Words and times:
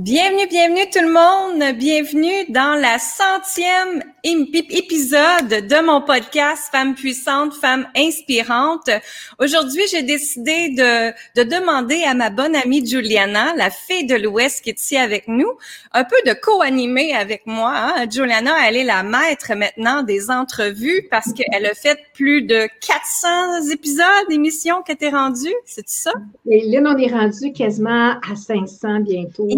Bienvenue, 0.00 0.46
bienvenue 0.46 0.88
tout 0.92 1.00
le 1.00 1.12
monde. 1.12 1.76
Bienvenue 1.76 2.44
dans 2.50 2.80
la 2.80 3.00
centième 3.00 4.04
épisode 4.24 5.66
de 5.68 5.84
mon 5.84 6.00
podcast 6.02 6.68
Femmes 6.72 6.94
puissantes, 6.94 7.54
Femmes 7.54 7.86
inspirantes. 7.96 8.90
Aujourd'hui, 9.38 9.82
j'ai 9.90 10.02
décidé 10.02 10.70
de, 10.70 11.10
de 11.36 11.48
demander 11.48 12.02
à 12.04 12.14
ma 12.14 12.30
bonne 12.30 12.56
amie 12.56 12.86
Juliana, 12.86 13.54
la 13.56 13.70
fée 13.70 14.04
de 14.04 14.14
l'Ouest 14.14 14.62
qui 14.62 14.70
est 14.70 14.80
ici 14.80 14.96
avec 14.96 15.28
nous, 15.28 15.50
un 15.92 16.04
peu 16.04 16.16
de 16.26 16.32
co-animer 16.32 17.12
avec 17.14 17.46
moi. 17.46 17.72
Hein. 17.74 18.06
Juliana, 18.10 18.54
elle 18.66 18.76
est 18.76 18.84
la 18.84 19.02
maître 19.02 19.52
maintenant 19.54 20.02
des 20.02 20.30
entrevues 20.30 21.06
parce 21.10 21.32
qu'elle 21.32 21.66
a 21.66 21.74
fait 21.74 21.98
plus 22.14 22.42
de 22.42 22.68
400 22.86 23.70
épisodes 23.70 24.04
d'émissions 24.28 24.82
que 24.82 24.92
t'es 24.92 25.10
rendue. 25.10 25.54
C'est 25.64 25.88
ça? 25.88 26.12
Et 26.50 26.68
là, 26.68 26.80
on 26.84 26.96
est 26.98 27.12
rendu 27.12 27.52
quasiment 27.52 28.12
à 28.28 28.36
500 28.36 29.00
bientôt. 29.00 29.48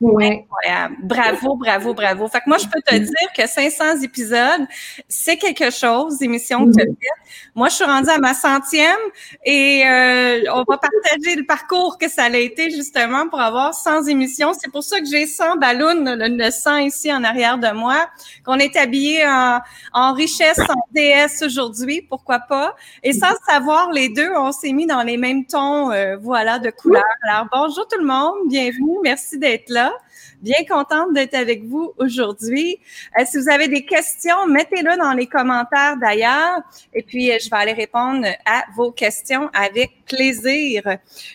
Ouais. 0.00 0.46
Incroyable. 0.50 0.96
Bravo, 1.02 1.56
bravo, 1.56 1.94
bravo. 1.94 2.28
Fait 2.28 2.40
que 2.40 2.48
moi, 2.48 2.58
je 2.58 2.66
peux 2.66 2.80
te 2.84 2.94
dire 2.96 3.32
que 3.36 3.46
500 3.52 4.02
épisodes, 4.02 4.66
c'est 5.08 5.36
quelque 5.36 5.70
chose, 5.70 6.20
émission 6.22 6.66
que 6.66 6.72
tu 6.72 6.82
as. 6.82 7.22
Moi, 7.54 7.68
je 7.68 7.74
suis 7.74 7.84
rendue 7.84 8.08
à 8.08 8.18
ma 8.18 8.34
centième 8.34 8.98
et 9.44 9.86
euh, 9.86 10.40
on 10.52 10.64
va 10.68 10.78
partager 10.78 11.36
le 11.36 11.44
parcours 11.44 11.98
que 11.98 12.08
ça 12.08 12.24
a 12.24 12.36
été 12.36 12.70
justement 12.70 13.28
pour 13.28 13.40
avoir 13.40 13.74
100 13.74 14.04
émissions. 14.04 14.52
C'est 14.58 14.70
pour 14.70 14.82
ça 14.82 15.00
que 15.00 15.06
j'ai 15.06 15.26
100 15.26 15.56
ballons, 15.56 16.02
le, 16.04 16.50
100 16.50 16.78
ici 16.78 17.12
en 17.12 17.24
arrière 17.24 17.58
de 17.58 17.70
moi, 17.72 18.08
qu'on 18.44 18.58
est 18.58 18.76
habillé 18.76 19.26
en, 19.26 19.60
en 19.92 20.12
richesse, 20.14 20.60
en 20.60 20.82
DS 20.94 21.42
aujourd'hui, 21.44 22.02
pourquoi 22.02 22.38
pas. 22.38 22.74
Et 23.02 23.12
sans 23.12 23.34
savoir, 23.46 23.92
les 23.92 24.08
deux, 24.08 24.30
on 24.36 24.52
s'est 24.52 24.72
mis 24.72 24.86
dans 24.86 25.02
les 25.02 25.16
mêmes 25.16 25.44
tons, 25.44 25.90
euh, 25.90 26.16
voilà, 26.16 26.58
de 26.58 26.70
couleurs. 26.70 27.02
Alors, 27.28 27.46
bonjour 27.52 27.86
tout 27.86 27.98
le 27.98 28.06
monde, 28.06 28.48
bienvenue, 28.48 28.96
merci 29.02 29.38
d'être 29.38 29.68
là. 29.68 29.92
Bien 30.40 30.64
contente 30.68 31.12
d'être 31.12 31.34
avec 31.34 31.64
vous 31.64 31.92
aujourd'hui. 31.98 32.78
Euh, 33.18 33.22
si 33.24 33.38
vous 33.38 33.48
avez 33.48 33.68
des 33.68 33.84
questions, 33.84 34.46
mettez-le 34.48 34.98
dans 34.98 35.12
les 35.12 35.26
commentaires 35.26 35.96
d'ailleurs. 36.00 36.60
Et 36.92 37.02
puis, 37.02 37.30
euh, 37.30 37.36
je 37.40 37.48
vais 37.48 37.56
aller 37.56 37.72
répondre 37.72 38.26
à 38.44 38.64
vos 38.74 38.90
questions 38.90 39.48
avec 39.54 40.04
plaisir. 40.04 40.82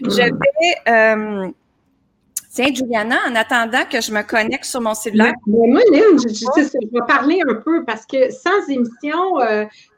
Je 0.02 0.24
vais... 0.24 0.92
Euh, 0.92 1.52
Tiens, 2.50 2.74
Juliana, 2.74 3.18
en 3.30 3.36
attendant 3.36 3.86
que 3.88 4.02
je 4.02 4.12
me 4.12 4.24
connecte 4.24 4.66
sur 4.66 4.82
mon 4.82 4.96
cellulaire. 4.96 5.36
Mais 5.46 5.68
moi, 5.68 5.82
Lynn, 5.92 6.18
je, 6.18 6.28
je, 6.28 6.92
vais 6.92 7.06
parler 7.08 7.40
un 7.48 7.54
peu 7.54 7.86
parce 7.86 8.04
que 8.08 8.32
sans 8.32 8.68
émission, 8.68 9.36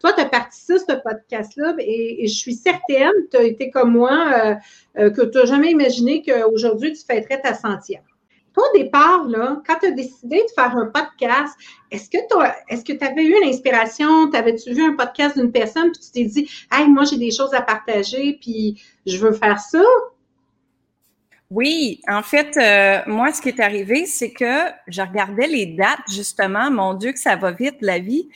toi, 0.01 0.11
tu 0.11 0.19
as 0.19 0.25
participé 0.25 0.73
à 0.73 0.79
ce 0.79 1.01
podcast-là 1.01 1.75
et, 1.79 2.27
je 2.27 2.33
suis 2.33 2.55
certaine, 2.55 3.13
tu 3.31 3.37
as 3.37 3.43
été 3.43 3.69
comme 3.69 3.93
moi, 3.93 4.57
que 4.93 5.25
tu 5.25 5.37
n'as 5.37 5.45
jamais 5.45 5.71
imaginé 5.71 6.21
qu'aujourd'hui, 6.21 6.91
tu 6.91 7.05
fêterais 7.05 7.39
ta 7.39 7.53
centième 7.53 8.01
au 8.59 8.77
départ, 8.77 9.25
là, 9.25 9.61
quand 9.65 9.75
tu 9.79 9.87
as 9.87 9.91
décidé 9.91 10.37
de 10.37 10.51
faire 10.53 10.75
un 10.75 10.87
podcast, 10.87 11.57
est-ce 11.91 12.09
que 12.09 12.91
tu 12.91 13.05
avais 13.05 13.23
eu 13.23 13.35
l'inspiration? 13.43 14.29
T'avais-tu 14.29 14.73
vu 14.73 14.83
un 14.83 14.93
podcast 14.93 15.37
d'une 15.37 15.51
personne 15.51 15.91
puis 15.91 16.01
tu 16.01 16.11
t'es 16.11 16.25
dit 16.25 16.49
Hey, 16.71 16.87
moi 16.87 17.03
j'ai 17.03 17.17
des 17.17 17.31
choses 17.31 17.53
à 17.53 17.61
partager, 17.61 18.37
puis 18.41 18.81
je 19.05 19.17
veux 19.17 19.33
faire 19.33 19.59
ça? 19.59 19.83
Oui, 21.51 21.99
en 22.07 22.21
fait, 22.21 22.55
euh, 22.57 23.01
moi, 23.11 23.33
ce 23.33 23.41
qui 23.41 23.49
est 23.49 23.59
arrivé, 23.59 24.05
c'est 24.05 24.29
que 24.29 24.69
je 24.87 25.01
regardais 25.01 25.47
les 25.47 25.65
dates, 25.65 26.07
justement. 26.07 26.69
Mon 26.69 26.93
Dieu, 26.93 27.11
que 27.11 27.17
ça 27.17 27.35
va 27.35 27.51
vite, 27.51 27.77
la 27.81 27.97
vie 27.97 28.29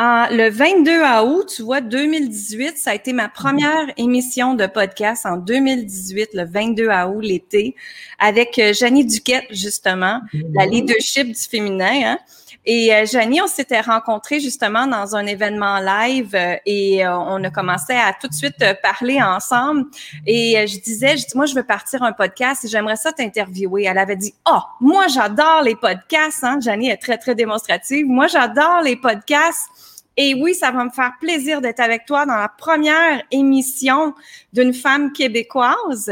le 0.00 0.48
22 0.48 1.02
août, 1.26 1.52
tu 1.56 1.62
vois, 1.62 1.82
2018, 1.82 2.78
ça 2.78 2.92
a 2.92 2.94
été 2.94 3.12
ma 3.12 3.28
première 3.28 3.92
émission 3.98 4.54
de 4.54 4.66
podcast 4.66 5.26
en 5.26 5.36
2018, 5.36 6.30
le 6.32 6.46
22 6.46 6.88
août, 6.88 7.20
l'été, 7.20 7.76
avec 8.18 8.58
euh, 8.58 8.72
Janie 8.72 9.04
Duquette, 9.04 9.44
justement, 9.50 10.20
la 10.54 10.64
leadership 10.64 11.26
du 11.26 11.34
féminin. 11.34 12.00
Hein. 12.04 12.18
Et 12.66 12.94
euh, 12.94 13.06
Janie, 13.06 13.40
on 13.40 13.46
s'était 13.46 13.80
rencontrés 13.80 14.38
justement 14.38 14.86
dans 14.86 15.16
un 15.16 15.24
événement 15.24 15.78
live 15.78 16.34
euh, 16.34 16.56
et 16.66 17.04
euh, 17.06 17.16
on 17.16 17.42
a 17.42 17.50
commencé 17.50 17.94
à 17.94 18.12
tout 18.12 18.28
de 18.28 18.34
suite 18.34 18.62
parler 18.82 19.20
ensemble. 19.22 19.86
Et 20.26 20.66
je 20.66 20.78
disais, 20.78 21.16
je 21.16 21.26
dis, 21.26 21.36
moi, 21.36 21.46
je 21.46 21.54
veux 21.54 21.62
partir 21.62 22.02
un 22.02 22.12
podcast 22.12 22.64
et 22.64 22.68
j'aimerais 22.68 22.96
ça 22.96 23.12
t'interviewer. 23.12 23.84
Elle 23.84 23.98
avait 23.98 24.16
dit, 24.16 24.34
oh, 24.50 24.60
moi, 24.80 25.06
j'adore 25.08 25.62
les 25.64 25.74
podcasts. 25.74 26.44
Hein? 26.44 26.58
Janie 26.60 26.90
est 26.90 26.98
très, 26.98 27.16
très 27.16 27.34
démonstrative. 27.34 28.06
Moi, 28.06 28.26
j'adore 28.26 28.82
les 28.84 28.96
podcasts. 28.96 29.68
Et 30.16 30.34
oui, 30.34 30.54
ça 30.54 30.70
va 30.70 30.84
me 30.84 30.90
faire 30.90 31.12
plaisir 31.18 31.62
d'être 31.62 31.80
avec 31.80 32.04
toi 32.04 32.26
dans 32.26 32.36
la 32.36 32.48
première 32.48 33.22
émission 33.30 34.12
d'une 34.52 34.74
femme 34.74 35.12
québécoise 35.12 36.10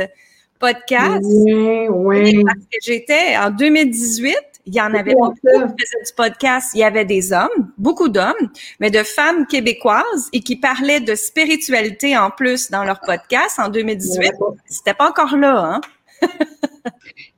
podcast. 0.58 1.24
Oui, 1.24 1.88
oui. 1.88 2.44
Parce 2.44 2.58
que 2.58 2.78
j'étais 2.82 3.36
en 3.36 3.50
2018, 3.50 4.34
il 4.68 4.74
y 4.74 4.80
en 4.80 4.92
avait 4.92 5.14
beaucoup 5.14 5.34
qui 5.34 5.50
faisaient 5.50 6.04
du 6.04 6.12
podcast. 6.14 6.72
Il 6.74 6.80
y 6.80 6.84
avait 6.84 7.06
des 7.06 7.32
hommes, 7.32 7.72
beaucoup 7.78 8.08
d'hommes, 8.08 8.50
mais 8.80 8.90
de 8.90 9.02
femmes 9.02 9.46
québécoises 9.46 10.28
et 10.32 10.40
qui 10.40 10.56
parlaient 10.56 11.00
de 11.00 11.14
spiritualité 11.14 12.16
en 12.18 12.30
plus 12.30 12.70
dans 12.70 12.84
leur 12.84 13.00
podcast 13.00 13.58
en 13.58 13.70
2018. 13.70 14.32
C'était 14.66 14.94
pas 14.94 15.08
encore 15.08 15.36
là, 15.36 15.56
hein? 15.56 15.80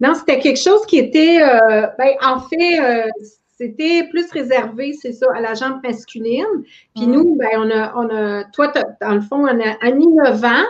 non, 0.01 0.15
c'était 0.15 0.41
quelque 0.41 0.61
chose 0.61 0.85
qui 0.87 0.99
était, 0.99 1.41
euh, 1.41 1.87
ben, 1.99 2.15
en 2.21 2.41
fait, 2.41 2.81
euh, 2.81 3.09
c'était 3.57 4.09
plus 4.11 4.29
réservé, 4.33 4.95
c'est 5.01 5.13
ça, 5.13 5.27
à 5.33 5.41
la 5.41 5.55
jambe 5.55 5.81
masculine. 5.85 6.65
Puis 6.97 7.07
mm. 7.07 7.13
nous, 7.13 7.37
ben, 7.37 7.49
on 7.59 7.71
a, 7.71 7.93
on 7.95 8.09
a, 8.09 8.45
toi, 8.45 8.73
dans 9.01 9.15
le 9.15 9.21
fond, 9.21 9.47
on 9.47 9.61
a 9.61 9.77
Annie 9.83 10.09
9 10.09 10.45
ans. 10.45 10.67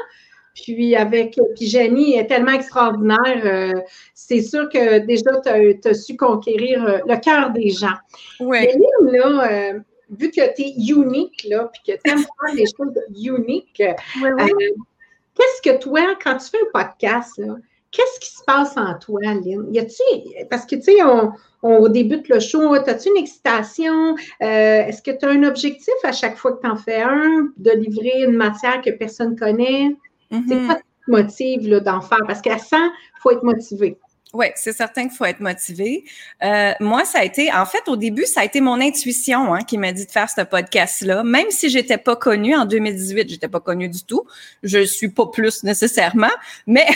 Puis 0.54 0.96
avec, 0.96 1.38
puis 1.56 1.66
Jenny 1.66 2.16
est 2.16 2.26
tellement 2.26 2.52
extraordinaire. 2.52 3.42
Euh, 3.44 3.80
c'est 4.14 4.42
sûr 4.42 4.68
que 4.68 4.98
déjà, 4.98 5.30
tu 5.42 5.88
as, 5.88 5.94
su 5.94 6.16
conquérir 6.16 6.84
euh, 6.84 6.98
le 7.06 7.16
cœur 7.20 7.50
des 7.50 7.70
gens. 7.70 7.96
Oui. 8.40 8.58
Mais 8.60 9.18
là, 9.18 9.50
euh, 9.50 9.80
vu 10.10 10.30
que 10.30 10.54
tu 10.54 10.62
es 10.62 10.74
unique, 10.88 11.46
là, 11.48 11.70
puis 11.72 11.94
que 11.94 12.00
tu 12.02 12.10
aimes 12.10 12.18
faire 12.18 12.54
des 12.54 12.66
choses 12.66 12.94
uniques, 13.14 13.82
qu'est-ce 13.82 15.62
que 15.62 15.78
toi, 15.78 16.00
quand 16.22 16.36
tu 16.36 16.50
fais 16.50 16.58
un 16.58 16.82
podcast, 16.82 17.38
là, 17.38 17.56
Qu'est-ce 17.92 18.20
qui 18.20 18.30
se 18.30 18.44
passe 18.44 18.76
en 18.76 18.96
toi, 18.98 19.20
Lynn? 19.20 19.66
Y 19.74 19.80
a-tu, 19.80 20.46
parce 20.48 20.64
que, 20.64 20.76
tu 20.76 20.82
sais, 20.82 21.02
on, 21.02 21.32
on, 21.62 21.88
débute 21.88 22.28
le 22.28 22.38
show, 22.38 22.72
as-tu 22.74 23.08
une 23.08 23.16
excitation? 23.16 24.14
Euh, 24.42 24.86
est-ce 24.86 25.02
que 25.02 25.10
tu 25.10 25.24
as 25.24 25.30
un 25.30 25.42
objectif 25.42 25.94
à 26.04 26.12
chaque 26.12 26.36
fois 26.36 26.52
que 26.52 26.60
tu 26.60 26.70
en 26.70 26.76
fais 26.76 27.02
un, 27.02 27.48
de 27.56 27.70
livrer 27.72 28.22
une 28.22 28.36
matière 28.36 28.80
que 28.80 28.90
personne 28.90 29.36
connaît? 29.36 29.96
C'est 30.30 30.66
quoi 30.66 30.74
qui 30.76 30.82
te 31.06 31.10
motive 31.10 31.80
d'en 31.80 32.00
faire? 32.00 32.20
Parce 32.26 32.40
qu'à 32.40 32.58
100, 32.58 32.76
il 32.76 32.90
faut 33.20 33.30
être 33.30 33.42
motivé. 33.42 33.98
Oui, 34.32 34.46
c'est 34.54 34.72
certain 34.72 35.08
qu'il 35.08 35.16
faut 35.16 35.24
être 35.24 35.40
motivé. 35.40 36.04
Euh, 36.44 36.72
moi, 36.78 37.04
ça 37.04 37.18
a 37.18 37.24
été, 37.24 37.52
en 37.52 37.66
fait, 37.66 37.88
au 37.88 37.96
début, 37.96 38.26
ça 38.26 38.42
a 38.42 38.44
été 38.44 38.60
mon 38.60 38.80
intuition 38.80 39.52
hein, 39.52 39.62
qui 39.62 39.76
m'a 39.76 39.90
dit 39.90 40.06
de 40.06 40.10
faire 40.10 40.30
ce 40.30 40.42
podcast-là. 40.42 41.24
Même 41.24 41.50
si 41.50 41.68
j'étais 41.68 41.98
pas 41.98 42.14
connue 42.14 42.54
en 42.54 42.64
2018, 42.64 43.28
j'étais 43.28 43.48
pas 43.48 43.58
connue 43.58 43.88
du 43.88 44.04
tout. 44.04 44.24
Je 44.62 44.84
suis 44.84 45.08
pas 45.08 45.26
plus 45.26 45.64
nécessairement, 45.64 46.30
mais 46.68 46.86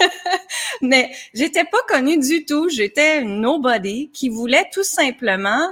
mais 0.80 1.10
j'étais 1.34 1.64
pas 1.64 1.82
connue 1.86 2.16
du 2.16 2.46
tout. 2.46 2.70
J'étais 2.70 3.24
nobody 3.24 4.08
qui 4.10 4.30
voulait 4.30 4.68
tout 4.72 4.84
simplement 4.84 5.68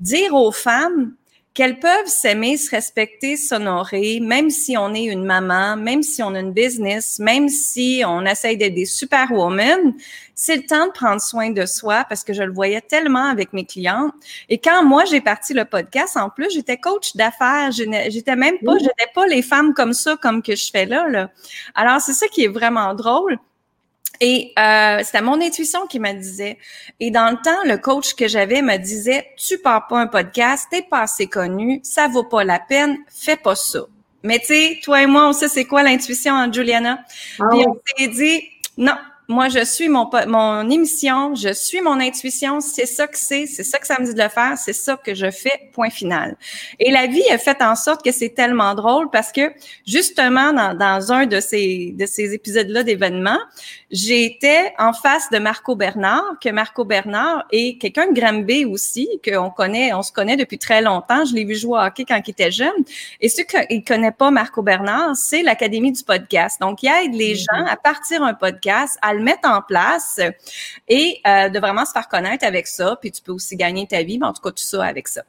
dire 0.00 0.34
aux 0.34 0.52
femmes 0.52 1.14
qu'elles 1.56 1.78
peuvent 1.78 2.06
s'aimer, 2.06 2.58
se 2.58 2.70
respecter, 2.70 3.38
s'honorer, 3.38 4.20
même 4.20 4.50
si 4.50 4.76
on 4.76 4.92
est 4.92 5.04
une 5.04 5.24
maman, 5.24 5.74
même 5.74 6.02
si 6.02 6.22
on 6.22 6.34
a 6.34 6.40
une 6.40 6.52
business, 6.52 7.18
même 7.18 7.48
si 7.48 8.02
on 8.06 8.26
essaye 8.26 8.58
d'être 8.58 8.74
des 8.74 8.84
superwomen, 8.84 9.94
c'est 10.34 10.56
le 10.56 10.66
temps 10.66 10.86
de 10.86 10.92
prendre 10.92 11.18
soin 11.18 11.48
de 11.48 11.64
soi 11.64 12.04
parce 12.10 12.24
que 12.24 12.34
je 12.34 12.42
le 12.42 12.52
voyais 12.52 12.82
tellement 12.82 13.24
avec 13.30 13.54
mes 13.54 13.64
clients. 13.64 14.10
Et 14.50 14.58
quand 14.58 14.84
moi 14.84 15.06
j'ai 15.06 15.22
parti 15.22 15.54
le 15.54 15.64
podcast, 15.64 16.18
en 16.18 16.28
plus 16.28 16.50
j'étais 16.52 16.76
coach 16.76 17.16
d'affaires, 17.16 17.70
j'étais 17.72 18.36
même 18.36 18.58
pas, 18.62 18.76
j'étais 18.76 19.10
pas 19.14 19.26
les 19.26 19.40
femmes 19.40 19.72
comme 19.72 19.94
ça 19.94 20.18
comme 20.20 20.42
que 20.42 20.54
je 20.54 20.70
fais 20.70 20.84
là. 20.84 21.08
là. 21.08 21.30
Alors 21.74 22.02
c'est 22.02 22.12
ça 22.12 22.28
qui 22.28 22.44
est 22.44 22.48
vraiment 22.48 22.92
drôle. 22.92 23.38
Et 24.20 24.52
euh, 24.58 25.00
c'était 25.02 25.22
mon 25.22 25.40
intuition 25.40 25.86
qui 25.86 26.00
me 26.00 26.12
disait. 26.12 26.58
Et 27.00 27.10
dans 27.10 27.30
le 27.30 27.36
temps, 27.36 27.62
le 27.64 27.76
coach 27.78 28.14
que 28.14 28.28
j'avais 28.28 28.62
me 28.62 28.76
disait 28.76 29.28
Tu 29.36 29.58
pars 29.58 29.86
pas 29.86 29.98
un 29.98 30.06
podcast, 30.06 30.68
t'es 30.70 30.82
pas 30.82 31.02
assez 31.02 31.26
connu, 31.26 31.80
ça 31.82 32.08
vaut 32.08 32.24
pas 32.24 32.44
la 32.44 32.58
peine, 32.58 32.98
fais 33.08 33.36
pas 33.36 33.54
ça. 33.54 33.80
Mais 34.22 34.38
tu 34.38 34.46
sais, 34.46 34.80
toi 34.82 35.02
et 35.02 35.06
moi, 35.06 35.28
on 35.28 35.32
sait 35.32 35.48
c'est 35.48 35.66
quoi 35.66 35.82
l'intuition 35.82 36.34
en 36.34 36.52
Juliana? 36.52 36.98
Ah 37.38 37.44
Puis 37.50 37.64
on 37.66 37.76
s'est 37.96 38.08
dit 38.08 38.42
Non, 38.76 38.96
moi, 39.28 39.48
je 39.48 39.64
suis 39.64 39.88
mon, 39.88 40.08
mon 40.28 40.70
émission, 40.70 41.34
je 41.34 41.52
suis 41.52 41.80
mon 41.80 41.98
intuition, 41.98 42.60
c'est 42.60 42.86
ça 42.86 43.08
que 43.08 43.18
c'est, 43.18 43.46
c'est 43.46 43.64
ça 43.64 43.78
que 43.78 43.86
ça 43.86 43.96
me 43.98 44.06
dit 44.06 44.14
de 44.14 44.22
le 44.22 44.28
faire, 44.28 44.56
c'est 44.56 44.72
ça 44.72 44.96
que 44.96 45.14
je 45.14 45.30
fais, 45.30 45.70
point 45.72 45.90
final. 45.90 46.36
Et 46.78 46.92
la 46.92 47.06
vie 47.06 47.28
a 47.30 47.38
fait 47.38 47.60
en 47.60 47.74
sorte 47.74 48.04
que 48.04 48.12
c'est 48.12 48.30
tellement 48.30 48.74
drôle 48.74 49.10
parce 49.10 49.32
que 49.32 49.52
justement, 49.84 50.52
dans, 50.52 50.74
dans 50.74 51.12
un 51.12 51.26
de 51.26 51.40
ces, 51.40 51.92
de 51.98 52.06
ces 52.06 52.34
épisodes-là 52.34 52.84
d'événements, 52.84 53.40
j'étais 53.90 54.72
en 54.78 54.92
face 54.92 55.28
de 55.30 55.38
Marco 55.38 55.74
Bernard, 55.74 56.38
que 56.40 56.50
Marco 56.50 56.84
Bernard 56.84 57.46
est 57.50 57.80
quelqu'un 57.80 58.08
de 58.12 58.18
Granby 58.18 58.64
aussi, 58.64 59.08
qu'on 59.24 59.50
connaît, 59.50 59.92
on 59.92 60.02
se 60.02 60.12
connaît 60.12 60.36
depuis 60.36 60.58
très 60.58 60.82
longtemps. 60.82 61.24
Je 61.24 61.34
l'ai 61.34 61.44
vu 61.44 61.56
jouer 61.56 61.78
au 61.78 61.82
hockey 61.82 62.04
quand 62.04 62.20
il 62.24 62.30
était 62.30 62.52
jeune. 62.52 62.84
Et 63.20 63.28
ceux 63.28 63.42
qui 63.42 63.56
ne 63.56 63.84
connaissent 63.84 64.12
pas 64.16 64.30
Marco 64.30 64.62
Bernard, 64.62 65.16
c'est 65.16 65.42
l'Académie 65.42 65.92
du 65.92 66.04
podcast. 66.04 66.60
Donc, 66.60 66.82
il 66.82 66.88
aide 66.88 67.14
les 67.14 67.34
mm-hmm. 67.34 67.46
gens 67.50 67.66
à 67.66 67.76
partir 67.76 68.22
un 68.22 68.34
podcast, 68.34 68.98
à 69.02 69.15
le 69.16 69.22
mettre 69.22 69.48
en 69.48 69.62
place 69.62 70.20
et 70.88 71.20
euh, 71.26 71.48
de 71.48 71.58
vraiment 71.58 71.84
se 71.84 71.92
faire 71.92 72.08
connaître 72.08 72.46
avec 72.46 72.66
ça. 72.66 72.96
Puis 73.00 73.10
tu 73.10 73.22
peux 73.22 73.32
aussi 73.32 73.56
gagner 73.56 73.86
ta 73.86 74.02
vie, 74.02 74.18
mais 74.18 74.26
en 74.26 74.32
tout 74.32 74.42
cas 74.42 74.50
tout 74.50 74.62
ça 74.62 74.84
avec 74.84 75.08
ça. 75.08 75.22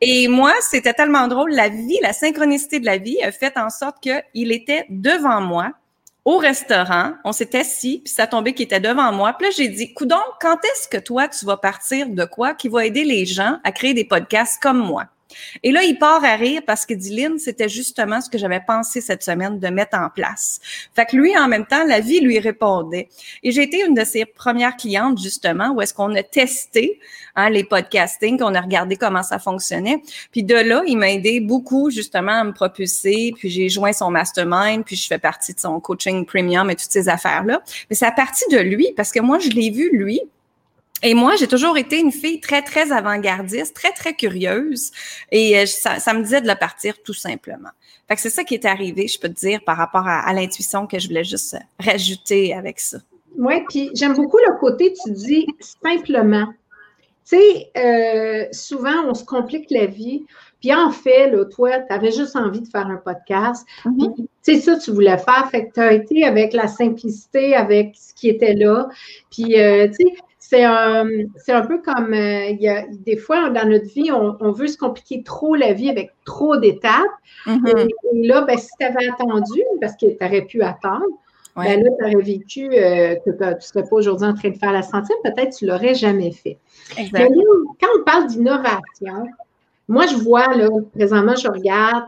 Et 0.00 0.28
moi, 0.28 0.52
c'était 0.60 0.94
tellement 0.94 1.28
drôle. 1.28 1.52
La 1.52 1.68
vie, 1.68 1.98
la 2.02 2.12
synchronicité 2.12 2.80
de 2.80 2.86
la 2.86 2.98
vie 2.98 3.22
a 3.22 3.32
fait 3.32 3.56
en 3.56 3.70
sorte 3.70 3.96
qu'il 4.00 4.52
était 4.52 4.86
devant 4.88 5.40
moi 5.40 5.72
au 6.26 6.38
restaurant, 6.38 7.12
on 7.24 7.30
s'est 7.30 7.56
assis, 7.56 8.00
puis 8.04 8.12
ça 8.12 8.26
tombé 8.26 8.52
qu'il 8.52 8.64
était 8.64 8.80
devant 8.80 9.12
moi. 9.12 9.32
Puis 9.34 9.46
là, 9.46 9.52
j'ai 9.56 9.68
dit, 9.68 9.94
coudon, 9.94 10.16
quand 10.40 10.56
est-ce 10.64 10.88
que 10.88 10.96
toi, 10.96 11.28
tu 11.28 11.46
vas 11.46 11.56
partir 11.56 12.08
de 12.08 12.24
quoi 12.24 12.52
qui 12.52 12.68
va 12.68 12.84
aider 12.84 13.04
les 13.04 13.24
gens 13.26 13.60
à 13.62 13.70
créer 13.70 13.94
des 13.94 14.04
podcasts 14.04 14.60
comme 14.60 14.78
moi? 14.78 15.04
Et 15.62 15.72
là, 15.72 15.82
il 15.82 15.98
part 15.98 16.24
à 16.24 16.36
rire 16.36 16.62
parce 16.66 16.86
que 16.86 16.94
dit 16.94 17.16
c'était 17.38 17.68
justement 17.68 18.20
ce 18.20 18.28
que 18.28 18.38
j'avais 18.38 18.60
pensé 18.60 19.00
cette 19.00 19.22
semaine 19.22 19.58
de 19.58 19.68
mettre 19.68 19.96
en 19.98 20.08
place. 20.10 20.60
Fait 20.94 21.06
que 21.06 21.16
lui, 21.16 21.36
en 21.36 21.48
même 21.48 21.66
temps, 21.66 21.84
la 21.84 22.00
vie 22.00 22.20
lui 22.20 22.38
répondait. 22.38 23.08
Et 23.42 23.52
j'ai 23.52 23.62
été 23.62 23.84
une 23.84 23.94
de 23.94 24.04
ses 24.04 24.24
premières 24.24 24.76
clientes, 24.76 25.20
justement, 25.20 25.70
où 25.70 25.80
est-ce 25.80 25.94
qu'on 25.94 26.14
a 26.14 26.22
testé 26.22 27.00
hein, 27.36 27.50
les 27.50 27.64
podcasting, 27.64 28.38
qu'on 28.38 28.54
a 28.54 28.60
regardé 28.60 28.96
comment 28.96 29.22
ça 29.22 29.38
fonctionnait. 29.38 30.02
Puis 30.30 30.42
de 30.42 30.54
là, 30.54 30.82
il 30.86 30.98
m'a 30.98 31.10
aidé 31.10 31.40
beaucoup, 31.40 31.90
justement, 31.90 32.32
à 32.32 32.44
me 32.44 32.52
propulser. 32.52 33.32
Puis 33.36 33.50
j'ai 33.50 33.68
joint 33.68 33.92
son 33.92 34.10
mastermind, 34.10 34.84
puis 34.84 34.96
je 34.96 35.06
fais 35.06 35.18
partie 35.18 35.54
de 35.54 35.60
son 35.60 35.80
coaching 35.80 36.26
premium 36.26 36.70
et 36.70 36.76
toutes 36.76 36.92
ces 36.92 37.08
affaires-là. 37.08 37.62
Mais 37.88 37.96
c'est 37.96 38.06
à 38.06 38.12
partir 38.12 38.46
de 38.50 38.58
lui, 38.58 38.92
parce 38.96 39.12
que 39.12 39.20
moi, 39.20 39.38
je 39.38 39.50
l'ai 39.50 39.70
vu, 39.70 39.90
lui, 39.92 40.20
et 41.02 41.14
moi, 41.14 41.36
j'ai 41.36 41.46
toujours 41.46 41.76
été 41.76 42.00
une 42.00 42.12
fille 42.12 42.40
très, 42.40 42.62
très 42.62 42.92
avant-gardiste, 42.92 43.74
très, 43.74 43.92
très 43.92 44.14
curieuse. 44.14 44.90
Et 45.30 45.58
euh, 45.58 45.66
ça, 45.66 45.98
ça, 45.98 46.14
me 46.14 46.22
disait 46.22 46.40
de 46.40 46.48
le 46.48 46.54
partir 46.54 46.94
tout 47.02 47.12
simplement. 47.12 47.70
Fait 48.08 48.14
que 48.14 48.20
c'est 48.20 48.30
ça 48.30 48.44
qui 48.44 48.54
est 48.54 48.64
arrivé, 48.64 49.08
je 49.08 49.18
peux 49.18 49.28
te 49.28 49.34
dire, 49.34 49.60
par 49.64 49.76
rapport 49.76 50.06
à, 50.06 50.32
l'intuition 50.32 50.86
que 50.86 50.98
je 50.98 51.08
voulais 51.08 51.24
juste 51.24 51.56
rajouter 51.80 52.54
avec 52.54 52.78
ça. 52.78 52.98
Oui, 53.36 53.62
puis 53.68 53.90
j'aime 53.94 54.14
beaucoup 54.14 54.38
le 54.38 54.58
côté, 54.58 54.94
tu 55.04 55.12
dis 55.12 55.46
simplement. 55.82 56.46
Tu 57.28 57.36
sais, 57.36 57.70
euh, 57.76 58.46
souvent, 58.52 59.04
on 59.08 59.14
se 59.14 59.24
complique 59.24 59.70
la 59.70 59.86
vie. 59.86 60.24
Puis 60.60 60.72
en 60.72 60.90
fait, 60.90 61.30
là, 61.30 61.44
toi, 61.44 61.80
tu 61.80 61.92
avais 61.92 62.12
juste 62.12 62.36
envie 62.36 62.60
de 62.60 62.68
faire 62.68 62.86
un 62.86 62.96
podcast. 62.96 63.66
Mm-hmm. 63.84 64.26
c'est 64.42 64.60
ça 64.60 64.78
tu 64.78 64.92
voulais 64.92 65.18
faire. 65.18 65.48
Fait 65.50 65.66
que 65.66 65.74
tu 65.74 65.80
as 65.80 65.92
été 65.92 66.24
avec 66.24 66.52
la 66.52 66.68
simplicité, 66.68 67.54
avec 67.54 67.94
ce 67.96 68.14
qui 68.14 68.28
était 68.28 68.54
là. 68.54 68.88
Puis, 69.30 69.60
euh, 69.60 69.88
tu 69.88 69.94
sais, 69.94 70.14
c'est 70.48 70.62
un, 70.62 71.04
un, 71.48 71.66
peu 71.66 71.82
comme 71.82 72.14
euh, 72.14 72.46
il 72.50 72.60
y 72.60 72.68
a, 72.68 72.84
des 72.88 73.16
fois 73.16 73.50
dans 73.50 73.68
notre 73.68 73.86
vie, 73.86 74.12
on, 74.12 74.52
veut 74.52 74.68
se 74.68 74.78
compliquer 74.78 75.24
trop 75.24 75.56
la 75.56 75.72
vie 75.72 75.90
avec 75.90 76.12
trop 76.24 76.56
d'étapes. 76.56 77.02
Mm-hmm. 77.46 77.88
et, 77.88 78.26
là, 78.28 78.42
ben, 78.42 78.56
si 78.56 78.68
tu 78.78 78.86
avais 78.86 79.08
attendu, 79.08 79.62
parce 79.80 79.94
que 79.94 80.06
tu 80.06 80.24
aurais 80.24 80.42
pu 80.42 80.62
attendre, 80.62 81.04
ben 81.56 81.82
là, 81.82 81.90
tu 81.98 82.04
aurais 82.04 82.24
vécu 82.24 82.70
euh, 82.72 83.16
que 83.16 83.30
tu 83.30 83.44
ne 83.44 83.60
serais 83.60 83.82
pas 83.82 83.96
aujourd'hui 83.96 84.28
en 84.28 84.34
train 84.34 84.50
de 84.50 84.56
faire 84.56 84.72
la 84.72 84.82
centième, 84.82 85.18
peut-être 85.24 85.56
tu 85.56 85.64
ne 85.64 85.72
l'aurais 85.72 85.94
jamais 85.94 86.30
fait. 86.30 86.58
Mais 86.96 87.28
quand 87.80 87.88
on 87.98 88.04
parle 88.04 88.28
d'innovation, 88.28 89.26
moi, 89.88 90.06
je 90.06 90.16
vois, 90.16 90.54
là, 90.54 90.68
présentement, 90.94 91.34
je 91.34 91.48
regarde 91.48 92.04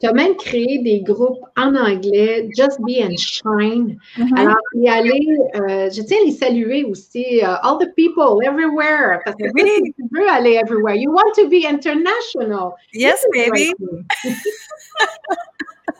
tu 0.00 0.06
as 0.06 0.12
même 0.12 0.34
créé 0.36 0.78
des 0.78 1.00
groupes 1.02 1.44
en 1.56 1.74
anglais, 1.74 2.48
Just 2.56 2.80
Be 2.80 3.02
and 3.02 3.16
Shine. 3.18 3.98
Mm-hmm. 4.16 4.38
Alors, 4.38 4.56
y 4.74 4.88
aller, 4.88 5.38
euh, 5.56 5.90
je 5.90 6.02
tiens 6.02 6.18
à 6.22 6.24
les 6.24 6.32
saluer 6.32 6.84
aussi, 6.84 7.40
uh, 7.42 7.58
all 7.62 7.78
the 7.78 7.92
people 7.94 8.42
everywhere, 8.42 9.20
parce 9.24 9.36
que 9.36 9.44
oui. 9.54 9.92
tu 9.94 10.04
veux 10.10 10.28
aller 10.28 10.54
everywhere. 10.54 10.94
You 10.94 11.10
want 11.12 11.34
to 11.34 11.48
be 11.48 11.66
international. 11.66 12.74
Yes, 12.94 13.24
baby. 13.32 13.74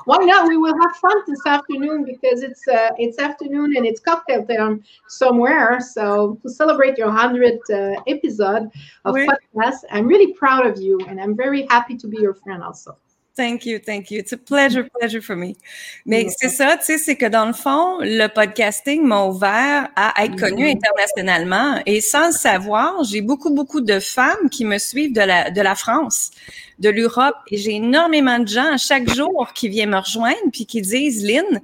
Why 0.06 0.16
not? 0.24 0.48
We 0.48 0.56
will 0.56 0.74
have 0.80 0.96
fun 0.96 1.18
this 1.26 1.44
afternoon 1.46 2.04
because 2.04 2.42
it's 2.42 2.66
uh, 2.66 2.90
it's 2.98 3.18
afternoon 3.18 3.76
and 3.76 3.84
it's 3.84 4.00
cocktail 4.00 4.46
time 4.46 4.82
somewhere. 5.08 5.78
So 5.80 6.38
to 6.42 6.48
celebrate 6.48 6.96
your 6.96 7.10
hundredth 7.10 7.68
uh, 7.70 8.00
episode 8.06 8.70
of 9.04 9.14
oui. 9.14 9.28
podcast, 9.28 9.84
I'm 9.90 10.06
really 10.06 10.32
proud 10.32 10.66
of 10.66 10.80
you, 10.80 10.98
and 11.06 11.20
I'm 11.20 11.36
very 11.36 11.66
happy 11.68 11.96
to 11.98 12.08
be 12.08 12.18
your 12.18 12.34
friend 12.34 12.62
also. 12.62 12.96
Thank 13.36 13.64
you, 13.64 13.78
thank 13.78 14.10
you. 14.10 14.18
It's 14.18 14.32
a 14.32 14.36
pleasure, 14.36 14.88
pleasure 14.98 15.22
for 15.22 15.36
me. 15.36 15.54
Mais 16.04 16.26
c'est 16.36 16.48
ça, 16.48 16.76
tu 16.76 16.84
sais, 16.84 16.98
c'est 16.98 17.16
que 17.16 17.26
dans 17.26 17.46
le 17.46 17.52
fond, 17.52 17.98
le 18.00 18.26
podcasting 18.26 19.02
m'a 19.02 19.24
ouvert 19.24 19.88
à 19.94 20.24
être 20.24 20.36
connu 20.36 20.66
mm-hmm. 20.66 20.76
internationalement. 20.76 21.80
Et 21.86 22.00
sans 22.00 22.26
le 22.26 22.32
savoir, 22.32 23.04
j'ai 23.04 23.22
beaucoup, 23.22 23.50
beaucoup 23.50 23.80
de 23.80 24.00
femmes 24.00 24.50
qui 24.50 24.64
me 24.64 24.78
suivent 24.78 25.12
de 25.12 25.20
la, 25.20 25.50
de 25.50 25.60
la 25.60 25.74
France, 25.74 26.32
de 26.80 26.90
l'Europe. 26.90 27.36
Et 27.50 27.56
j'ai 27.56 27.76
énormément 27.76 28.40
de 28.40 28.48
gens 28.48 28.76
chaque 28.76 29.08
jour 29.08 29.52
qui 29.54 29.68
viennent 29.68 29.90
me 29.90 29.98
rejoindre 29.98 30.50
puis 30.52 30.66
qui 30.66 30.82
disent, 30.82 31.24
Lynn, 31.24 31.60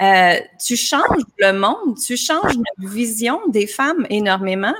euh, 0.00 0.38
tu 0.64 0.76
changes 0.76 1.24
le 1.38 1.52
monde, 1.52 1.96
tu 1.98 2.16
changes 2.16 2.56
notre 2.56 2.92
vision 2.92 3.40
des 3.48 3.66
femmes 3.66 4.06
énormément. 4.10 4.76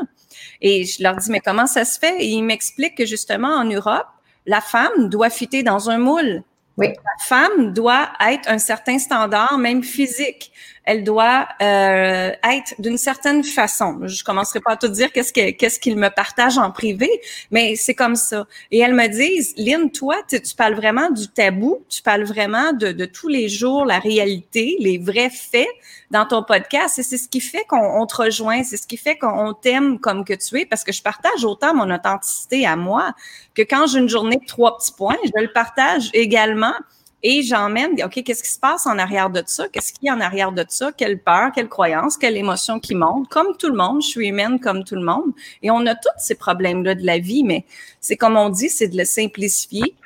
Et 0.61 0.85
je 0.85 1.03
leur 1.03 1.17
dis, 1.17 1.31
mais 1.31 1.41
comment 1.41 1.67
ça 1.67 1.85
se 1.85 1.99
fait? 1.99 2.23
Et 2.23 2.27
ils 2.27 2.43
m'expliquent 2.43 2.97
que 2.97 3.07
justement 3.07 3.49
en 3.49 3.65
Europe, 3.65 4.07
la 4.47 4.61
femme 4.61 5.09
doit 5.09 5.31
fitter 5.31 5.63
dans 5.63 5.91
un 5.91 5.99
moule. 5.99 6.43
Oui. 6.79 6.89
La 6.89 7.25
femme 7.25 7.73
doit 7.73 8.09
être 8.29 8.51
un 8.51 8.59
certain 8.59 8.99
standard, 8.99 9.59
même 9.59 9.83
physique 9.83 10.53
elle 10.87 11.03
doit 11.03 11.49
euh, 11.61 12.31
être 12.45 12.75
d'une 12.79 12.97
certaine 12.97 13.43
façon. 13.43 13.99
Je 14.05 14.23
commencerai 14.23 14.61
pas 14.61 14.73
à 14.73 14.77
te 14.77 14.87
dire 14.87 15.13
qu'est-ce 15.13 15.33
que, 15.33 15.51
qu'est-ce 15.51 15.81
qu'il 15.81 15.97
me 15.97 16.09
partage 16.09 16.59
en 16.59 16.71
privé, 16.71 17.11
mais 17.51 17.75
c'est 17.75 17.95
comme 17.95 18.15
ça. 18.15 18.47
Et 18.71 18.79
elles 18.79 18.95
me 18.95 19.09
disent, 19.09 19.53
Lynn, 19.57 19.91
toi, 19.91 20.17
tu, 20.29 20.39
parles 20.57 20.75
vraiment 20.75 21.11
du 21.11 21.27
tabou, 21.27 21.85
tu 21.89 22.03
parles 22.03 22.23
vraiment 22.23 22.73
de, 22.73 22.93
de, 22.93 23.05
tous 23.05 23.27
les 23.27 23.49
jours, 23.49 23.85
la 23.85 23.99
réalité, 23.99 24.77
les 24.79 24.99
vrais 24.99 25.31
faits 25.31 25.69
dans 26.13 26.25
ton 26.25 26.45
podcast. 26.45 27.01
Et 27.01 27.03
c'est 27.03 27.19
ce 27.19 27.29
qui 27.29 27.41
fait 27.41 27.65
qu'on 27.69 28.07
te 28.07 28.23
rejoint, 28.23 28.63
c'est 28.63 28.77
ce 28.77 28.87
qui 28.87 28.97
fait 28.97 29.19
qu'on 29.19 29.55
t'aime 29.55 29.99
comme 29.99 30.25
que 30.25 30.35
tu 30.35 30.61
es, 30.61 30.67
parce 30.67 30.85
que 30.85 30.93
je 30.93 31.03
partage 31.03 31.45
autant 31.45 31.75
mon 31.75 31.93
authenticité 31.93 32.65
à 32.65 32.77
moi 32.77 33.13
que 33.55 33.63
quand 33.63 33.89
j'ai 33.89 33.99
une 33.99 34.09
journée 34.09 34.37
de 34.37 34.47
trois 34.47 34.79
petits 34.79 34.93
points, 34.93 35.17
je 35.25 35.43
le 35.43 35.53
partage 35.53 36.11
également 36.13 36.75
et 37.23 37.43
j'emmène, 37.43 37.93
OK, 38.05 38.23
qu'est-ce 38.23 38.43
qui 38.43 38.51
se 38.51 38.59
passe 38.59 38.87
en 38.87 38.99
arrière 38.99 39.31
de 39.31 39.43
ça? 39.47 39.69
Qu'est-ce 39.69 39.93
qu'il 39.93 40.07
y 40.07 40.11
a 40.11 40.15
en 40.15 40.21
arrière 40.21 40.53
de 40.53 40.65
ça? 40.69 40.93
Quelle 40.93 41.19
peur, 41.19 41.51
quelle 41.55 41.69
croyance, 41.69 42.17
quelle 42.17 42.37
émotion 42.37 42.79
qui 42.79 42.95
monte? 42.95 43.29
Comme 43.29 43.57
tout 43.57 43.69
le 43.69 43.77
monde, 43.77 44.03
je 44.03 44.09
suis 44.09 44.29
humaine 44.29 44.61
comme 44.61 44.85
tout 44.85 44.95
le 44.95 45.03
monde. 45.03 45.33
Et 45.63 45.71
on 45.71 45.87
a 45.87 45.95
tous 45.95 46.11
ces 46.19 46.35
problèmes-là 46.35 46.95
de 46.95 47.05
la 47.05 47.19
vie, 47.19 47.43
mais 47.43 47.65
c'est 48.01 48.17
comme 48.17 48.37
on 48.37 48.51
dit, 48.51 48.69
c'est 48.69 48.89
de 48.89 48.97
le 48.97 49.05
simplifier, 49.05 49.97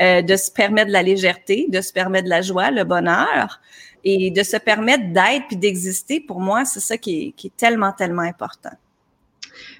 euh, 0.00 0.22
de 0.22 0.36
se 0.36 0.50
permettre 0.50 0.88
de 0.88 0.92
la 0.92 1.02
légèreté, 1.02 1.66
de 1.68 1.80
se 1.80 1.92
permettre 1.92 2.24
de 2.24 2.30
la 2.30 2.42
joie, 2.42 2.70
le 2.70 2.84
bonheur 2.84 3.60
et 4.04 4.30
de 4.30 4.42
se 4.42 4.56
permettre 4.56 5.12
d'être 5.12 5.48
puis 5.48 5.56
d'exister. 5.56 6.20
Pour 6.20 6.40
moi, 6.40 6.64
c'est 6.64 6.80
ça 6.80 6.96
qui 6.98 7.34
est 7.42 7.56
tellement, 7.56 7.92
tellement 7.92 8.22
important. 8.22 8.70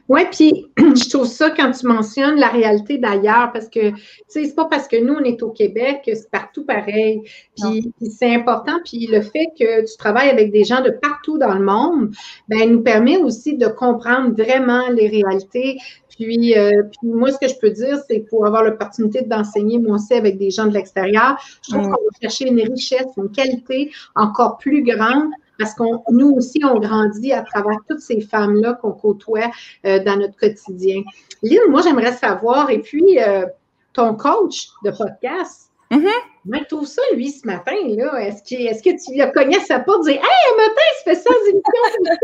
Oui, 0.08 0.22
puis 0.30 0.66
je 0.78 1.08
trouve 1.10 1.26
ça 1.26 1.50
quand 1.50 1.70
tu 1.72 1.86
mentionnes 1.86 2.36
la 2.36 2.48
réalité 2.48 2.98
d'ailleurs, 2.98 3.50
parce 3.52 3.68
que, 3.68 3.90
tu 3.90 3.96
sais, 4.28 4.44
c'est 4.44 4.54
pas 4.54 4.64
parce 4.64 4.88
que 4.88 4.96
nous, 4.96 5.14
on 5.14 5.24
est 5.24 5.42
au 5.42 5.50
Québec 5.50 6.02
que 6.06 6.14
c'est 6.14 6.30
partout 6.30 6.64
pareil. 6.64 7.22
Puis, 7.56 7.92
c'est 8.10 8.34
important. 8.34 8.78
Puis 8.84 9.06
le 9.06 9.20
fait 9.20 9.48
que 9.58 9.80
tu 9.88 9.96
travailles 9.98 10.30
avec 10.30 10.50
des 10.50 10.64
gens 10.64 10.82
de 10.82 10.90
partout 10.90 11.38
dans 11.38 11.54
le 11.54 11.64
monde, 11.64 12.14
ben, 12.48 12.70
nous 12.70 12.82
permet 12.82 13.18
aussi 13.18 13.56
de 13.56 13.66
comprendre 13.66 14.30
vraiment 14.32 14.88
les 14.88 15.08
réalités. 15.08 15.78
Puis, 16.08 16.56
euh, 16.56 16.82
puis 16.84 17.08
moi, 17.08 17.30
ce 17.30 17.38
que 17.38 17.48
je 17.48 17.58
peux 17.60 17.70
dire, 17.70 17.98
c'est 18.08 18.20
pour 18.20 18.46
avoir 18.46 18.64
l'opportunité 18.64 19.22
d'enseigner 19.22 19.78
moi 19.78 19.96
aussi 19.96 20.14
avec 20.14 20.38
des 20.38 20.50
gens 20.50 20.66
de 20.66 20.72
l'extérieur, 20.72 21.36
je 21.64 21.72
trouve 21.72 21.86
mm. 21.86 21.92
qu'on 21.92 22.02
va 22.02 22.18
chercher 22.20 22.48
une 22.48 22.60
richesse, 22.60 23.06
une 23.16 23.30
qualité 23.30 23.92
encore 24.14 24.58
plus 24.58 24.82
grande 24.82 25.30
parce 25.58 25.74
qu'on 25.74 26.02
nous 26.10 26.30
aussi, 26.30 26.60
on 26.64 26.78
grandit 26.78 27.32
à 27.32 27.42
travers 27.42 27.78
toutes 27.88 28.00
ces 28.00 28.20
femmes-là 28.20 28.74
qu'on 28.74 28.92
côtoie 28.92 29.50
euh, 29.84 29.98
dans 30.04 30.16
notre 30.16 30.36
quotidien. 30.36 31.02
Lynn, 31.42 31.68
moi, 31.68 31.82
j'aimerais 31.82 32.12
savoir, 32.12 32.70
et 32.70 32.80
puis 32.80 33.18
euh, 33.20 33.46
ton 33.92 34.14
coach 34.14 34.68
de 34.84 34.90
podcast, 34.90 35.70
mm 35.90 35.98
-hmm. 35.98 36.66
trouve 36.66 36.86
ça, 36.86 37.02
lui, 37.14 37.30
ce 37.30 37.46
matin, 37.46 37.80
là. 38.00 38.18
Est-ce 38.24 38.42
que, 38.42 38.60
est 38.70 38.82
que 38.84 38.92
tu 39.02 39.20
as 39.20 39.30
cogné 39.30 39.58
sa 39.60 39.80
porte 39.80 40.04
dire 40.04 40.20
Hey, 40.28 40.42
un 40.52 40.56
matin, 40.64 40.86
il 40.90 40.96
se 40.98 41.04
fait 41.08 41.20
ça, 41.24 41.30
émissions, 41.50 42.18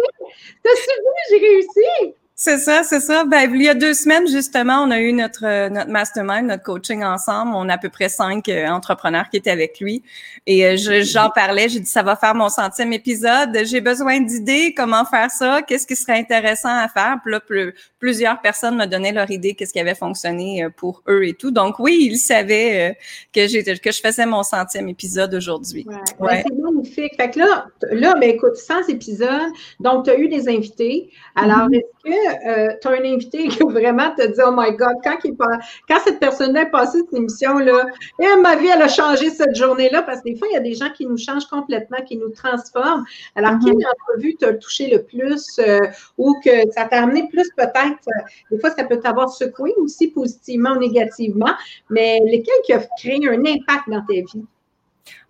t'as 0.62 0.76
suivi, 0.84 1.20
j'ai 1.30 1.38
réussi. 1.46 2.14
C'est 2.36 2.58
ça, 2.58 2.82
c'est 2.82 2.98
ça. 2.98 3.24
Ben, 3.24 3.48
il 3.54 3.62
y 3.62 3.68
a 3.68 3.74
deux 3.74 3.94
semaines, 3.94 4.26
justement, 4.26 4.82
on 4.82 4.90
a 4.90 4.98
eu 4.98 5.12
notre, 5.12 5.46
euh, 5.46 5.68
notre 5.68 5.90
mastermind, 5.90 6.48
notre 6.48 6.64
coaching 6.64 7.04
ensemble. 7.04 7.52
On 7.54 7.68
a 7.68 7.74
à 7.74 7.78
peu 7.78 7.90
près 7.90 8.08
cinq 8.08 8.48
euh, 8.48 8.66
entrepreneurs 8.66 9.30
qui 9.30 9.36
étaient 9.36 9.52
avec 9.52 9.78
lui. 9.78 10.02
Et 10.44 10.66
euh, 10.66 10.76
j'en 11.04 11.30
parlais, 11.30 11.68
j'ai 11.68 11.78
dit, 11.78 11.86
ça 11.88 12.02
va 12.02 12.16
faire 12.16 12.34
mon 12.34 12.48
centième 12.48 12.92
épisode. 12.92 13.56
J'ai 13.64 13.80
besoin 13.80 14.20
d'idées, 14.20 14.74
comment 14.76 15.04
faire 15.04 15.30
ça, 15.30 15.62
qu'est-ce 15.62 15.86
qui 15.86 15.94
serait 15.94 16.18
intéressant 16.18 16.76
à 16.76 16.88
faire? 16.88 17.18
Puis 17.22 17.32
là, 17.32 17.72
plusieurs 18.00 18.40
personnes 18.40 18.76
me 18.76 18.86
donnaient 18.86 19.12
leur 19.12 19.30
idée, 19.30 19.54
qu'est-ce 19.54 19.72
qui 19.72 19.78
avait 19.78 19.94
fonctionné 19.94 20.66
pour 20.76 21.04
eux 21.08 21.28
et 21.28 21.34
tout. 21.34 21.52
Donc 21.52 21.78
oui, 21.78 22.08
ils 22.10 22.18
savaient 22.18 22.98
que, 23.32 23.76
que 23.78 23.92
je 23.92 24.00
faisais 24.00 24.26
mon 24.26 24.42
centième 24.42 24.88
épisode 24.88 25.32
aujourd'hui. 25.34 25.86
Ouais. 26.18 26.42
Ben, 26.42 26.42
c'est 26.48 26.62
magnifique. 26.62 27.12
Fait 27.16 27.30
que 27.30 27.38
là, 27.38 27.66
là 27.92 28.14
ben, 28.20 28.30
écoute, 28.30 28.56
100 28.56 28.88
épisodes. 28.88 29.52
Donc, 29.78 30.04
tu 30.04 30.10
as 30.10 30.18
eu 30.18 30.28
des 30.28 30.48
invités. 30.48 31.10
Alors, 31.36 31.68
mm-hmm. 31.68 31.76
est-ce 31.76 32.10
que 32.10 32.23
euh, 32.26 32.72
tu 32.80 32.88
as 32.88 32.90
un 32.90 33.04
invité 33.04 33.48
qui 33.48 33.62
vraiment 33.62 34.14
te 34.14 34.26
dit 34.26 34.40
Oh 34.46 34.52
my 34.56 34.72
God, 34.76 34.96
quand, 35.02 35.16
il, 35.24 35.34
quand 35.36 35.98
cette 36.04 36.20
personne-là 36.20 36.62
est 36.62 36.70
passée 36.70 36.98
cette 36.98 37.12
émission-là, 37.14 37.86
eh, 38.20 38.40
ma 38.40 38.56
vie, 38.56 38.68
elle 38.68 38.82
a 38.82 38.88
changé 38.88 39.30
cette 39.30 39.54
journée-là, 39.54 40.02
parce 40.02 40.20
que 40.20 40.30
des 40.30 40.36
fois, 40.36 40.48
il 40.50 40.54
y 40.54 40.56
a 40.56 40.60
des 40.60 40.74
gens 40.74 40.90
qui 40.90 41.06
nous 41.06 41.16
changent 41.16 41.46
complètement, 41.46 41.98
qui 42.06 42.16
nous 42.16 42.30
transforment. 42.30 43.04
Alors, 43.34 43.52
mm-hmm. 43.52 43.64
quelle 43.64 43.86
entrevue 43.86 44.36
t'a 44.36 44.54
touché 44.54 44.90
le 44.90 45.02
plus 45.02 45.58
euh, 45.58 45.78
ou 46.18 46.34
que 46.44 46.70
ça 46.72 46.84
t'a 46.84 47.02
amené 47.02 47.28
plus 47.28 47.48
peut-être, 47.56 47.74
euh, 48.08 48.22
des 48.50 48.58
fois, 48.58 48.70
ça 48.70 48.84
peut 48.84 48.98
t'avoir 48.98 49.30
secoué 49.30 49.74
aussi 49.78 50.08
positivement 50.08 50.72
ou 50.72 50.78
négativement, 50.78 51.52
mais 51.90 52.20
lesquels 52.24 52.54
qui 52.64 52.74
ont 52.74 52.82
créé 52.98 53.28
un 53.28 53.40
impact 53.40 53.88
dans 53.88 54.04
ta 54.04 54.14
vie? 54.14 54.44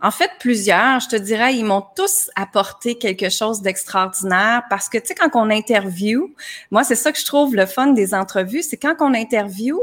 En 0.00 0.10
fait, 0.10 0.30
plusieurs, 0.38 1.00
je 1.00 1.08
te 1.08 1.16
dirais, 1.16 1.54
ils 1.54 1.64
m'ont 1.64 1.84
tous 1.96 2.30
apporté 2.36 2.96
quelque 2.96 3.30
chose 3.30 3.62
d'extraordinaire 3.62 4.62
parce 4.68 4.88
que, 4.88 4.98
tu 4.98 5.08
sais, 5.08 5.14
quand 5.14 5.30
on 5.34 5.50
interview, 5.50 6.34
moi, 6.70 6.84
c'est 6.84 6.94
ça 6.94 7.10
que 7.12 7.18
je 7.18 7.24
trouve 7.24 7.54
le 7.56 7.66
fun 7.66 7.88
des 7.88 8.14
entrevues, 8.14 8.62
c'est 8.62 8.76
quand 8.76 8.96
on 9.00 9.14
interview, 9.14 9.80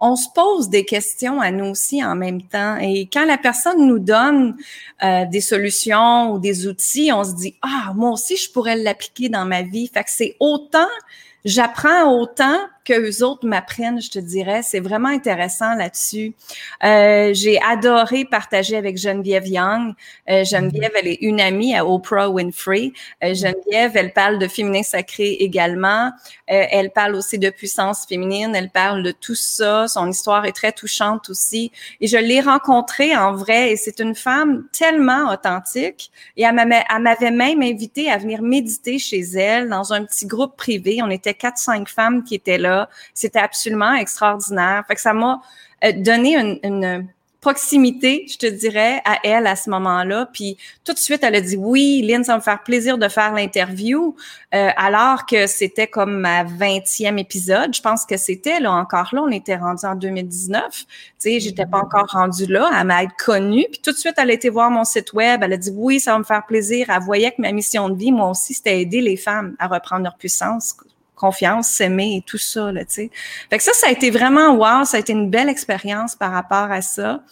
on 0.00 0.16
se 0.16 0.28
pose 0.34 0.68
des 0.68 0.84
questions 0.84 1.40
à 1.40 1.50
nous 1.50 1.66
aussi 1.66 2.04
en 2.04 2.14
même 2.14 2.42
temps. 2.42 2.76
Et 2.76 3.08
quand 3.12 3.24
la 3.24 3.38
personne 3.38 3.86
nous 3.86 3.98
donne 3.98 4.56
euh, 5.02 5.24
des 5.26 5.40
solutions 5.40 6.32
ou 6.32 6.38
des 6.38 6.66
outils, 6.66 7.10
on 7.12 7.24
se 7.24 7.34
dit, 7.34 7.56
ah, 7.62 7.92
moi 7.94 8.10
aussi, 8.10 8.36
je 8.36 8.50
pourrais 8.50 8.76
l'appliquer 8.76 9.28
dans 9.28 9.44
ma 9.44 9.62
vie. 9.62 9.88
Fait 9.88 10.04
que 10.04 10.10
c'est 10.10 10.36
autant 10.40 10.88
j'apprends 11.44 12.10
autant 12.10 12.58
que 12.84 12.92
les 12.92 13.22
autres 13.22 13.46
m'apprennent, 13.46 14.00
je 14.00 14.10
te 14.10 14.18
dirais. 14.18 14.62
C'est 14.62 14.80
vraiment 14.80 15.08
intéressant 15.08 15.74
là-dessus. 15.74 16.34
Euh, 16.84 17.32
j'ai 17.32 17.60
adoré 17.62 18.24
partager 18.24 18.76
avec 18.76 18.98
Geneviève 18.98 19.46
Young. 19.46 19.94
Euh, 20.28 20.44
Geneviève, 20.44 20.92
elle 21.00 21.08
est 21.08 21.18
une 21.22 21.40
amie 21.40 21.74
à 21.74 21.86
Oprah 21.86 22.28
Winfrey. 22.28 22.92
Euh, 23.22 23.34
Geneviève, 23.34 23.92
elle 23.94 24.12
parle 24.12 24.38
de 24.38 24.46
féminin 24.46 24.82
sacré 24.82 25.32
également. 25.32 26.12
Euh, 26.50 26.64
elle 26.70 26.90
parle 26.90 27.14
aussi 27.14 27.38
de 27.38 27.48
puissance 27.48 28.04
féminine. 28.06 28.54
Elle 28.54 28.70
parle 28.70 29.02
de 29.02 29.12
tout 29.12 29.34
ça. 29.34 29.88
Son 29.88 30.10
histoire 30.10 30.44
est 30.44 30.52
très 30.52 30.72
touchante 30.72 31.30
aussi. 31.30 31.72
Et 32.02 32.06
je 32.06 32.18
l'ai 32.18 32.42
rencontrée 32.42 33.16
en 33.16 33.32
vrai 33.32 33.72
et 33.72 33.76
c'est 33.76 33.98
une 33.98 34.14
femme 34.14 34.64
tellement 34.72 35.32
authentique. 35.32 36.10
Et 36.36 36.42
elle 36.42 36.54
m'avait 36.54 37.30
même 37.30 37.62
invité 37.62 38.10
à 38.10 38.18
venir 38.18 38.42
méditer 38.42 38.98
chez 38.98 39.20
elle 39.20 39.70
dans 39.70 39.94
un 39.94 40.04
petit 40.04 40.26
groupe 40.26 40.56
privé. 40.56 40.98
On 41.02 41.10
était 41.10 41.34
quatre, 41.34 41.58
cinq 41.58 41.88
femmes 41.88 42.24
qui 42.24 42.34
étaient 42.34 42.58
là 42.58 42.73
c'était 43.14 43.40
absolument 43.40 43.94
extraordinaire. 43.94 44.84
Que 44.88 45.00
ça 45.00 45.14
m'a 45.14 45.40
euh, 45.84 45.92
donné 45.96 46.36
une, 46.62 47.08
proximité, 47.44 48.24
je 48.26 48.38
te 48.38 48.46
dirais, 48.46 49.02
à 49.04 49.18
elle 49.22 49.46
à 49.46 49.54
ce 49.54 49.68
moment-là. 49.68 50.30
Puis 50.32 50.56
tout 50.82 50.94
de 50.94 50.98
suite, 50.98 51.22
elle 51.22 51.34
a 51.34 51.42
dit 51.42 51.58
oui, 51.58 52.00
Lynn, 52.02 52.24
ça 52.24 52.32
va 52.32 52.38
me 52.38 52.42
faire 52.42 52.62
plaisir 52.62 52.96
de 52.96 53.06
faire 53.06 53.34
l'interview. 53.34 54.16
Euh, 54.54 54.70
alors 54.78 55.26
que 55.26 55.46
c'était 55.46 55.86
comme 55.86 56.20
ma 56.20 56.44
20e 56.44 57.18
épisode. 57.18 57.76
Je 57.76 57.82
pense 57.82 58.06
que 58.06 58.16
c'était 58.16 58.60
là 58.60 58.72
encore 58.72 59.10
là, 59.12 59.20
on 59.20 59.28
était 59.28 59.56
rendu 59.56 59.84
en 59.84 59.94
2019. 59.94 60.64
Tu 60.70 60.86
sais, 61.18 61.40
j'étais 61.40 61.66
pas 61.66 61.80
encore 61.80 62.06
rendue 62.08 62.46
là, 62.46 62.70
à 62.72 62.82
m'être 62.82 63.14
connue. 63.22 63.66
Puis 63.70 63.82
tout 63.84 63.92
de 63.92 63.98
suite, 63.98 64.14
elle 64.16 64.30
a 64.30 64.32
été 64.32 64.48
voir 64.48 64.70
mon 64.70 64.84
site 64.84 65.12
web. 65.12 65.42
Elle 65.42 65.52
a 65.52 65.58
dit 65.58 65.72
oui, 65.74 66.00
ça 66.00 66.12
va 66.12 66.20
me 66.20 66.24
faire 66.24 66.46
plaisir. 66.46 66.86
Elle 66.88 67.02
voyait 67.02 67.32
que 67.32 67.42
ma 67.42 67.52
mission 67.52 67.90
de 67.90 67.98
vie, 67.98 68.10
moi 68.10 68.30
aussi, 68.30 68.54
c'était 68.54 68.80
aider 68.80 69.02
les 69.02 69.18
femmes 69.18 69.54
à 69.58 69.66
reprendre 69.66 70.04
leur 70.04 70.16
puissance, 70.16 70.74
confiance, 71.24 71.68
s'aimer 71.68 72.16
et 72.16 72.22
tout 72.22 72.38
ça, 72.38 72.70
là, 72.70 72.84
tu 72.84 72.94
sais. 72.94 73.10
Fait 73.48 73.56
que 73.56 73.62
ça, 73.62 73.72
ça 73.72 73.86
a 73.86 73.90
été 73.90 74.10
vraiment 74.10 74.54
wow, 74.54 74.84
ça 74.84 74.98
a 74.98 75.00
été 75.00 75.12
une 75.12 75.30
belle 75.30 75.48
expérience 75.48 76.14
par 76.16 76.32
rapport 76.32 76.70
à 76.70 76.82
ça. 76.82 77.22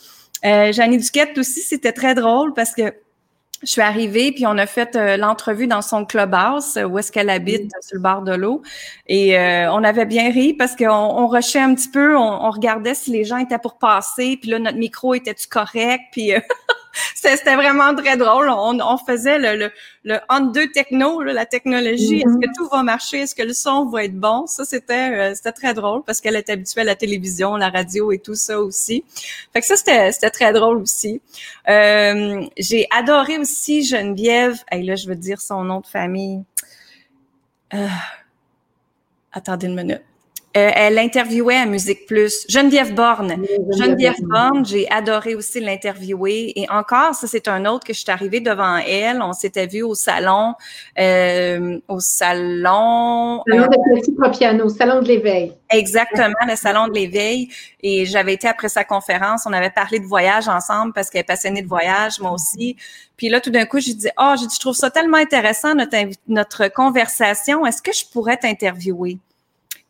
Euh, 0.44 0.72
Jeannie 0.72 0.98
Duquette 0.98 1.36
aussi, 1.36 1.60
c'était 1.60 1.92
très 1.92 2.14
drôle 2.14 2.54
parce 2.54 2.72
que 2.74 2.94
je 3.62 3.70
suis 3.70 3.80
arrivée, 3.80 4.32
puis 4.32 4.46
on 4.46 4.58
a 4.58 4.66
fait 4.66 4.96
euh, 4.96 5.16
l'entrevue 5.16 5.68
dans 5.68 5.82
son 5.82 6.04
clubhouse, 6.04 6.78
où 6.84 6.98
est-ce 6.98 7.12
qu'elle 7.12 7.30
habite, 7.30 7.70
sur 7.80 7.96
le 7.96 8.00
bord 8.00 8.22
de 8.22 8.34
l'eau. 8.34 8.62
Et 9.06 9.38
euh, 9.38 9.72
on 9.72 9.84
avait 9.84 10.06
bien 10.06 10.32
ri 10.32 10.52
parce 10.54 10.74
qu'on 10.74 10.88
on 10.88 11.28
rushait 11.28 11.60
un 11.60 11.74
petit 11.74 11.88
peu, 11.88 12.16
on, 12.16 12.46
on, 12.46 12.50
regardait 12.50 12.94
si 12.94 13.10
les 13.10 13.24
gens 13.24 13.36
étaient 13.36 13.58
pour 13.58 13.78
passer, 13.78 14.36
puis 14.40 14.50
là, 14.50 14.58
notre 14.58 14.78
micro 14.78 15.14
était-tu 15.14 15.46
correct, 15.48 16.02
puis... 16.12 16.34
Euh, 16.34 16.40
C'était 17.14 17.54
vraiment 17.54 17.94
très 17.94 18.16
drôle. 18.16 18.48
On, 18.48 18.78
on 18.80 18.98
faisait 18.98 19.38
le, 19.38 19.56
le, 19.56 19.70
le 20.04 20.18
on-deux 20.28 20.70
techno, 20.72 21.22
la 21.22 21.46
technologie. 21.46 22.18
Est-ce 22.18 22.24
que 22.24 22.46
mm-hmm. 22.46 22.56
tout 22.56 22.68
va 22.68 22.82
marcher? 22.82 23.20
Est-ce 23.20 23.34
que 23.34 23.42
le 23.42 23.54
son 23.54 23.86
va 23.86 24.04
être 24.04 24.18
bon? 24.18 24.46
Ça, 24.46 24.64
c'était 24.64 25.10
euh, 25.10 25.34
c'était 25.34 25.52
très 25.52 25.74
drôle 25.74 26.02
parce 26.04 26.20
qu'elle 26.20 26.36
est 26.36 26.50
habituée 26.50 26.82
à 26.82 26.84
la 26.84 26.94
télévision, 26.94 27.56
la 27.56 27.70
radio 27.70 28.12
et 28.12 28.18
tout 28.18 28.34
ça 28.34 28.60
aussi. 28.60 29.04
Fait 29.52 29.60
que 29.60 29.66
ça, 29.66 29.76
c'était 29.76 30.12
c'était 30.12 30.30
très 30.30 30.52
drôle 30.52 30.78
aussi. 30.78 31.20
Euh, 31.68 32.44
J'ai 32.58 32.86
adoré 32.90 33.38
aussi 33.38 33.84
Geneviève. 33.84 34.58
Et 34.70 34.82
là, 34.82 34.96
je 34.96 35.06
veux 35.08 35.16
dire 35.16 35.40
son 35.40 35.64
nom 35.64 35.80
de 35.80 35.86
famille. 35.86 36.42
Euh, 37.74 37.88
attendez 39.32 39.66
une 39.66 39.74
minute. 39.74 40.02
Euh, 40.54 40.70
elle 40.74 40.98
interviewait 40.98 41.56
à 41.56 41.66
Musique 41.66 42.06
Plus. 42.06 42.44
Geneviève 42.48 42.94
Borne. 42.94 43.42
Geneviève 43.78 44.20
Borne, 44.22 44.66
j'ai 44.66 44.90
adoré 44.90 45.34
aussi 45.34 45.60
l'interviewer. 45.60 46.52
Et 46.56 46.68
encore, 46.68 47.14
ça, 47.14 47.26
c'est 47.26 47.48
un 47.48 47.64
autre 47.64 47.86
que 47.86 47.94
je 47.94 48.00
suis 48.00 48.10
arrivée 48.10 48.40
devant 48.40 48.76
elle. 48.76 49.22
On 49.22 49.32
s'était 49.32 49.66
vu 49.66 49.82
au 49.82 49.94
salon, 49.94 50.54
euh, 50.98 51.78
au 51.88 52.00
salon... 52.00 53.42
Salon 53.48 53.66
de 53.66 54.00
Petit 54.00 54.76
salon 54.76 55.00
de 55.00 55.08
l'éveil. 55.08 55.52
Exactement, 55.70 56.34
le 56.46 56.56
salon 56.56 56.88
de 56.88 56.94
l'éveil. 56.94 57.48
Et 57.82 58.04
j'avais 58.04 58.34
été 58.34 58.46
après 58.46 58.68
sa 58.68 58.84
conférence, 58.84 59.44
on 59.46 59.52
avait 59.52 59.70
parlé 59.70 60.00
de 60.00 60.06
voyage 60.06 60.48
ensemble 60.48 60.92
parce 60.92 61.08
qu'elle 61.08 61.22
est 61.22 61.24
passionnée 61.24 61.62
de 61.62 61.68
voyage, 61.68 62.20
moi 62.20 62.32
aussi. 62.32 62.76
Puis 63.16 63.28
là, 63.28 63.40
tout 63.40 63.50
d'un 63.50 63.64
coup, 63.64 63.80
j'ai 63.80 63.94
dit, 63.94 64.08
oh, 64.18 64.34
je 64.38 64.58
trouve 64.58 64.74
ça 64.74 64.90
tellement 64.90 65.16
intéressant, 65.18 65.74
notre, 65.74 65.96
notre 66.28 66.68
conversation. 66.68 67.64
Est-ce 67.64 67.80
que 67.80 67.92
je 67.92 68.04
pourrais 68.12 68.36
t'interviewer? 68.36 69.18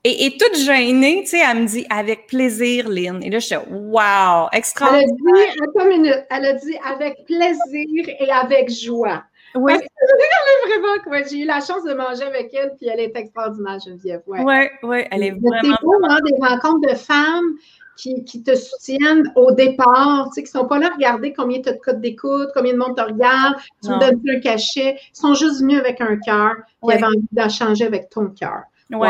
Et, 0.04 0.26
et 0.26 0.36
toute 0.36 0.56
gênée, 0.56 1.20
tu 1.22 1.28
sais, 1.28 1.42
elle 1.48 1.62
me 1.62 1.66
dit 1.66 1.86
avec 1.88 2.26
plaisir, 2.26 2.88
Lynn. 2.88 3.22
Et 3.22 3.30
là, 3.30 3.38
je 3.38 3.46
suis 3.46 3.56
wow, 3.56 4.48
extraordinaire. 4.52 5.14
Elle 5.28 5.62
a 5.62 5.84
dit, 5.84 5.88
minute, 5.88 6.24
elle 6.28 6.46
a 6.46 6.52
dit 6.54 6.76
avec 6.84 7.24
plaisir 7.24 8.08
et 8.18 8.30
avec 8.30 8.68
joie. 8.68 9.22
Oui. 9.54 9.74
Parce 9.74 9.82
que, 9.82 10.68
vraiment, 10.68 11.02
quoi. 11.04 11.22
J'ai 11.28 11.40
eu 11.40 11.46
la 11.46 11.60
chance 11.60 11.84
de 11.84 11.94
manger 11.94 12.24
avec 12.24 12.52
elle, 12.54 12.74
puis 12.78 12.88
elle 12.88 13.00
est 13.00 13.16
extraordinaire, 13.16 13.78
Geneviève. 13.84 14.22
Oui, 14.26 14.40
oui, 14.42 14.88
ouais, 14.88 15.08
elle 15.10 15.22
est 15.22 15.30
vraiment. 15.30 15.76
C'est 15.76 15.84
beau, 15.84 15.94
hein, 16.02 16.18
des 16.26 16.46
rencontres 16.46 16.88
de 16.88 16.96
femmes 16.96 17.54
qui, 17.96 18.24
qui, 18.24 18.42
te 18.42 18.56
soutiennent 18.56 19.30
au 19.36 19.52
départ, 19.52 20.28
tu 20.28 20.34
sais, 20.34 20.42
qui 20.42 20.56
ne 20.56 20.62
sont 20.62 20.66
pas 20.66 20.78
là 20.78 20.88
à 20.90 20.94
regarder 20.94 21.32
combien 21.32 21.60
tu 21.60 21.68
as 21.68 21.74
de 21.74 21.78
codes 21.78 22.00
d'écoute, 22.00 22.48
combien 22.54 22.72
de 22.72 22.78
monde 22.78 22.96
te 22.96 23.02
regarde, 23.02 23.56
tu 23.84 23.90
me 23.90 24.00
donnes 24.00 24.20
plus 24.20 24.36
un 24.36 24.40
cachet. 24.40 24.96
Ils 24.96 25.16
sont 25.16 25.34
juste 25.34 25.60
venus 25.60 25.78
avec 25.78 26.00
un 26.00 26.16
cœur, 26.16 26.54
qui 26.82 26.92
avaient 26.92 27.04
envie 27.04 27.28
d'échanger 27.30 27.84
avec 27.84 28.08
ton 28.08 28.28
cœur. 28.30 28.62
Oui. 28.90 29.08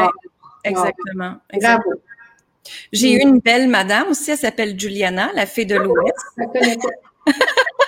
Exactement. 0.64 1.36
exactement. 1.52 1.96
J'ai 2.92 3.12
eu 3.14 3.20
une 3.20 3.40
belle 3.40 3.68
madame 3.68 4.08
aussi, 4.08 4.30
elle 4.30 4.38
s'appelle 4.38 4.78
Juliana, 4.78 5.30
la 5.34 5.46
fée 5.46 5.64
de 5.64 5.76
l'Ouest. 5.76 6.16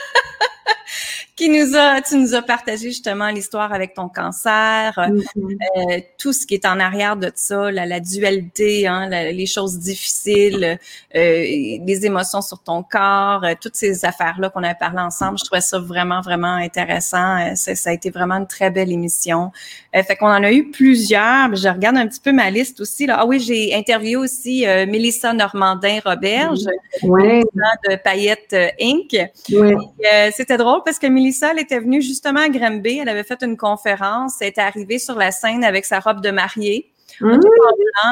qui 1.36 1.48
nous 1.48 1.76
a, 1.76 2.00
tu 2.00 2.16
nous 2.16 2.34
as 2.34 2.42
partagé 2.42 2.88
justement 2.88 3.28
l'histoire 3.28 3.72
avec 3.72 3.94
ton 3.94 4.08
cancer, 4.08 4.92
mm-hmm. 4.96 5.56
euh, 5.76 6.00
tout 6.16 6.32
ce 6.32 6.46
qui 6.46 6.54
est 6.54 6.64
en 6.64 6.78
arrière 6.78 7.16
de 7.16 7.30
ça, 7.34 7.72
la, 7.72 7.86
la 7.86 7.98
dualité, 7.98 8.86
hein, 8.86 9.08
les 9.08 9.46
choses 9.46 9.78
difficiles, 9.78 10.78
euh, 11.14 11.18
les 11.86 12.06
émotions 12.06 12.40
sur 12.40 12.62
ton 12.62 12.82
corps, 12.82 13.44
euh, 13.44 13.54
toutes 13.60 13.74
ces 13.76 14.04
affaires-là 14.04 14.50
qu'on 14.50 14.62
a 14.62 14.74
parlé 14.74 15.00
ensemble. 15.00 15.38
Je 15.38 15.44
trouvais 15.44 15.60
ça 15.60 15.78
vraiment, 15.78 16.20
vraiment 16.20 16.54
intéressant. 16.54 17.36
Euh, 17.38 17.54
ça, 17.54 17.90
a 17.90 17.92
été 17.92 18.10
vraiment 18.10 18.36
une 18.36 18.46
très 18.46 18.70
belle 18.70 18.92
émission. 18.92 19.50
fait 19.92 20.16
qu'on 20.16 20.28
en 20.28 20.42
a 20.42 20.52
eu 20.52 20.70
plusieurs. 20.70 21.54
Je 21.54 21.68
regarde 21.68 21.96
un 21.96 22.06
petit 22.06 22.20
peu 22.20 22.32
ma 22.32 22.50
liste 22.50 22.80
aussi. 22.80 23.06
Là. 23.06 23.16
Ah 23.20 23.26
oui, 23.26 23.40
j'ai 23.40 23.74
interviewé 23.74 24.16
aussi 24.16 24.64
Mélissa 24.88 25.32
Normandin-Roberge, 25.32 26.66
ouais. 27.02 27.42
de 27.88 27.96
Paillettes 27.96 28.56
Inc. 28.80 29.16
C'était 30.32 30.56
drôle 30.56 30.80
parce 30.84 30.98
que 30.98 31.06
Mélissa, 31.06 31.23
elle 31.42 31.58
était 31.58 31.78
venue 31.78 32.02
justement 32.02 32.40
à 32.40 32.48
Granby. 32.48 32.98
Elle 32.98 33.08
avait 33.08 33.24
fait 33.24 33.42
une 33.42 33.56
conférence. 33.56 34.36
Elle 34.40 34.48
était 34.48 34.60
arrivée 34.60 34.98
sur 34.98 35.16
la 35.16 35.30
scène 35.30 35.64
avec 35.64 35.84
sa 35.84 36.00
robe 36.00 36.20
de 36.20 36.30
mariée. 36.30 36.90
Mmh. 37.20 37.38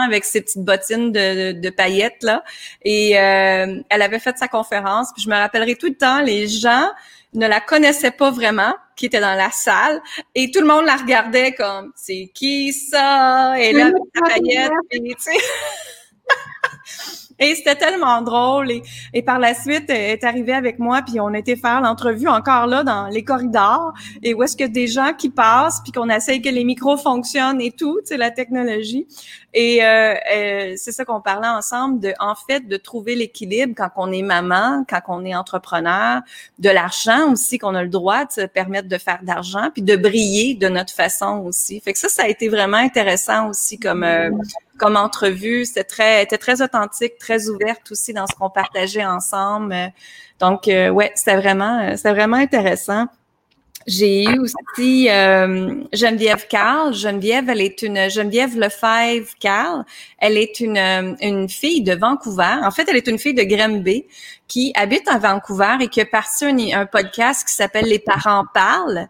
avec 0.05 0.25
ses 0.25 0.43
petites 0.43 0.65
bottines 0.65 1.11
de, 1.11 1.71
paillettes 1.71 2.23
là 2.23 2.45
et 2.83 3.19
euh, 3.19 3.81
elle 3.89 4.03
avait 4.03 4.21
fait 4.21 4.39
sa 4.39 4.47
conférence 4.47 5.09
puis 5.13 5.25
je 5.25 5.29
me 5.29 5.35
rappellerai 5.35 5.75
tout 5.75 5.89
le 5.89 5.97
temps 5.97 6.21
les 6.21 6.47
gens 6.47 6.89
ne 7.35 7.49
la 7.49 7.61
connaissaient 7.61 8.13
pas 8.13 8.31
vraiment 8.31 8.73
qui 8.95 9.07
étaient 9.07 9.21
dans 9.21 9.35
la 9.35 9.51
salle 9.51 10.01
et 10.37 10.53
tout 10.53 10.61
le 10.61 10.67
monde 10.67 10.85
la 10.85 10.95
regardait 10.95 11.53
comme 11.53 11.91
c'est 11.97 12.31
qui 12.33 12.73
ça? 12.73 13.55
Et 13.59 13.73
là 13.73 13.87
avec 13.87 14.03
paillette 14.29 14.71
Et 14.93 15.17
c'était 17.39 17.77
tellement 17.77 18.23
drôle. 18.23 18.71
Et, 18.71 18.83
et, 19.13 19.23
par 19.23 19.39
la 19.39 19.55
suite, 19.55 19.85
elle 19.89 20.13
est 20.13 20.25
arrivée 20.25 20.55
avec 20.55 20.79
moi, 20.79 21.03
puis 21.03 21.21
on 21.21 21.33
été 21.35 21.57
faire 21.57 21.81
l'entrevue 21.81 22.29
encore 22.29 22.67
là 22.67 22.85
dans 22.85 23.07
les 23.09 23.25
corridors, 23.25 23.93
et 24.23 24.35
où 24.35 24.43
est-ce 24.43 24.57
que 24.57 24.65
des 24.65 24.87
gens 24.87 25.13
qui 25.17 25.31
passent, 25.31 25.81
puis 25.83 25.93
qu'on 25.93 26.09
essaye 26.09 26.41
que 26.41 26.49
les 26.49 26.65
micros 26.65 26.97
fonctionnent 26.97 27.61
et 27.61 27.73
tout, 27.73 28.01
c'est 28.05 28.17
la 28.17 28.31
technologie. 28.31 29.07
Et 29.55 29.85
euh, 29.85 30.15
euh, 30.35 30.75
c'est 30.77 30.93
ça 30.93 31.05
qu'on 31.05 31.21
parlait 31.21 31.49
ensemble, 31.49 32.01
de 32.01 32.15
en 32.21 32.35
fait 32.35 32.67
de 32.67 32.77
trouver 32.77 33.15
l'équilibre 33.15 33.75
quand 33.77 33.91
on 33.97 34.11
est 34.11 34.23
maman, 34.23 34.85
quand 34.89 35.01
on 35.09 35.25
est 35.25 35.35
entrepreneur, 35.35 36.23
de 36.59 36.71
l'argent 36.71 37.33
aussi 37.33 37.59
qu'on 37.59 37.75
a 37.75 37.83
le 37.83 37.91
droit 37.91 38.25
de 38.25 38.33
se 38.33 38.41
permettre 38.47 38.89
de 38.89 38.97
faire 38.97 39.21
d'argent, 39.23 39.69
puis 39.73 39.83
de 39.83 39.97
briller 39.97 40.55
de 40.55 40.69
notre 40.69 40.95
façon 40.95 41.43
aussi. 41.47 41.81
Fait 41.81 41.93
que 41.93 41.99
ça, 41.99 42.09
ça 42.09 42.25
a 42.25 42.29
été 42.29 42.49
vraiment 42.49 42.79
intéressant 42.79 43.49
aussi 43.49 43.79
comme 43.79 44.05
euh, 44.05 44.31
comme 44.83 44.97
entrevue. 44.97 45.65
C'était 45.65 45.85
très, 45.85 46.23
était 46.25 46.39
très 46.39 46.61
authentique, 46.61 47.19
très 47.19 47.49
ouverte 47.49 47.91
aussi 47.93 48.13
dans 48.13 48.27
ce 48.27 48.35
qu'on 48.35 48.51
partageait 48.51 49.05
ensemble. 49.05 49.93
Donc, 50.41 50.67
euh, 50.67 50.89
ouais, 50.91 51.13
c'était 51.15 51.37
vraiment, 51.37 51.81
euh, 51.81 51.97
c'était 51.97 52.11
vraiment 52.11 52.37
intéressant. 52.37 53.07
J'ai 53.87 54.25
eu 54.25 54.39
aussi 54.39 55.09
euh, 55.09 55.83
Geneviève 55.93 56.47
Carl. 56.49 56.95
Geneviève, 56.95 57.49
elle 57.49 57.61
est 57.61 57.83
une 57.83 58.09
Geneviève 58.09 58.57
Lefebvre 58.57 59.33
Carl. 59.41 59.85
Elle 60.19 60.37
est 60.37 60.61
une, 60.61 60.79
une 61.21 61.49
fille 61.49 61.83
de 61.83 61.95
Vancouver. 61.95 62.61
En 62.63 62.71
fait, 62.71 62.87
elle 62.89 62.97
est 62.97 63.09
une 63.09 63.19
fille 63.19 63.35
de 63.35 63.43
Granby 63.43 64.05
qui 64.47 64.73
habite 64.77 65.09
à 65.09 65.19
Vancouver 65.19 65.79
et 65.81 65.89
qui 65.89 66.01
a 66.01 66.07
parti 66.07 66.45
un, 66.45 66.81
un 66.81 66.87
podcast 66.87 67.47
qui 67.47 67.55
s'appelle 67.55 67.87
Les 67.87 67.99
parents 67.99 68.45
parlent. 68.55 69.09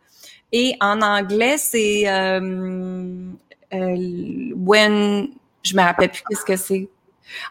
Et 0.52 0.75
en 0.81 1.00
anglais, 1.02 1.57
c'est 1.59 2.05
euh, 2.09 3.31
When 3.73 5.29
je 5.62 5.76
me 5.76 5.83
rappelle 5.83 6.11
plus 6.11 6.23
qu'est-ce 6.28 6.45
que 6.45 6.57
c'est. 6.57 6.88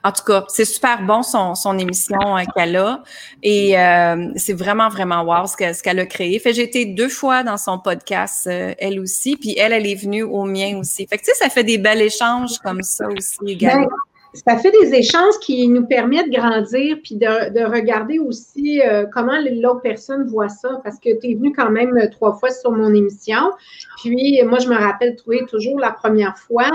En 0.04 0.12
tout 0.12 0.24
cas, 0.24 0.46
c'est 0.48 0.66
super 0.66 1.02
bon 1.04 1.24
son, 1.24 1.56
son 1.56 1.78
émission 1.78 2.38
euh, 2.38 2.44
qu'elle 2.56 2.76
a 2.76 3.04
et 3.42 3.78
euh, 3.80 4.32
c'est 4.36 4.54
vraiment 4.54 4.90
vraiment 4.90 5.24
wow 5.24 5.48
ce 5.48 5.56
qu'elle 5.56 5.76
qu'elle 5.76 6.00
a 6.00 6.06
créé. 6.06 6.38
Fait 6.40 6.54
j'ai 6.54 6.64
été 6.64 6.86
deux 6.86 7.10
fois 7.10 7.44
dans 7.44 7.58
son 7.58 7.80
podcast 7.80 8.48
euh, 8.48 8.74
elle 8.78 9.00
aussi, 9.00 9.38
puis 9.38 9.56
elle 9.58 9.74
elle 9.74 9.88
est 9.88 9.96
venue 9.96 10.24
au 10.24 10.44
mien 10.44 10.78
aussi. 10.78 11.08
Fait 11.08 11.18
que 11.18 11.24
tu 11.24 11.32
sais 11.32 11.44
ça 11.44 11.50
fait 11.50 11.64
des 11.64 11.78
bels 11.78 12.02
échanges 12.02 12.60
comme 12.64 12.84
ça 12.84 13.08
aussi 13.08 13.40
également. 13.48 13.88
Ça 14.34 14.58
fait 14.58 14.72
des 14.72 14.94
échanges 14.94 15.38
qui 15.42 15.68
nous 15.68 15.86
permettent 15.86 16.32
de 16.32 16.38
grandir 16.38 16.98
puis 17.04 17.16
de, 17.16 17.50
de 17.54 17.66
regarder 17.66 18.18
aussi 18.18 18.82
euh, 18.82 19.06
comment 19.14 19.38
l'autre 19.52 19.82
personne 19.82 20.26
voit 20.26 20.48
ça. 20.48 20.80
Parce 20.84 21.00
que 21.00 21.20
tu 21.20 21.32
es 21.32 21.36
venu 21.36 21.52
quand 21.52 21.70
même 21.70 22.10
trois 22.12 22.34
fois 22.34 22.50
sur 22.50 22.72
mon 22.72 22.94
émission. 22.94 23.52
Puis 23.98 24.42
moi, 24.44 24.60
je 24.60 24.70
me 24.70 24.76
rappelle 24.76 25.18
trouver 25.18 25.46
toujours 25.50 25.80
la 25.80 25.92
première 25.92 26.38
fois 26.38 26.72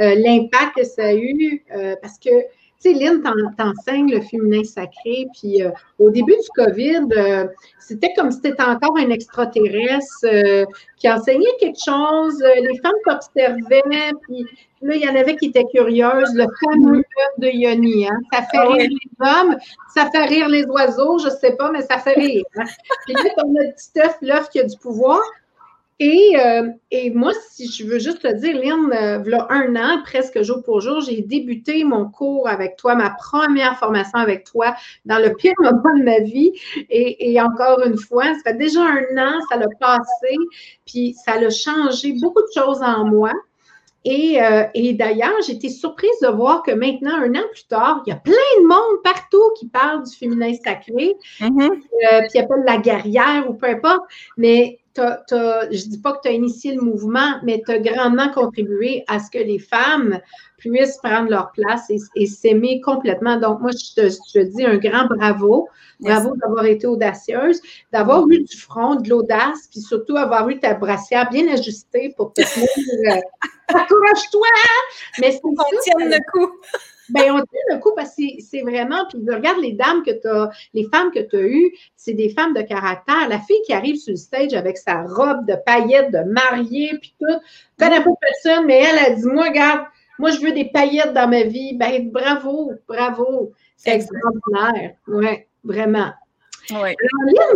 euh, 0.00 0.14
l'impact 0.14 0.76
que 0.76 0.84
ça 0.84 1.06
a 1.06 1.14
eu 1.14 1.64
euh, 1.74 1.96
parce 2.00 2.18
que 2.18 2.30
tu 2.82 2.92
sais, 2.92 2.94
Lynn 2.94 3.22
t'enseigne 3.56 4.10
le 4.10 4.20
féminin 4.22 4.64
sacré, 4.64 5.26
puis 5.38 5.62
au 5.98 6.10
début 6.10 6.32
du 6.32 6.48
COVID, 6.54 7.06
c'était 7.78 8.12
comme 8.16 8.30
si 8.30 8.40
c'était 8.42 8.62
encore 8.62 8.96
un 8.96 9.10
extraterrestre 9.10 10.66
qui 10.96 11.10
enseignait 11.10 11.54
quelque 11.58 11.80
chose, 11.84 12.42
les 12.42 12.78
femmes 12.78 12.92
t'observaient, 13.04 14.12
puis 14.22 14.46
Là, 14.82 14.94
il 14.94 15.02
y 15.02 15.08
en 15.08 15.14
avait 15.14 15.36
qui 15.36 15.46
étaient 15.46 15.66
curieuses. 15.66 16.34
Le 16.34 16.46
fameux 16.64 16.98
œuf 16.98 17.38
de 17.38 17.48
Yoni. 17.48 18.08
Hein? 18.08 18.18
Ça 18.32 18.42
fait 18.42 18.56
ah 18.56 18.68
rire 18.68 18.88
les 18.88 19.26
hommes, 19.26 19.56
ça 19.94 20.10
fait 20.10 20.24
rire 20.24 20.48
les 20.48 20.64
oiseaux, 20.64 21.18
je 21.18 21.26
ne 21.26 21.30
sais 21.30 21.54
pas, 21.56 21.70
mais 21.70 21.82
ça 21.82 21.98
fait 21.98 22.14
rire. 22.14 22.44
Hein? 22.56 22.64
Puis 23.04 23.14
là, 23.14 23.30
on 23.44 23.54
a 23.56 23.72
petit 23.72 24.00
œuf, 24.00 24.16
l'œuf 24.22 24.48
qui 24.48 24.60
a 24.60 24.64
du 24.64 24.76
pouvoir. 24.78 25.20
Et, 26.02 26.32
euh, 26.38 26.68
et, 26.90 27.10
moi, 27.10 27.32
si 27.50 27.70
je 27.70 27.84
veux 27.84 27.98
juste 27.98 28.22
te 28.22 28.34
dire, 28.34 28.56
Lynn, 28.56 28.90
euh, 28.90 29.22
il 29.22 29.30
y 29.30 29.34
a 29.34 29.46
un 29.50 29.76
an, 29.76 30.02
presque 30.02 30.40
jour 30.40 30.62
pour 30.62 30.80
jour, 30.80 31.02
j'ai 31.02 31.20
débuté 31.20 31.84
mon 31.84 32.06
cours 32.06 32.48
avec 32.48 32.76
toi, 32.76 32.94
ma 32.94 33.10
première 33.10 33.78
formation 33.78 34.18
avec 34.18 34.44
toi 34.44 34.74
dans 35.04 35.18
le 35.18 35.34
pire 35.34 35.52
moment 35.60 35.98
de 35.98 36.02
ma 36.02 36.20
vie. 36.20 36.52
Et, 36.88 37.30
et 37.30 37.40
encore 37.40 37.82
une 37.84 37.98
fois, 37.98 38.24
ça 38.24 38.52
fait 38.52 38.56
déjà 38.56 38.80
un 38.80 39.18
an, 39.18 39.40
ça 39.50 39.58
l'a 39.58 39.66
passé, 39.78 40.36
puis 40.86 41.14
ça 41.22 41.32
a 41.32 41.50
changé 41.50 42.14
beaucoup 42.18 42.40
de 42.40 42.52
choses 42.54 42.80
en 42.80 43.04
moi. 43.04 43.32
Et, 44.04 44.42
euh, 44.42 44.64
et 44.72 44.94
d'ailleurs, 44.94 45.34
j'étais 45.46 45.68
surprise 45.68 46.18
de 46.22 46.28
voir 46.28 46.62
que 46.62 46.70
maintenant, 46.70 47.16
un 47.16 47.34
an 47.34 47.44
plus 47.52 47.66
tard, 47.68 48.02
il 48.06 48.10
y 48.10 48.12
a 48.12 48.16
plein 48.16 48.32
de 48.58 48.66
monde 48.66 49.02
partout 49.04 49.52
qui 49.58 49.66
parle 49.68 50.04
du 50.04 50.16
féminin 50.16 50.54
sacré, 50.54 51.14
mm-hmm. 51.40 51.70
euh, 52.12 52.20
puis 52.30 52.38
appelle 52.38 52.64
la 52.66 52.78
guerrière 52.78 53.44
ou 53.48 53.54
peu 53.54 53.66
importe. 53.66 54.00
Mais 54.38 54.78
je 55.70 55.84
ne 55.84 55.90
dis 55.90 55.98
pas 55.98 56.12
que 56.12 56.20
tu 56.22 56.28
as 56.28 56.32
initié 56.32 56.74
le 56.74 56.82
mouvement, 56.82 57.36
mais 57.42 57.62
tu 57.64 57.72
as 57.72 57.78
grandement 57.78 58.30
contribué 58.30 59.04
à 59.08 59.18
ce 59.18 59.30
que 59.30 59.38
les 59.38 59.58
femmes 59.58 60.20
puissent 60.58 60.98
prendre 61.02 61.30
leur 61.30 61.50
place 61.52 61.90
et, 62.14 62.26
s'aimer 62.26 62.80
complètement. 62.82 63.38
Donc, 63.38 63.60
moi, 63.60 63.70
je 63.72 64.02
te, 64.02 64.38
dis 64.38 64.64
un 64.64 64.76
grand 64.76 65.06
bravo. 65.06 65.68
Bravo 66.00 66.34
d'avoir 66.36 66.64
été 66.64 66.86
audacieuse, 66.86 67.60
d'avoir 67.92 68.26
eu 68.28 68.42
du 68.42 68.56
front, 68.56 68.94
de 68.94 69.10
l'audace, 69.10 69.68
puis 69.70 69.80
surtout 69.80 70.16
avoir 70.16 70.48
eu 70.48 70.58
ta 70.58 70.72
brassière 70.72 71.28
bien 71.28 71.46
ajustée 71.52 72.14
pour 72.16 72.32
te 72.32 72.40
tenir. 72.40 73.16
Euh, 73.16 73.20
accroche-toi! 73.68 74.46
Mais 75.20 75.38
on 75.44 75.54
tient 75.82 76.06
le 76.06 76.16
coup. 76.32 76.50
Ben, 77.10 77.32
on 77.32 77.36
tient 77.36 77.60
le 77.70 77.78
coup 77.78 77.92
parce 77.94 78.14
que 78.16 78.22
c'est 78.40 78.62
vraiment. 78.62 79.06
Puis 79.08 79.18
regarde 79.28 79.60
les 79.60 79.72
dames 79.72 80.02
que 80.02 80.10
tu 80.10 80.28
as, 80.28 80.50
les 80.74 80.84
femmes 80.84 81.10
que 81.10 81.20
tu 81.20 81.36
as 81.36 81.42
eues, 81.42 81.72
c'est 81.96 82.14
des 82.14 82.30
femmes 82.30 82.54
de 82.54 82.62
caractère. 82.62 83.28
La 83.28 83.38
fille 83.38 83.60
qui 83.66 83.72
arrive 83.72 83.96
sur 83.96 84.12
le 84.12 84.16
stage 84.16 84.54
avec 84.54 84.78
sa 84.78 85.02
robe 85.02 85.46
de 85.46 85.54
paillettes, 85.64 86.12
de 86.12 86.22
mariée, 86.24 86.92
puis 87.00 87.14
tout, 87.20 87.40
connais 87.78 88.02
pas 88.02 88.10
personne, 88.20 88.66
mais 88.66 88.82
elle 88.82 88.98
a 88.98 89.10
dit 89.16 89.26
Moi, 89.26 89.48
regarde, 89.48 89.82
moi, 90.18 90.30
je 90.30 90.40
veux 90.40 90.52
des 90.52 90.66
paillettes 90.66 91.14
dans 91.14 91.28
ma 91.28 91.44
vie. 91.44 91.74
Ben, 91.76 92.10
bravo, 92.10 92.72
bravo. 92.86 93.52
C'est 93.76 93.94
extraordinaire. 93.94 94.94
Oui, 95.08 95.44
vraiment. 95.64 96.12
Ouais. 96.70 96.94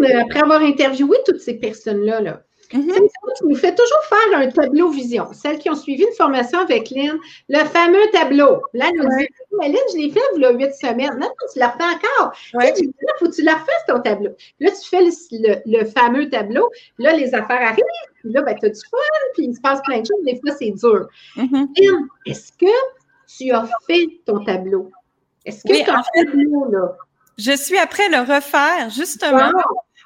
Alors, 0.00 0.22
après 0.22 0.40
avoir 0.40 0.62
interviewé 0.62 1.18
toutes 1.26 1.40
ces 1.40 1.54
personnes-là, 1.54 2.20
là, 2.22 2.42
Mm-hmm. 2.74 3.08
Tu 3.38 3.46
nous 3.46 3.54
fais 3.54 3.72
toujours 3.74 4.02
faire 4.08 4.38
un 4.38 4.48
tableau 4.48 4.90
vision. 4.90 5.28
Celles 5.32 5.58
qui 5.58 5.70
ont 5.70 5.76
suivi 5.76 6.02
une 6.02 6.14
formation 6.14 6.58
avec 6.58 6.90
Lynn, 6.90 7.18
le 7.48 7.64
fameux 7.66 8.10
tableau. 8.12 8.62
Là, 8.72 8.86
nous 8.96 9.04
dit, 9.16 9.28
mais 9.60 9.68
Lynn, 9.68 9.78
je 9.92 9.98
l'ai 9.98 10.10
fait 10.10 10.20
il 10.34 10.42
y 10.42 10.44
a 10.44 10.50
huit 10.50 10.74
semaines. 10.74 11.16
Non, 11.20 11.28
tu 11.52 11.60
l'as 11.60 11.70
fait 11.70 11.84
encore. 11.84 12.32
Il 12.52 12.92
faut 13.18 13.26
que 13.26 13.34
tu 13.34 13.42
la 13.42 13.54
fasses 13.56 13.86
ton 13.86 14.00
tableau. 14.00 14.30
Là, 14.58 14.70
tu 14.72 14.88
fais 14.88 15.02
le, 15.66 15.84
fameux 15.84 16.28
tableau. 16.28 16.68
Là, 16.98 17.12
les 17.12 17.32
affaires 17.32 17.62
arrivent. 17.62 17.84
Là, 18.24 18.42
ben, 18.42 18.56
tu 18.58 18.66
as 18.66 18.70
du 18.70 18.80
fun, 18.90 18.98
puis 19.34 19.44
il 19.44 19.54
se 19.54 19.60
passe 19.60 19.80
plein 19.82 20.00
de 20.00 20.06
choses. 20.06 20.24
Des 20.24 20.40
fois, 20.40 20.56
c'est 20.58 20.70
dur. 20.70 21.06
Mm-hmm. 21.36 21.68
Lynn, 21.78 22.08
est-ce 22.26 22.52
que 22.52 22.66
tu 23.28 23.52
as 23.52 23.68
fait 23.86 24.06
ton 24.26 24.44
tableau? 24.44 24.90
Est-ce 25.44 25.62
que 25.62 25.84
tu 25.84 25.90
as 25.90 26.02
fait 26.12 26.24
tableau, 26.24 26.70
là? 26.70 26.96
Je 27.36 27.56
suis 27.56 27.78
après 27.78 28.08
le 28.08 28.18
refaire, 28.18 28.90
justement. 28.90 29.50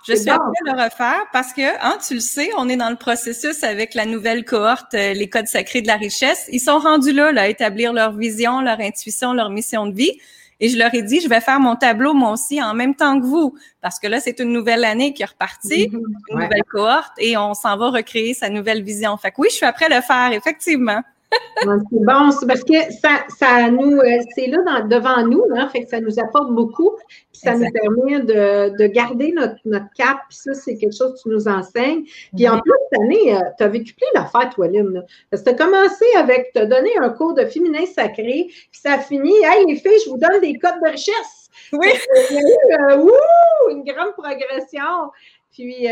Je 0.09 0.15
suis 0.15 0.27
train 0.27 0.39
de 0.39 0.71
le 0.73 0.83
refaire 0.83 1.27
parce 1.33 1.53
que, 1.53 1.63
hein, 1.85 1.99
tu 2.07 2.15
le 2.15 2.21
sais, 2.21 2.51
on 2.57 2.69
est 2.69 2.77
dans 2.77 2.91
le 2.91 2.97
processus 2.97 3.63
avec 3.63 3.95
la 3.95 4.07
nouvelle 4.07 4.45
cohorte, 4.45 4.95
euh, 4.95 5.13
les 5.13 5.29
codes 5.29 5.47
sacrés 5.47 5.83
de 5.83 5.87
la 5.87 5.97
richesse. 5.97 6.49
Ils 6.51 6.61
sont 6.61 6.79
rendus 6.79 7.13
là, 7.13 7.31
là, 7.33 7.43
à 7.43 7.49
établir 7.49 7.93
leur 7.93 8.13
vision, 8.13 8.61
leur 8.61 8.81
intuition, 8.81 9.33
leur 9.33 9.51
mission 9.51 9.87
de 9.87 9.95
vie. 9.95 10.19
Et 10.61 10.69
je 10.69 10.79
leur 10.79 10.93
ai 10.93 11.03
dit, 11.03 11.21
je 11.21 11.29
vais 11.29 11.41
faire 11.41 11.61
mon 11.61 11.77
tableau 11.77 12.15
moi 12.15 12.33
aussi 12.33 12.61
en 12.61 12.75
même 12.75 12.95
temps 12.95 13.21
que 13.21 13.25
vous, 13.25 13.57
parce 13.81 14.01
que 14.01 14.09
là, 14.09 14.19
c'est 14.19 14.41
une 14.41 14.53
nouvelle 14.53 14.85
année 14.85 15.13
qui 15.13 15.23
est 15.23 15.27
repartie, 15.27 15.89
mhm. 15.89 16.03
une 16.31 16.41
nouvelle 16.41 16.65
cohorte, 16.69 17.13
et 17.19 17.37
on 17.37 17.55
s'en 17.55 17.77
va 17.77 17.91
recréer 17.91 18.35
sa 18.35 18.49
nouvelle 18.49 18.83
vision. 18.83 19.17
Fait 19.19 19.31
que 19.31 19.37
oui, 19.39 19.49
je 19.51 19.57
suis 19.57 19.67
après 19.67 19.89
le 19.89 20.01
faire, 20.01 20.33
effectivement 20.33 21.03
c'est 21.31 22.05
bon, 22.05 22.31
parce 22.47 22.65
que 22.65 22.93
ça, 23.01 23.25
ça 23.29 23.71
nous, 23.71 23.99
euh, 23.99 24.19
c'est 24.35 24.47
là 24.47 24.83
devant 24.83 25.27
nous, 25.27 25.45
hein, 25.55 25.69
fait 25.69 25.85
que 25.85 25.91
ça 25.91 26.01
nous 26.01 26.19
apporte 26.19 26.53
beaucoup, 26.53 26.93
puis 27.07 27.41
ça 27.41 27.55
nous 27.55 27.71
permet 27.71 28.21
de, 28.21 28.87
garder 28.87 29.33
notre, 29.33 29.57
notre 29.65 29.93
cap, 29.97 30.19
puis 30.29 30.39
ça, 30.39 30.55
c'est 30.55 30.77
quelque 30.77 30.97
chose 30.97 31.15
que 31.15 31.23
tu 31.23 31.35
nous 31.35 31.49
enseignes. 31.49 32.05
Puis 32.35 32.49
en 32.49 32.59
plus, 32.61 32.73
cette 32.91 33.01
année, 33.01 33.35
euh, 33.35 33.41
tu 33.59 33.65
as 33.65 33.69
vécu 33.69 33.95
plein 33.95 34.23
d'affaires, 34.23 34.51
toi, 34.51 34.69
Lynn. 34.69 35.05
Parce 35.31 35.43
que 35.43 35.51
tu 35.51 35.55
as 35.55 35.59
commencé 35.59 36.05
avec, 36.17 36.53
tu 36.55 36.61
as 36.61 36.67
donné 36.67 36.91
un 36.99 37.11
cours 37.11 37.35
de 37.35 37.45
féminin 37.45 37.87
sacré, 37.87 38.47
puis 38.49 38.81
ça 38.81 38.95
a 38.95 38.99
fini, 38.99 39.33
hey, 39.45 39.67
les 39.67 39.77
filles, 39.77 40.01
je 40.05 40.11
vous 40.11 40.19
donne 40.19 40.41
des 40.41 40.59
codes 40.59 40.81
de 40.85 40.91
richesse. 40.91 41.51
Oui. 41.73 41.89
Il 42.31 42.37
y 42.37 42.39
a 42.39 42.97
eu, 42.97 43.09
euh, 43.09 43.71
une 43.71 43.85
grande 43.85 44.13
progression. 44.17 45.11
Puis, 45.53 45.89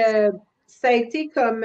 ça 0.66 0.88
a 0.88 0.92
été 0.92 1.29
comme 1.29 1.64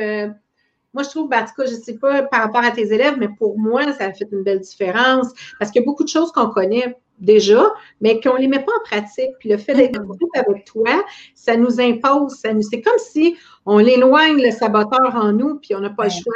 moi, 0.94 1.04
je 1.04 1.10
trouve, 1.10 1.30
ben, 1.30 1.44
en 1.44 1.46
tout 1.46 1.54
cas, 1.58 1.66
je 1.66 1.76
ne 1.76 1.82
sais 1.82 1.98
pas 1.98 2.24
par 2.24 2.42
rapport 2.42 2.64
à 2.64 2.72
tes 2.72 2.94
élèves, 2.94 3.16
mais 3.18 3.30
pour 3.30 3.58
moi, 3.58 3.94
ça 3.94 4.06
a 4.06 4.14
fait 4.14 4.28
une 4.32 4.44
belle 4.44 4.60
différence 4.60 5.28
parce 5.60 5.72
qu'il 5.72 5.82
y 5.82 5.86
a 5.86 5.86
beaucoup 5.86 6.04
de 6.04 6.10
choses 6.10 6.32
qu'on 6.32 6.50
connaît 6.50 6.98
déjà, 7.20 7.64
mais 8.02 8.20
qu'on 8.20 8.34
ne 8.34 8.40
les 8.40 8.48
met 8.48 8.60
pas 8.60 8.72
en 8.72 8.84
pratique. 8.84 9.32
Puis 9.40 9.50
le 9.50 9.58
fait 9.58 9.74
d'être 9.74 10.00
mm-hmm. 10.00 10.40
avec 10.48 10.66
toi, 10.66 11.06
ça 11.34 11.56
nous 11.56 11.80
impose. 11.80 12.36
Ça 12.36 12.54
nous, 12.54 12.64
c'est 12.64 12.82
comme 12.82 12.98
si 12.98 13.38
on 13.66 13.78
l'éloigne, 13.78 14.42
le 14.42 14.52
saboteur 14.52 15.16
en 15.16 15.32
nous, 15.32 15.60
puis 15.60 15.76
on 15.76 15.80
n'a 15.80 15.92
pas 15.92 16.06
le 16.06 16.10
choix. 16.10 16.34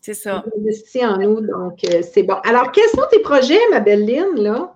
C'est 0.00 0.14
ça. 0.14 0.42
On 0.46 0.60
investit 0.60 1.04
en 1.04 1.18
nous, 1.18 1.40
donc 1.40 1.84
euh, 1.84 2.02
c'est 2.02 2.22
bon. 2.22 2.34
Alors, 2.44 2.72
quels 2.72 2.88
sont 2.88 3.04
tes 3.10 3.20
projets, 3.20 3.60
ma 3.70 3.80
belle 3.80 4.04
Lynn, 4.04 4.40
là? 4.40 4.74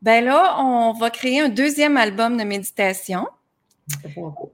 Ben 0.00 0.24
là, 0.24 0.56
on 0.58 0.92
va 0.92 1.10
créer 1.10 1.40
un 1.40 1.48
deuxième 1.48 1.96
album 1.96 2.36
de 2.36 2.44
méditation. 2.44 3.26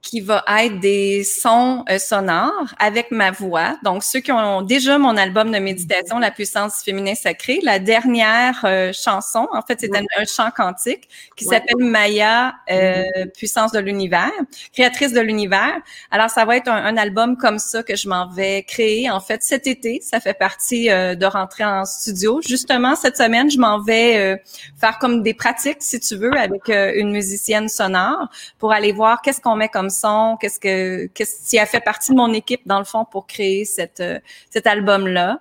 Qui 0.01 0.21
va 0.21 0.43
être 0.61 0.79
des 0.79 1.23
sons 1.23 1.83
euh, 1.89 1.99
sonores 1.99 2.73
avec 2.79 3.11
ma 3.11 3.31
voix. 3.31 3.77
Donc, 3.83 4.03
ceux 4.03 4.19
qui 4.19 4.31
ont 4.31 4.61
déjà 4.61 4.97
mon 4.97 5.17
album 5.17 5.51
de 5.51 5.59
méditation, 5.59 6.19
La 6.19 6.31
puissance 6.31 6.81
féminin 6.83 7.15
sacrée, 7.15 7.59
la 7.61 7.79
dernière 7.79 8.59
euh, 8.63 8.91
chanson, 8.91 9.47
en 9.53 9.61
fait, 9.61 9.79
c'est 9.81 9.95
un, 9.95 10.25
chant 10.25 10.49
quantique 10.55 11.07
qui 11.35 11.45
s'appelle 11.45 11.77
Maya, 11.77 12.55
euh, 12.71 13.03
mm-hmm. 13.03 13.31
puissance 13.31 13.71
de 13.71 13.79
l'univers, 13.79 14.31
créatrice 14.73 15.13
de 15.13 15.21
l'univers. 15.21 15.79
Alors, 16.11 16.29
ça 16.29 16.45
va 16.45 16.57
être 16.57 16.69
un, 16.69 16.97
album 16.97 17.37
comme 17.37 17.59
ça 17.59 17.83
que 17.83 17.95
je 17.95 18.09
m'en 18.09 18.27
vais 18.29 18.63
créer, 18.63 19.09
en 19.09 19.19
fait, 19.19 19.43
cet 19.43 19.67
été. 19.67 19.99
Ça 20.01 20.19
fait 20.19 20.33
partie 20.33 20.87
de 20.89 21.25
rentrer 21.25 21.63
en 21.63 21.85
studio. 21.85 22.41
Justement, 22.45 22.95
cette 22.95 23.15
semaine, 23.15 23.49
je 23.49 23.57
m'en 23.57 23.79
vais 23.79 24.41
faire 24.77 24.97
comme 24.99 25.21
des 25.23 25.33
pratiques, 25.33 25.77
si 25.79 25.99
tu 25.99 26.15
veux, 26.15 26.33
avec 26.33 26.67
une 26.67 27.11
musicienne 27.11 27.69
sonore 27.69 28.27
pour 28.57 28.73
aller 28.73 28.91
voir 28.91 29.18
qu'est-ce 29.21 29.41
qu'on 29.41 29.55
met 29.55 29.69
comme 29.69 29.89
son, 29.89 30.37
qu'est-ce 30.39 30.59
que 30.59 31.07
qu'est-ce 31.07 31.49
qui 31.49 31.59
a 31.59 31.65
fait 31.65 31.79
partie 31.79 32.11
de 32.11 32.17
mon 32.17 32.33
équipe 32.33 32.61
dans 32.65 32.79
le 32.79 32.85
fond 32.85 33.05
pour 33.05 33.27
créer 33.27 33.65
cette 33.65 33.99
euh, 33.99 34.19
cet 34.49 34.67
album 34.67 35.07
là. 35.07 35.39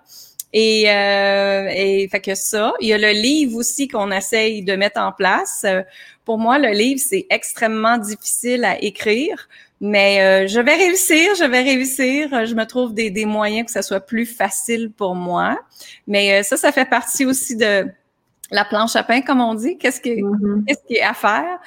Et, 0.54 0.90
euh, 0.90 1.68
et 1.70 2.08
fait 2.08 2.22
que 2.22 2.34
ça, 2.34 2.72
il 2.80 2.88
y 2.88 2.94
a 2.94 2.98
le 2.98 3.10
livre 3.10 3.58
aussi 3.58 3.86
qu'on 3.86 4.10
essaye 4.10 4.62
de 4.62 4.76
mettre 4.76 4.98
en 4.98 5.12
place. 5.12 5.66
Pour 6.24 6.38
moi, 6.38 6.58
le 6.58 6.70
livre 6.70 7.00
c'est 7.04 7.26
extrêmement 7.28 7.98
difficile 7.98 8.64
à 8.64 8.82
écrire, 8.82 9.48
mais 9.82 10.22
euh, 10.22 10.46
je 10.46 10.58
vais 10.58 10.74
réussir, 10.74 11.34
je 11.38 11.44
vais 11.44 11.60
réussir. 11.62 12.46
Je 12.46 12.54
me 12.54 12.64
trouve 12.64 12.94
des, 12.94 13.10
des 13.10 13.26
moyens 13.26 13.66
que 13.66 13.72
ça 13.72 13.82
soit 13.82 14.00
plus 14.00 14.24
facile 14.24 14.90
pour 14.90 15.14
moi. 15.14 15.58
Mais 16.06 16.42
ça, 16.42 16.56
ça 16.56 16.72
fait 16.72 16.88
partie 16.88 17.26
aussi 17.26 17.54
de 17.54 17.86
la 18.50 18.64
planche 18.64 18.96
à 18.96 19.02
pain, 19.02 19.20
comme 19.20 19.40
on 19.40 19.54
dit. 19.54 19.76
Qu'est-ce 19.78 20.00
qui, 20.00 20.22
mm-hmm. 20.22 20.64
qui 20.86 20.94
est 20.94 21.02
à 21.02 21.14
faire? 21.14 21.58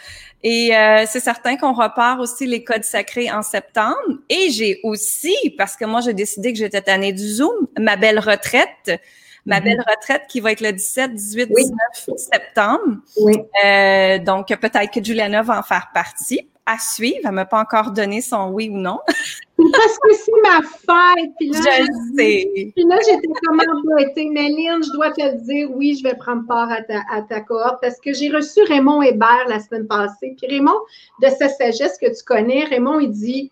Et 0.44 0.76
euh, 0.76 1.06
c'est 1.08 1.20
certain 1.20 1.56
qu'on 1.56 1.74
repart 1.74 2.20
aussi 2.20 2.48
les 2.48 2.64
codes 2.64 2.84
sacrés 2.84 3.32
en 3.32 3.44
septembre. 3.44 3.96
Et 4.30 4.50
j'ai 4.50 4.80
aussi, 4.84 5.36
parce 5.58 5.76
que 5.76 5.86
moi, 5.86 6.02
j'ai 6.02 6.14
décidé 6.14 6.52
que 6.52 6.58
j'étais 6.58 6.90
année 6.90 7.14
du 7.14 7.28
Zoom, 7.28 7.68
ma 7.80 7.96
belle 7.96 8.20
retraite. 8.20 9.00
Ma 9.46 9.60
mm-hmm. 9.60 9.64
belle 9.64 9.84
retraite 9.88 10.24
qui 10.28 10.40
va 10.40 10.52
être 10.52 10.62
le 10.62 10.72
17, 10.72 11.14
18, 11.14 11.50
19 11.56 11.78
septembre. 12.18 12.98
Oui. 13.18 13.38
Euh, 13.66 14.20
donc, 14.20 14.48
peut-être 14.48 14.92
que 14.92 15.04
Juliana 15.04 15.42
va 15.42 15.60
en 15.60 15.64
faire 15.64 15.90
partie 15.94 16.48
à 16.66 16.78
suivre. 16.80 17.22
Elle 17.26 17.32
m'a 17.32 17.46
pas 17.46 17.60
encore 17.60 17.92
donné 17.92 18.22
son 18.22 18.50
oui 18.50 18.70
ou 18.70 18.78
non. 18.78 19.00
Parce 19.72 19.98
que 20.00 20.14
c'est 20.16 20.42
ma 20.44 20.62
fête. 20.62 21.32
Puis 21.40 21.50
là, 21.50 21.60
je 21.80 22.16
sais. 22.16 22.50
Puis 22.76 22.86
là, 22.88 22.98
j'étais 23.06 23.28
comme 23.46 23.60
embêtée. 23.60 24.30
Mais 24.32 24.50
Lynn, 24.50 24.84
je 24.84 24.92
dois 24.94 25.12
te 25.12 25.38
dire, 25.46 25.70
oui, 25.76 25.96
je 25.98 26.04
vais 26.04 26.16
prendre 26.16 26.46
part 26.48 26.72
à 26.72 26.82
ta, 26.82 27.02
à 27.10 27.22
ta 27.22 27.42
cohorte 27.42 27.80
parce 27.82 28.00
que 28.00 28.14
j'ai 28.14 28.30
reçu 28.30 28.62
Raymond 28.64 29.02
Hébert 29.02 29.46
la 29.48 29.60
semaine 29.60 29.88
passée. 29.88 30.36
Puis 30.38 30.48
Raymond, 30.48 30.80
de 31.22 31.28
sa 31.30 31.50
sagesse 31.50 31.98
que 31.98 32.08
tu 32.08 32.24
connais, 32.26 32.66
Raymond, 32.66 33.00
il 33.00 33.12
dit, 33.12 33.52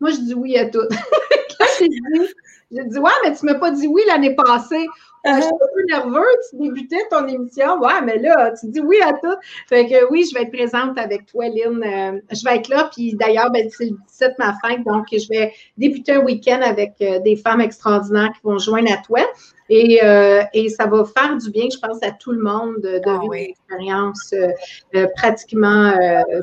moi, 0.00 0.10
je 0.10 0.18
dis 0.18 0.34
oui 0.34 0.56
à 0.56 0.66
tout. 0.66 0.86
J'ai 1.80 1.88
dit, 1.88 2.28
j'ai 2.70 2.84
dit, 2.84 2.98
ouais, 2.98 3.10
mais 3.24 3.34
tu 3.34 3.46
m'as 3.46 3.54
pas 3.54 3.70
dit 3.70 3.86
oui 3.86 4.02
l'année 4.06 4.34
passée. 4.34 4.86
Je 5.24 5.32
suis 5.32 5.44
un 5.44 5.50
peu 5.50 5.82
nerveux, 5.88 6.26
tu 6.48 6.56
débutais 6.56 7.02
ton 7.10 7.26
émission. 7.26 7.80
Ouais, 7.80 8.00
mais 8.04 8.18
là, 8.18 8.52
tu 8.58 8.68
dis 8.68 8.80
oui 8.80 8.96
à 9.02 9.12
tout. 9.12 9.36
Fait 9.68 9.86
que 9.86 10.10
oui, 10.10 10.24
je 10.28 10.34
vais 10.34 10.44
être 10.44 10.52
présente 10.52 10.98
avec 10.98 11.26
toi, 11.26 11.46
Lynn. 11.48 11.82
Euh, 11.82 12.20
je 12.30 12.44
vais 12.44 12.56
être 12.56 12.68
là. 12.68 12.88
Puis 12.94 13.14
d'ailleurs, 13.14 13.50
ben, 13.50 13.68
c'est 13.70 13.86
le 13.86 13.96
17 14.08 14.38
ma 14.38 14.54
fête. 14.64 14.84
Donc, 14.84 15.06
je 15.10 15.28
vais 15.28 15.52
débuter 15.76 16.12
un 16.12 16.20
week-end 16.20 16.60
avec 16.62 16.94
euh, 17.02 17.18
des 17.20 17.36
femmes 17.36 17.60
extraordinaires 17.60 18.30
qui 18.34 18.40
vont 18.44 18.58
joindre 18.58 18.92
à 18.92 18.98
toi. 18.98 19.20
Et, 19.68 20.00
euh, 20.02 20.42
et, 20.54 20.68
ça 20.68 20.86
va 20.86 21.04
faire 21.04 21.36
du 21.36 21.50
bien, 21.50 21.66
je 21.70 21.78
pense, 21.78 21.98
à 22.02 22.10
tout 22.12 22.32
le 22.32 22.40
monde 22.40 22.76
de, 22.82 23.00
ah 23.04 23.18
vivre 23.20 23.34
une 23.34 23.50
expérience 23.50 24.32
euh, 24.32 24.48
euh, 24.94 25.06
pratiquement, 25.16 25.92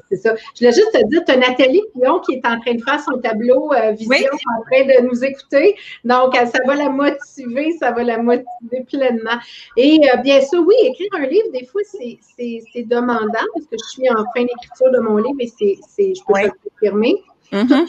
c'est 0.10 0.18
ça. 0.18 0.36
Je 0.36 0.60
voulais 0.60 0.76
juste 0.76 0.92
te 0.94 1.08
dire, 1.08 1.24
tu 1.26 1.32
as 1.32 1.38
Nathalie 1.38 1.84
Pion 1.94 2.20
qui 2.20 2.34
est 2.34 2.46
en 2.46 2.60
train 2.60 2.76
de 2.76 2.84
faire 2.84 3.00
son 3.00 3.18
tableau 3.20 3.72
vision, 3.98 4.30
en 4.58 4.62
train 4.72 4.86
de 4.86 5.08
nous 5.08 5.24
écouter. 5.24 5.76
Donc, 6.04 6.36
ça 6.36 6.60
va 6.66 6.76
la 6.76 6.90
motiver, 6.90 7.76
ça 7.80 7.92
va 7.92 8.04
la 8.04 8.18
motiver 8.18 8.86
pleinement. 8.88 9.40
Et 9.78 10.00
bien 10.24 10.42
sûr, 10.42 10.64
oui, 10.66 10.76
écrire 10.84 11.10
un 11.18 11.26
livre, 11.26 11.52
des 11.52 11.66
fois, 11.66 11.82
c'est 11.84 12.84
demandant 12.84 13.46
parce 13.54 13.66
que 13.66 13.76
je 13.82 13.90
suis 13.90 14.10
en 14.10 14.24
fin 14.36 14.44
d'écriture 14.44 14.92
de 14.92 15.00
mon 15.00 15.18
livre 15.18 15.40
et 15.40 15.52
c'est, 15.88 16.14
je 16.14 16.24
peux 16.26 16.34
ouais. 16.34 16.52
confirmer. 16.64 17.24
Mm-hmm. 17.52 17.88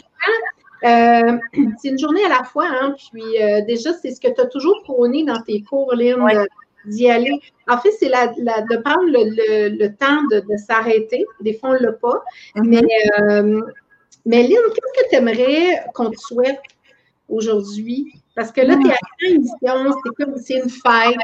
Euh, 0.83 1.37
c'est 1.81 1.89
une 1.89 1.99
journée 1.99 2.23
à 2.25 2.29
la 2.29 2.43
fois, 2.43 2.67
hein, 2.67 2.95
puis 3.11 3.41
euh, 3.41 3.61
déjà, 3.61 3.93
c'est 3.93 4.11
ce 4.11 4.21
que 4.21 4.27
tu 4.33 4.41
as 4.41 4.45
toujours 4.45 4.81
prôné 4.83 5.23
dans 5.23 5.41
tes 5.41 5.61
cours, 5.61 5.93
Lynn, 5.95 6.45
d'y 6.85 7.09
aller. 7.09 7.39
En 7.67 7.77
fait, 7.77 7.91
c'est 7.99 8.09
la, 8.09 8.27
de 8.27 8.77
prendre 8.77 9.03
le, 9.05 9.87
temps 9.87 10.23
de, 10.31 10.57
s'arrêter. 10.57 11.25
Des 11.41 11.53
fois, 11.53 11.71
on 11.71 11.73
ne 11.73 11.79
l'a 11.79 11.93
pas. 11.93 12.23
Mm-hmm. 12.55 12.63
Mais, 12.63 12.83
euh, 13.19 13.61
mais 14.25 14.43
Lynn, 14.43 14.61
qu'est-ce 14.73 15.03
que 15.03 15.09
tu 15.09 15.15
aimerais 15.15 15.83
qu'on 15.93 16.09
te 16.09 16.17
souhaite 16.17 16.61
aujourd'hui? 17.27 18.13
Parce 18.35 18.51
que 18.51 18.61
là, 18.61 18.75
tu 18.75 18.87
es 18.87 18.91
à 18.91 18.97
la 19.21 19.29
émission, 19.29 19.99
c'est 20.03 20.23
comme 20.23 20.37
c'est 20.37 20.59
une 20.59 20.69
fête. 20.69 21.17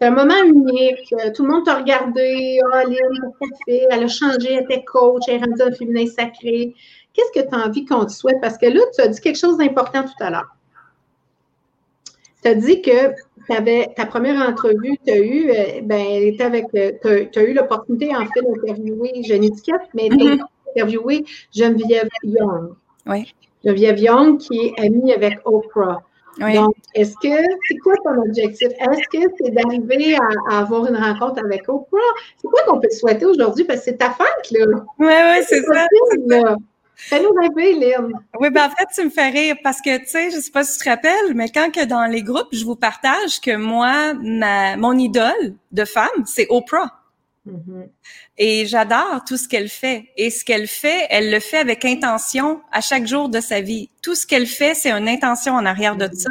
C'est 0.00 0.08
un 0.08 0.10
moment 0.10 0.42
unique. 0.44 1.14
Tout 1.34 1.44
le 1.44 1.52
monde 1.52 1.64
t'a 1.64 1.76
regardé. 1.76 2.58
Oh, 2.64 2.88
Lynn, 2.88 3.32
qu'est-ce 3.40 3.58
fait? 3.64 3.86
Elle 3.90 4.04
a 4.04 4.08
changé, 4.08 4.52
elle 4.52 4.64
était 4.64 4.84
coach, 4.84 5.22
elle 5.28 5.36
est 5.36 5.44
rendue 5.44 5.62
un 5.62 5.72
féminin 5.72 6.06
sacré. 6.06 6.74
Qu'est-ce 7.14 7.40
que 7.40 7.48
tu 7.48 7.54
as 7.54 7.66
envie 7.66 7.84
qu'on 7.84 8.04
te 8.04 8.12
souhaite? 8.12 8.40
Parce 8.42 8.58
que 8.58 8.66
là, 8.66 8.80
tu 8.94 9.00
as 9.00 9.08
dit 9.08 9.20
quelque 9.20 9.38
chose 9.38 9.56
d'important 9.56 10.02
tout 10.02 10.22
à 10.22 10.30
l'heure. 10.30 10.56
Tu 12.42 12.48
as 12.48 12.54
dit 12.54 12.82
que 12.82 13.14
avais, 13.52 13.92
ta 13.96 14.06
première 14.06 14.48
entrevue 14.48 14.98
tu 15.04 15.12
as 15.12 15.18
eue, 15.18 15.50
euh, 15.50 15.80
ben, 15.82 16.34
avec, 16.40 16.66
euh, 16.74 16.92
tu 17.02 17.38
as, 17.38 17.42
eu 17.42 17.52
l'opportunité 17.52 18.14
en 18.14 18.24
fait 18.26 18.42
d'interviewer 18.42 19.22
Jenny 19.22 19.50
Duquette, 19.50 19.88
mais 19.94 20.08
tu 20.08 20.28
as 20.28 20.36
interviewé 20.70 21.24
Geneviève 21.54 22.08
Young. 22.22 22.74
Oui. 23.06 23.34
Geneviève 23.64 23.98
Young 23.98 24.38
qui 24.38 24.58
est 24.58 24.80
amie 24.80 25.12
avec 25.12 25.38
Oprah. 25.44 26.02
Oui. 26.40 26.54
Donc, 26.54 26.74
est-ce 26.94 27.14
que, 27.22 27.28
c'est 27.68 27.76
quoi 27.78 27.94
ton 28.04 28.20
objectif? 28.22 28.68
Est-ce 28.68 29.08
que 29.08 29.32
c'est 29.38 29.50
d'arriver 29.50 30.16
à, 30.50 30.58
avoir 30.58 30.86
une 30.86 30.96
rencontre 30.96 31.44
avec 31.44 31.68
Oprah? 31.68 31.98
C'est 32.38 32.48
quoi 32.48 32.62
qu'on 32.66 32.80
peut 32.80 32.90
souhaiter 32.90 33.24
aujourd'hui? 33.24 33.64
Parce 33.64 33.80
que 33.80 33.84
c'est 33.84 33.98
ta 33.98 34.10
fête, 34.10 34.50
là. 34.50 34.66
Oui, 34.98 35.06
oui, 35.06 35.44
c'est 35.46 35.62
ça. 35.62 36.56
Fais-nous 36.96 37.32
rêver, 37.32 37.96
Oui, 38.38 38.50
ben 38.50 38.66
en 38.66 38.70
fait, 38.70 38.86
tu 38.94 39.04
me 39.04 39.10
fais 39.10 39.28
rire 39.28 39.56
parce 39.62 39.80
que, 39.80 39.98
tu 39.98 40.06
sais, 40.06 40.30
je 40.30 40.38
sais 40.38 40.50
pas 40.50 40.64
si 40.64 40.78
tu 40.78 40.84
te 40.84 40.90
rappelles, 40.90 41.34
mais 41.34 41.48
quand 41.48 41.70
que 41.70 41.84
dans 41.84 42.06
les 42.06 42.22
groupes, 42.22 42.48
je 42.52 42.64
vous 42.64 42.76
partage 42.76 43.40
que 43.40 43.56
moi, 43.56 44.14
ma, 44.14 44.76
mon 44.76 44.96
idole 44.96 45.54
de 45.72 45.84
femme, 45.84 46.24
c'est 46.24 46.46
Oprah. 46.50 47.00
Mm-hmm. 47.46 47.88
Et 48.38 48.66
j'adore 48.66 49.22
tout 49.26 49.36
ce 49.36 49.46
qu'elle 49.48 49.68
fait. 49.68 50.08
Et 50.16 50.30
ce 50.30 50.44
qu'elle 50.44 50.66
fait, 50.66 51.06
elle 51.10 51.30
le 51.30 51.40
fait 51.40 51.58
avec 51.58 51.84
intention 51.84 52.62
à 52.72 52.80
chaque 52.80 53.06
jour 53.06 53.28
de 53.28 53.40
sa 53.40 53.60
vie. 53.60 53.90
Tout 54.02 54.14
ce 54.14 54.26
qu'elle 54.26 54.46
fait, 54.46 54.74
c'est 54.74 54.90
une 54.90 55.08
intention 55.08 55.54
en 55.54 55.66
arrière 55.66 55.96
de 55.96 56.08
ça. 56.14 56.30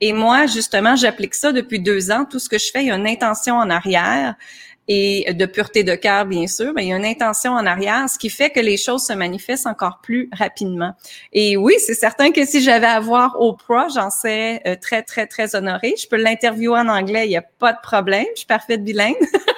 Et 0.00 0.12
moi, 0.12 0.46
justement, 0.46 0.96
j'applique 0.96 1.34
ça 1.34 1.52
depuis 1.52 1.80
deux 1.80 2.10
ans. 2.10 2.24
Tout 2.24 2.38
ce 2.38 2.48
que 2.48 2.58
je 2.58 2.70
fais, 2.70 2.82
il 2.82 2.88
y 2.88 2.90
a 2.90 2.96
une 2.96 3.06
intention 3.06 3.56
en 3.56 3.68
arrière 3.68 4.36
et 4.88 5.32
de 5.32 5.46
pureté 5.46 5.84
de 5.84 5.94
cœur, 5.94 6.26
bien 6.26 6.46
sûr, 6.46 6.72
mais 6.74 6.84
il 6.84 6.88
y 6.88 6.92
a 6.92 6.96
une 6.96 7.04
intention 7.04 7.52
en 7.52 7.64
arrière, 7.66 8.08
ce 8.08 8.18
qui 8.18 8.30
fait 8.30 8.50
que 8.50 8.60
les 8.60 8.76
choses 8.76 9.06
se 9.06 9.12
manifestent 9.12 9.66
encore 9.66 10.00
plus 10.02 10.28
rapidement. 10.32 10.92
Et 11.32 11.56
oui, 11.56 11.74
c'est 11.78 11.94
certain 11.94 12.32
que 12.32 12.44
si 12.44 12.62
j'avais 12.62 12.86
à 12.86 13.00
voir 13.00 13.40
Oprah, 13.40 13.88
j'en 13.94 14.10
serais 14.10 14.60
euh, 14.66 14.76
très, 14.80 15.02
très, 15.02 15.26
très 15.26 15.54
honorée. 15.54 15.94
Je 16.00 16.06
peux 16.06 16.16
l'interviewer 16.16 16.80
en 16.80 16.88
anglais, 16.88 17.26
il 17.26 17.30
n'y 17.30 17.36
a 17.36 17.42
pas 17.42 17.72
de 17.72 17.80
problème. 17.82 18.26
Je 18.34 18.40
suis 18.40 18.46
parfaite 18.46 18.84
bilingue. 18.84 19.16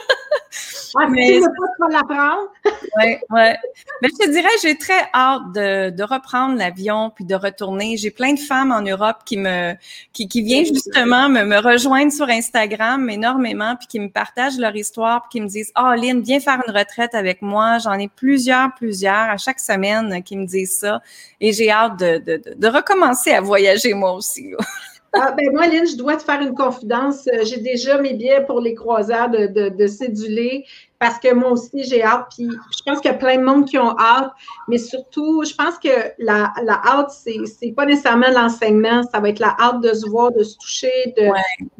Mais 1.10 1.40
pas 1.40 1.88
l'apprendre. 1.90 2.48
oui, 2.64 3.16
oui. 3.30 3.42
Mais 4.02 4.08
je 4.08 4.24
te 4.24 4.30
dirais, 4.30 4.48
j'ai 4.62 4.76
très 4.76 5.08
hâte 5.14 5.52
de, 5.54 5.90
de 5.90 6.02
reprendre 6.02 6.56
l'avion 6.56 7.10
puis 7.14 7.24
de 7.24 7.34
retourner. 7.34 7.96
J'ai 7.96 8.10
plein 8.10 8.32
de 8.32 8.38
femmes 8.38 8.72
en 8.72 8.82
Europe 8.82 9.18
qui 9.24 9.36
me 9.36 9.74
qui, 10.12 10.28
qui 10.28 10.42
viennent 10.42 10.66
justement 10.66 11.28
me, 11.28 11.44
me 11.44 11.58
rejoindre 11.58 12.12
sur 12.12 12.28
Instagram 12.28 13.08
énormément 13.10 13.76
puis 13.76 13.86
qui 13.86 14.00
me 14.00 14.08
partagent 14.08 14.58
leur 14.58 14.74
histoire 14.74 15.22
puis 15.22 15.38
qui 15.38 15.40
me 15.40 15.48
disent 15.48 15.72
Oh 15.78 15.92
Lynn, 15.94 16.22
viens 16.22 16.40
faire 16.40 16.60
une 16.66 16.74
retraite 16.74 17.14
avec 17.14 17.42
moi. 17.42 17.78
J'en 17.78 17.94
ai 17.94 18.08
plusieurs, 18.08 18.74
plusieurs 18.74 19.30
à 19.30 19.36
chaque 19.36 19.60
semaine 19.60 20.22
qui 20.22 20.36
me 20.36 20.46
disent 20.46 20.78
ça. 20.78 21.00
Et 21.40 21.52
j'ai 21.52 21.70
hâte 21.70 21.98
de, 21.98 22.18
de, 22.18 22.54
de 22.56 22.68
recommencer 22.68 23.32
à 23.32 23.40
voyager 23.40 23.94
moi 23.94 24.12
aussi. 24.12 24.54
Ah, 25.18 25.32
ben 25.32 25.50
moi, 25.50 25.66
Lynn, 25.66 25.86
je 25.86 25.96
dois 25.96 26.16
te 26.16 26.22
faire 26.22 26.40
une 26.42 26.54
confidence. 26.54 27.26
Euh, 27.28 27.44
j'ai 27.44 27.58
déjà 27.58 27.98
mes 28.00 28.12
billets 28.12 28.44
pour 28.44 28.60
les 28.60 28.74
croisières 28.74 29.30
de, 29.30 29.46
de, 29.46 29.86
parce 30.98 31.18
que 31.18 31.32
moi 31.34 31.50
aussi, 31.50 31.84
j'ai 31.84 32.02
hâte. 32.02 32.26
Puis 32.34 32.48
je 32.48 32.82
pense 32.84 33.00
qu'il 33.00 33.10
y 33.10 33.14
a 33.14 33.16
plein 33.18 33.38
de 33.38 33.42
monde 33.42 33.66
qui 33.66 33.78
ont 33.78 33.96
hâte, 33.98 34.30
mais 34.68 34.78
surtout, 34.78 35.44
je 35.44 35.54
pense 35.54 35.78
que 35.78 35.88
la, 36.18 36.52
la 36.62 36.80
hâte, 36.84 37.10
c'est, 37.10 37.44
c'est 37.46 37.72
pas 37.72 37.86
nécessairement 37.86 38.30
l'enseignement, 38.30 39.02
ça 39.02 39.20
va 39.20 39.28
être 39.28 39.38
la 39.38 39.54
hâte 39.58 39.80
de 39.80 39.92
se 39.92 40.08
voir, 40.08 40.32
de 40.32 40.42
se 40.42 40.56
toucher, 40.56 41.14
de 41.16 41.28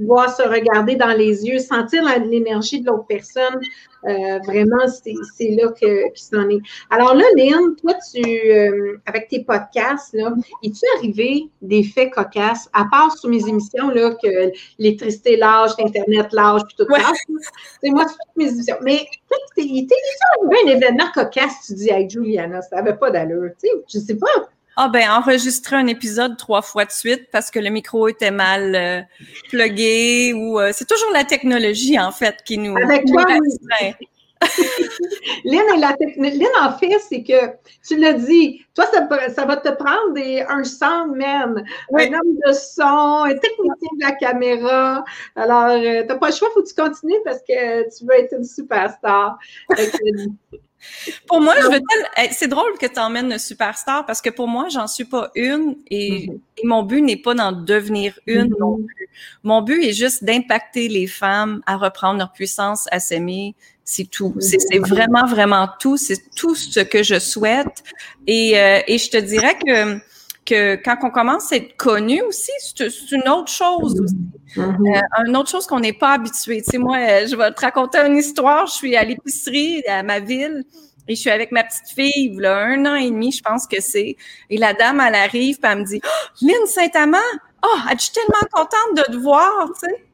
voir 0.05 0.35
se 0.35 0.43
regarder 0.43 0.97
dans 0.97 1.17
les 1.17 1.47
yeux, 1.47 1.59
sentir 1.59 2.03
l'énergie 2.27 2.81
de 2.81 2.87
l'autre 2.87 3.07
personne. 3.07 3.61
Euh, 4.07 4.39
vraiment, 4.47 4.87
c'est 4.87 5.51
là 5.51 5.69
que, 5.69 6.09
que 6.11 6.19
c'en 6.19 6.49
est. 6.49 6.61
Alors 6.91 7.15
là, 7.15 7.25
Lynn, 7.37 7.75
toi, 7.77 7.95
tu, 7.95 8.23
euh, 8.23 8.99
avec 9.07 9.29
tes 9.29 9.43
podcasts, 9.43 10.13
là, 10.15 10.33
es-tu 10.63 10.85
arrivé 10.97 11.49
des 11.61 11.83
faits 11.83 12.13
cocasses, 12.13 12.69
à 12.73 12.85
part 12.91 13.17
sur 13.17 13.29
mes 13.29 13.49
émissions, 13.49 13.91
là, 13.91 14.15
que 14.23 14.53
l'électricité 14.79 15.37
lâche, 15.37 15.73
l'Internet 15.79 16.33
lâche, 16.33 16.63
puis 16.69 16.77
tout 16.79 16.95
ça? 16.95 17.13
C'est 17.83 17.91
moi, 17.91 18.07
sur 18.07 18.17
toutes 18.17 18.37
mes 18.37 18.49
émissions. 18.49 18.77
Mais 18.83 19.07
il 19.57 19.85
était 19.85 19.95
arrivé 20.39 20.57
un 20.65 20.77
événement 20.77 21.11
cocasse, 21.13 21.67
tu 21.67 21.75
dis, 21.75 21.91
hey, 21.91 22.09
Juliana, 22.09 22.63
ça 22.63 22.77
n'avait 22.77 22.97
pas 22.97 23.11
d'allure. 23.11 23.51
Tu 23.61 23.69
sais, 23.69 23.75
je 23.93 23.99
sais 23.99 24.17
pas. 24.17 24.49
Ah 24.79 24.89
ben 24.89 25.09
enregistrer 25.11 25.77
un 25.77 25.87
épisode 25.87 26.37
trois 26.37 26.61
fois 26.61 26.85
de 26.85 26.91
suite 26.91 27.31
parce 27.33 27.51
que 27.51 27.59
le 27.59 27.71
micro 27.71 28.09
était 28.09 28.31
mal 28.31 28.75
euh, 28.75 29.01
plugué 29.49 30.35
ou 30.35 30.61
euh, 30.61 30.71
c'est 30.75 30.87
toujours 30.87 31.11
la 31.15 31.25
technologie 31.25 31.99
en 31.99 32.13
fait 32.13 32.37
qui 32.45 32.59
nous. 32.59 32.77
Avec 32.77 33.07
toi, 33.07 33.25
Lynn, 35.45 35.81
la 35.81 35.97
Lynn, 36.19 36.47
en 36.61 36.73
fait, 36.77 36.99
c'est 37.09 37.23
que 37.23 37.57
tu 37.87 37.97
l'as 37.97 38.13
dit, 38.13 38.65
toi, 38.75 38.85
ça, 38.93 39.09
ça, 39.31 39.47
va 39.47 39.57
te 39.57 39.71
prendre 39.71 40.13
des, 40.13 40.45
un 40.47 40.63
soundman, 40.63 41.65
un 41.95 42.07
homme 42.07 42.37
de 42.47 42.53
son, 42.53 43.25
un 43.25 43.35
technicien 43.35 43.89
de 43.99 44.03
la 44.03 44.13
caméra. 44.13 45.05
Alors, 45.37 45.71
euh, 45.71 46.03
tu 46.03 46.09
n'as 46.09 46.17
pas 46.17 46.29
le 46.29 46.35
choix, 46.35 46.49
il 46.51 46.55
faut 46.55 46.63
que 46.63 46.69
tu 46.69 46.75
continues 46.75 47.23
parce 47.25 47.39
que 47.39 47.97
tu 47.97 48.05
veux 48.05 48.15
être 48.15 48.35
une 48.37 48.45
superstar. 48.45 49.39
Pour 51.27 51.41
moi, 51.41 51.55
je 51.61 51.67
veux 51.67 51.81
c'est 52.33 52.49
drôle 52.49 52.79
que 52.79 52.87
tu 52.87 52.99
emmènes 52.99 53.33
une 53.33 53.39
superstar 53.39 54.07
parce 54.07 54.21
que 54.21 54.31
pour 54.31 54.49
moi, 54.49 54.69
j'en 54.69 54.87
suis 54.87 55.05
pas 55.05 55.31
une 55.35 55.77
et, 55.91 56.29
mm-hmm. 56.29 56.41
mon 56.65 56.83
but 56.83 57.03
n'est 57.03 57.17
pas 57.17 57.35
d'en 57.35 57.53
devenir 57.53 58.19
une 58.27 58.49
mm-hmm. 58.49 58.59
non 58.59 58.77
plus. 58.77 59.09
Mon 59.43 59.63
but 59.63 59.83
est 59.83 59.93
juste 59.93 60.25
d'impacter 60.25 60.89
les 60.89 61.07
femmes 61.07 61.63
à 61.67 61.77
reprendre 61.77 62.19
leur 62.19 62.33
puissance, 62.33 62.87
à 62.91 63.01
s'aimer. 63.01 63.55
C'est 63.85 64.11
tout. 64.11 64.35
Mm-hmm. 64.37 64.65
C'est 64.69 64.79
vraiment, 64.79 65.27
vraiment 65.27 65.69
tout. 65.81 65.97
C'est 65.97 66.31
tout 66.35 66.55
ce 66.55 66.81
que 66.81 67.03
je 67.03 67.19
souhaite. 67.19 67.85
Et, 68.27 68.59
euh, 68.59 68.81
et 68.87 68.99
je 68.99 69.11
te 69.11 69.17
dirais 69.17 69.57
que 69.65 70.01
que 70.47 70.77
quand 70.77 70.97
on 71.03 71.11
commence 71.11 71.53
à 71.53 71.57
être 71.57 71.77
connu 71.77 72.23
aussi, 72.23 72.53
c'est 72.59 73.13
une 73.13 73.29
autre 73.29 73.53
chose 73.53 74.01
aussi. 74.01 74.17
Euh, 74.59 75.27
une 75.27 75.37
autre 75.37 75.51
chose 75.51 75.67
qu'on 75.67 75.81
n'est 75.81 75.93
pas 75.93 76.13
habitué. 76.13 76.63
Tu 76.63 76.71
sais, 76.71 76.79
moi, 76.79 76.97
euh, 76.97 77.27
je 77.27 77.37
vais 77.37 77.53
te 77.53 77.61
raconter 77.61 77.99
une 77.99 78.17
histoire. 78.17 78.67
Je 78.67 78.73
suis 78.73 78.97
à 78.97 79.05
l'épicerie 79.05 79.83
à 79.87 80.03
ma 80.03 80.21
ville 80.21 80.65
et 81.09 81.15
je 81.15 81.21
suis 81.21 81.31
avec 81.31 81.53
ma 81.53 81.65
petite 81.65 81.89
fille, 81.95 82.37
là, 82.37 82.59
un 82.59 82.85
an 82.87 82.95
et 82.97 83.11
demi, 83.11 83.33
je 83.33 83.43
pense 83.43 83.67
que 83.67 83.81
c'est. 83.81 84.17
Et 84.51 84.57
la 84.57 84.73
dame, 84.73 85.01
elle 85.01 85.15
arrive, 85.15 85.59
puis 85.59 85.71
elle 85.71 85.79
me 85.79 85.85
dit 85.85 86.01
oh, 86.05 86.37
Lynn 86.43 86.67
Saint-Amand, 86.67 87.19
oh, 87.65 87.79
je 87.93 88.03
suis 88.03 88.13
tellement 88.13 88.49
contente 88.53 88.97
de 88.97 89.13
te 89.13 89.17
voir, 89.17 89.69
tu 89.81 89.89
sais. 89.89 90.06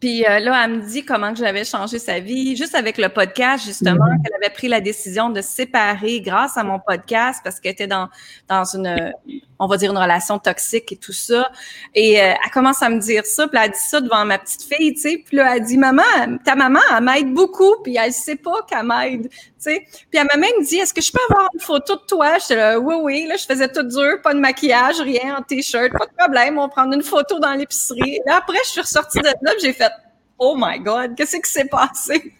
Puis 0.00 0.24
euh, 0.26 0.40
là, 0.40 0.64
elle 0.64 0.72
me 0.72 0.82
dit 0.82 1.04
comment 1.04 1.32
que 1.32 1.38
j'avais 1.38 1.64
changé 1.64 1.98
sa 1.98 2.20
vie, 2.20 2.56
juste 2.56 2.74
avec 2.74 2.98
le 2.98 3.08
podcast, 3.08 3.64
justement, 3.64 4.04
mm-hmm. 4.04 4.22
qu'elle 4.22 4.34
avait 4.34 4.54
pris 4.54 4.68
la 4.68 4.80
décision 4.80 5.30
de 5.30 5.40
se 5.40 5.48
séparer 5.48 6.20
grâce 6.20 6.56
à 6.56 6.64
mon 6.64 6.78
podcast 6.78 7.40
parce 7.42 7.60
qu'elle 7.60 7.72
était 7.72 7.86
dans, 7.86 8.08
dans 8.48 8.64
une, 8.64 9.12
on 9.58 9.66
va 9.66 9.76
dire, 9.76 9.90
une 9.90 9.98
relation 9.98 10.38
toxique 10.38 10.92
et 10.92 10.96
tout 10.96 11.12
ça. 11.12 11.50
Et 11.94 12.20
euh, 12.20 12.34
elle 12.44 12.50
commence 12.52 12.82
à 12.82 12.90
me 12.90 12.98
dire 12.98 13.24
ça, 13.24 13.48
puis 13.48 13.58
elle 13.62 13.70
dit 13.70 13.78
ça 13.78 14.00
devant 14.00 14.24
ma 14.24 14.38
petite 14.38 14.62
fille, 14.62 14.94
tu 14.94 15.00
sais. 15.00 15.22
Puis 15.24 15.36
là, 15.36 15.56
elle 15.56 15.62
dit, 15.62 15.78
maman, 15.78 16.02
ta 16.44 16.54
maman, 16.54 16.80
elle 16.94 17.04
m'aide 17.04 17.32
beaucoup, 17.32 17.74
puis 17.82 17.96
elle 17.96 18.12
sait 18.12 18.36
pas 18.36 18.62
qu'elle 18.68 18.84
m'aide, 18.84 19.30
sais. 19.70 19.86
Puis 20.10 20.20
elle 20.20 20.26
m'a 20.26 20.36
même 20.36 20.64
dit, 20.64 20.76
est-ce 20.76 20.94
que 20.94 21.00
je 21.00 21.12
peux 21.12 21.20
avoir 21.30 21.48
une 21.54 21.60
photo 21.60 21.96
de 21.96 22.02
toi? 22.08 22.38
J'étais 22.38 22.56
là, 22.56 22.78
oui, 22.78 22.94
oui. 23.00 23.26
Là, 23.26 23.36
je 23.36 23.44
faisais 23.44 23.68
tout 23.68 23.82
dur, 23.82 24.20
pas 24.22 24.34
de 24.34 24.40
maquillage, 24.40 25.00
rien, 25.00 25.36
en 25.38 25.42
t-shirt, 25.42 25.92
pas 25.92 26.06
de 26.06 26.14
problème. 26.16 26.58
On 26.58 26.62
va 26.62 26.68
prendre 26.68 26.94
une 26.94 27.02
photo 27.02 27.38
dans 27.38 27.52
l'épicerie. 27.52 28.20
Là, 28.26 28.36
après, 28.36 28.58
je 28.64 28.70
suis 28.70 28.80
ressortie 28.80 29.18
de 29.18 29.26
là, 29.26 29.52
j'ai 29.60 29.72
fait, 29.72 29.92
oh 30.38 30.54
my 30.58 30.78
God, 30.80 31.14
qu'est-ce 31.16 31.36
qui 31.36 31.50
s'est 31.50 31.68
passé? 31.68 32.32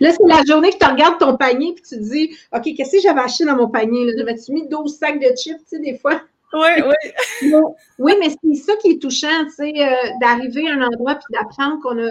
Là, 0.00 0.12
c'est 0.12 0.28
la 0.28 0.42
journée 0.46 0.70
que 0.70 0.78
tu 0.78 0.86
regardes 0.86 1.18
ton 1.18 1.36
panier 1.36 1.70
et 1.70 1.74
tu 1.74 1.82
te 1.82 1.94
dis, 1.96 2.36
OK, 2.52 2.62
qu'est-ce 2.76 2.92
que 2.92 3.02
j'avais 3.02 3.20
acheté 3.20 3.44
dans 3.44 3.56
mon 3.56 3.68
panier? 3.68 4.12
J'avais-tu 4.16 4.52
mis 4.52 4.68
12 4.68 4.96
sacs 4.96 5.18
de 5.18 5.34
chips, 5.36 5.58
tu 5.58 5.64
sais, 5.66 5.78
des 5.80 5.98
fois? 5.98 6.20
Oui, 6.52 6.68
oui. 6.86 7.50
oui, 7.98 8.12
mais 8.20 8.28
c'est 8.30 8.54
ça 8.62 8.76
qui 8.76 8.92
est 8.92 9.02
touchant, 9.02 9.44
tu 9.46 9.50
sais, 9.50 9.72
euh, 9.76 10.10
d'arriver 10.20 10.68
à 10.68 10.74
un 10.74 10.82
endroit 10.82 11.14
puis 11.14 11.26
d'apprendre 11.30 11.80
qu'on 11.82 11.98
a 11.98 12.10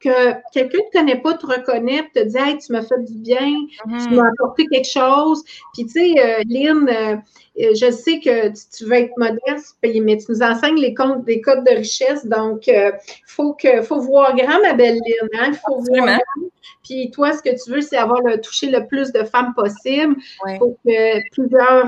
que 0.00 0.32
quelqu'un 0.52 0.78
ne 0.78 0.82
te 0.82 0.98
connaît 0.98 1.20
pas, 1.20 1.34
te 1.34 1.46
reconnaît, 1.46 2.08
te 2.14 2.22
dit 2.22 2.36
Hey, 2.38 2.58
tu 2.58 2.72
m'as 2.72 2.82
fait 2.82 3.02
du 3.04 3.14
bien, 3.14 3.52
tu 3.82 3.88
mm-hmm. 3.88 4.14
m'as 4.14 4.28
apporté 4.28 4.64
quelque 4.66 4.88
chose. 4.88 5.42
Puis, 5.74 5.86
tu 5.86 5.90
sais, 5.90 6.14
euh, 6.18 6.42
Lynn, 6.46 6.88
euh, 6.88 7.16
euh, 7.60 7.74
je 7.74 7.90
sais 7.90 8.20
que 8.20 8.48
tu, 8.48 8.84
veux 8.84 8.92
être 8.92 9.16
modeste, 9.16 9.76
mais 9.82 10.16
tu 10.16 10.26
nous 10.28 10.42
enseignes 10.42 10.78
les 10.78 10.94
comptes, 10.94 11.24
des 11.24 11.40
codes 11.40 11.64
de 11.64 11.76
richesse. 11.76 12.24
Donc, 12.26 12.68
il 12.68 12.92
faut, 13.26 13.54
que, 13.54 13.82
faut 13.82 14.00
voir 14.00 14.36
grand, 14.36 14.60
ma 14.62 14.74
belle 14.74 14.98
Lynn. 15.04 15.28
Hein? 15.40 15.50
Il 15.52 15.58
faut 15.66 15.80
voir 15.80 16.06
grand. 16.06 16.48
Puis, 16.84 17.10
toi, 17.10 17.32
ce 17.32 17.42
que 17.42 17.62
tu 17.62 17.72
veux, 17.72 17.80
c'est 17.80 17.96
avoir 17.96 18.22
le, 18.22 18.40
touché 18.40 18.70
le 18.70 18.86
plus 18.86 19.10
de 19.12 19.24
femmes 19.24 19.52
possible. 19.54 20.16
Il 20.46 20.58
faut 20.58 20.76
que 20.86 21.30
plusieurs. 21.32 21.86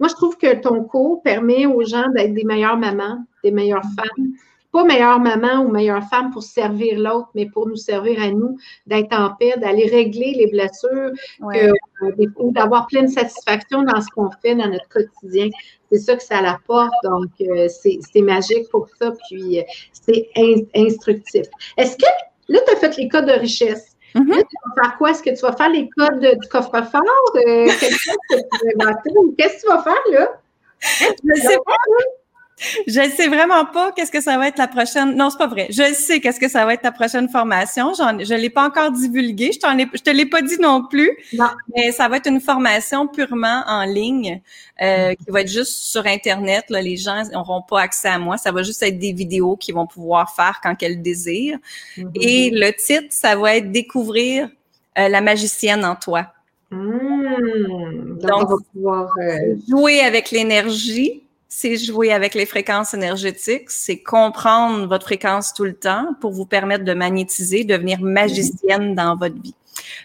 moi, 0.00 0.08
je 0.08 0.14
trouve 0.14 0.36
que 0.36 0.54
ton 0.60 0.82
cours 0.82 1.22
permet 1.22 1.66
aux 1.66 1.84
gens 1.84 2.08
d'être 2.08 2.34
des 2.34 2.44
meilleures 2.44 2.76
mamans, 2.76 3.24
des 3.44 3.52
meilleures 3.52 3.86
femmes 3.96 4.32
pas 4.72 4.84
meilleure 4.84 5.20
maman 5.20 5.62
ou 5.62 5.70
meilleure 5.70 6.04
femme 6.04 6.30
pour 6.30 6.42
servir 6.42 6.98
l'autre, 6.98 7.28
mais 7.34 7.46
pour 7.46 7.66
nous 7.66 7.76
servir 7.76 8.22
à 8.22 8.30
nous, 8.30 8.56
d'être 8.86 9.12
en 9.12 9.34
paix, 9.34 9.54
d'aller 9.56 9.86
régler 9.86 10.34
les 10.36 10.46
blessures, 10.46 11.10
euh, 11.42 11.72
ou 12.36 12.52
d'avoir 12.52 12.86
pleine 12.86 13.08
satisfaction 13.08 13.82
dans 13.82 14.00
ce 14.00 14.06
qu'on 14.14 14.30
fait 14.42 14.54
dans 14.54 14.68
notre 14.68 14.88
quotidien. 14.88 15.48
C'est 15.90 15.98
ça 15.98 16.16
que 16.16 16.22
ça 16.22 16.40
l'apporte. 16.40 16.92
Donc, 17.04 17.30
euh, 17.40 17.68
c'est 17.68 18.22
magique 18.22 18.68
pour 18.70 18.88
ça, 18.98 19.12
puis 19.28 19.58
euh, 19.58 19.62
c'est 19.92 20.30
instructif. 20.74 21.46
Est-ce 21.76 21.96
que, 21.96 22.06
là, 22.48 22.60
tu 22.66 22.72
as 22.72 22.76
fait 22.76 22.96
les 22.96 23.08
codes 23.08 23.26
de 23.26 23.32
richesse. 23.32 23.96
Mm-hmm. 24.14 24.28
Là, 24.28 24.42
tu 24.42 24.56
vas 24.66 24.82
faire 24.82 24.98
quoi? 24.98 25.10
Est-ce 25.10 25.22
que 25.22 25.30
tu 25.30 25.42
vas 25.42 25.52
faire 25.52 25.70
les 25.70 25.88
codes 25.96 26.20
du 26.20 26.48
coffre-fort? 26.48 27.02
Qu'est-ce 27.34 27.96
que 28.28 29.60
tu 29.60 29.66
vas 29.68 29.82
faire, 29.82 30.02
là? 30.12 30.40
Je 30.80 31.40
sais 31.40 31.58
pas. 31.64 31.76
Je 32.86 33.00
ne 33.00 33.10
sais 33.10 33.28
vraiment 33.28 33.64
pas 33.64 33.92
qu'est-ce 33.92 34.10
que 34.10 34.20
ça 34.20 34.36
va 34.36 34.48
être 34.48 34.58
la 34.58 34.68
prochaine. 34.68 35.16
Non, 35.16 35.30
c'est 35.30 35.38
pas 35.38 35.46
vrai. 35.46 35.66
Je 35.70 35.94
sais 35.94 36.20
qu'est-ce 36.20 36.40
que 36.40 36.48
ça 36.48 36.64
va 36.64 36.74
être 36.74 36.82
la 36.82 36.92
prochaine 36.92 37.28
formation. 37.28 37.92
je 37.94 38.02
ne 38.34 38.38
l'ai 38.38 38.50
pas 38.50 38.66
encore 38.66 38.92
divulgué. 38.92 39.50
Je 39.52 39.66
ne 39.66 39.84
te 39.84 40.10
l'ai 40.10 40.26
pas 40.26 40.42
dit 40.42 40.58
non 40.60 40.86
plus. 40.86 41.10
Non. 41.32 41.48
Mais 41.74 41.92
ça 41.92 42.08
va 42.08 42.18
être 42.18 42.28
une 42.28 42.40
formation 42.40 43.08
purement 43.08 43.62
en 43.66 43.84
ligne 43.84 44.42
euh, 44.82 45.14
qui 45.14 45.30
va 45.30 45.40
être 45.40 45.48
juste 45.50 45.72
sur 45.72 46.06
Internet. 46.06 46.66
Là, 46.68 46.82
les 46.82 46.96
gens 46.96 47.22
n'auront 47.32 47.62
pas 47.62 47.80
accès 47.80 48.08
à 48.08 48.18
moi. 48.18 48.36
Ça 48.36 48.52
va 48.52 48.62
juste 48.62 48.82
être 48.82 48.98
des 48.98 49.12
vidéos 49.12 49.56
qu'ils 49.56 49.74
vont 49.74 49.86
pouvoir 49.86 50.34
faire 50.34 50.60
quand 50.62 50.74
qu'elles 50.74 51.02
désirent. 51.02 51.58
Mm-hmm. 51.96 52.10
Et 52.20 52.50
le 52.50 52.72
titre, 52.72 53.08
ça 53.10 53.36
va 53.36 53.56
être 53.56 53.70
Découvrir 53.70 54.48
euh, 54.98 55.08
la 55.08 55.20
magicienne 55.20 55.84
en 55.84 55.94
toi. 55.94 56.26
Mmh. 56.70 58.18
Donc, 58.20 58.30
on 58.30 58.44
va 58.44 58.56
pouvoir 58.72 59.14
euh, 59.18 59.56
jouer 59.68 60.00
avec 60.00 60.30
l'énergie 60.30 61.22
c'est 61.52 61.76
jouer 61.76 62.12
avec 62.12 62.34
les 62.34 62.46
fréquences 62.46 62.94
énergétiques, 62.94 63.70
c'est 63.70 63.98
comprendre 63.98 64.86
votre 64.86 65.04
fréquence 65.04 65.52
tout 65.52 65.64
le 65.64 65.74
temps 65.74 66.14
pour 66.20 66.30
vous 66.30 66.46
permettre 66.46 66.84
de 66.84 66.94
magnétiser, 66.94 67.64
devenir 67.64 68.00
magicienne 68.00 68.94
dans 68.94 69.16
votre 69.16 69.34
vie. 69.34 69.56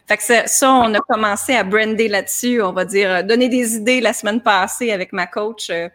Fait 0.07 0.17
que 0.17 0.23
ça, 0.23 0.73
on 0.73 0.91
a 0.95 0.99
commencé 1.01 1.53
à 1.53 1.63
brander 1.63 2.07
là-dessus, 2.07 2.63
on 2.63 2.73
va 2.73 2.83
dire, 2.83 3.11
euh, 3.11 3.21
donner 3.21 3.47
des 3.47 3.75
idées 3.75 4.01
la 4.01 4.13
semaine 4.13 4.41
passée 4.41 4.91
avec 4.91 5.13
ma 5.13 5.27
coach. 5.27 5.69
Euh, 5.69 5.87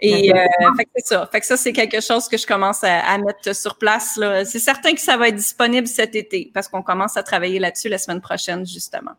et 0.00 0.32
euh, 0.32 0.36
fait 0.76 0.84
que 0.84 0.90
c'est 0.96 1.06
ça. 1.06 1.28
Fait 1.30 1.40
que 1.40 1.46
ça, 1.46 1.56
c'est 1.56 1.72
quelque 1.72 2.00
chose 2.00 2.28
que 2.28 2.36
je 2.36 2.46
commence 2.46 2.82
à, 2.82 2.98
à 2.98 3.18
mettre 3.18 3.54
sur 3.54 3.78
place. 3.78 4.18
C'est 4.44 4.58
certain 4.58 4.94
que 4.94 5.00
ça 5.00 5.16
va 5.16 5.28
être 5.28 5.36
disponible 5.36 5.86
cet 5.86 6.16
été 6.16 6.50
parce 6.52 6.66
qu'on 6.66 6.82
commence 6.82 7.16
à 7.16 7.22
travailler 7.22 7.60
là-dessus 7.60 7.88
la 7.88 7.98
semaine 7.98 8.20
prochaine, 8.20 8.66
justement. 8.66 9.12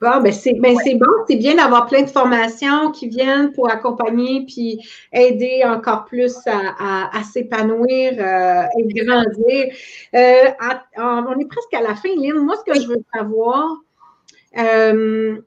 Bon, 0.00 0.22
ben 0.22 0.32
c'est 0.32 0.54
ben 0.54 0.74
bon, 0.94 1.06
c'est 1.28 1.36
bien 1.36 1.56
d'avoir 1.56 1.86
plein 1.86 2.00
de 2.02 2.08
formations 2.08 2.90
qui 2.90 3.08
viennent 3.08 3.52
pour 3.52 3.70
accompagner 3.70 4.46
puis 4.46 4.80
aider 5.12 5.60
encore 5.62 6.06
plus 6.06 6.38
à, 6.46 7.18
à, 7.18 7.22
s'épanouir 7.22 8.14
euh, 8.18 8.62
et 8.78 9.04
grandir. 9.04 9.66
Euh, 10.14 10.50
on 10.96 11.38
est 11.38 11.48
presque 11.48 11.74
à 11.74 11.82
la 11.82 11.94
fin, 11.94 12.08
Lynn. 12.16 12.38
Moi, 12.38 12.56
ce 12.56 12.72
que 12.72 12.80
je 12.80 12.88
veux 12.88 13.04
savoir, 13.14 13.76
euh, 14.56 15.38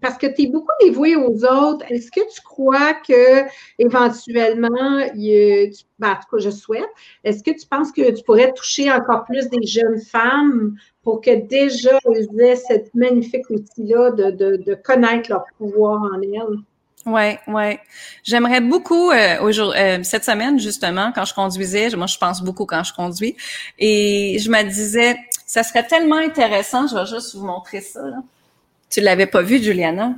parce 0.00 0.18
que 0.18 0.28
tu 0.28 0.42
es 0.42 0.46
beaucoup 0.46 0.72
dévouée 0.80 1.16
aux 1.16 1.44
autres, 1.44 1.84
est-ce 1.90 2.12
que 2.12 2.20
tu 2.32 2.40
crois 2.42 2.94
que 2.94 3.42
éventuellement, 3.80 5.00
il, 5.16 5.72
tu, 5.76 5.84
ben, 5.98 6.10
en 6.10 6.14
tout 6.14 6.36
cas, 6.36 6.38
je 6.38 6.50
souhaite, 6.50 6.88
est-ce 7.24 7.42
que 7.42 7.50
tu 7.50 7.66
penses 7.66 7.90
que 7.90 8.12
tu 8.12 8.22
pourrais 8.22 8.52
toucher 8.52 8.92
encore 8.92 9.24
plus 9.24 9.48
des 9.48 9.66
jeunes 9.66 9.98
femmes 9.98 10.76
pour 11.06 11.20
que 11.20 11.36
déjà 11.36 12.00
elles 12.04 12.40
aient 12.40 12.56
cette 12.56 12.92
magnifique 12.92 13.48
outil-là 13.48 14.10
de, 14.10 14.56
de, 14.56 14.74
connaître 14.74 15.30
leur 15.30 15.44
pouvoir 15.56 16.02
en 16.02 16.20
elles? 16.20 16.58
Oui, 17.06 17.36
oui. 17.46 17.78
J'aimerais 18.24 18.60
beaucoup 18.60 19.12
euh, 19.12 19.36
euh, 19.40 19.98
cette 20.02 20.24
semaine 20.24 20.58
justement 20.58 21.12
quand 21.14 21.24
je 21.24 21.32
conduisais, 21.32 21.90
moi 21.94 22.08
je 22.08 22.18
pense 22.18 22.42
beaucoup 22.42 22.66
quand 22.66 22.82
je 22.82 22.92
conduis 22.92 23.36
et 23.78 24.38
je 24.40 24.50
me 24.50 24.60
disais 24.64 25.16
ça 25.46 25.62
serait 25.62 25.86
tellement 25.86 26.16
intéressant, 26.16 26.88
je 26.88 26.96
vais 26.96 27.06
juste 27.06 27.36
vous 27.36 27.46
montrer 27.46 27.82
ça. 27.82 28.02
Là. 28.02 28.16
Tu 28.90 29.00
l'avais 29.00 29.26
pas 29.26 29.42
vu 29.42 29.62
Juliana? 29.62 30.16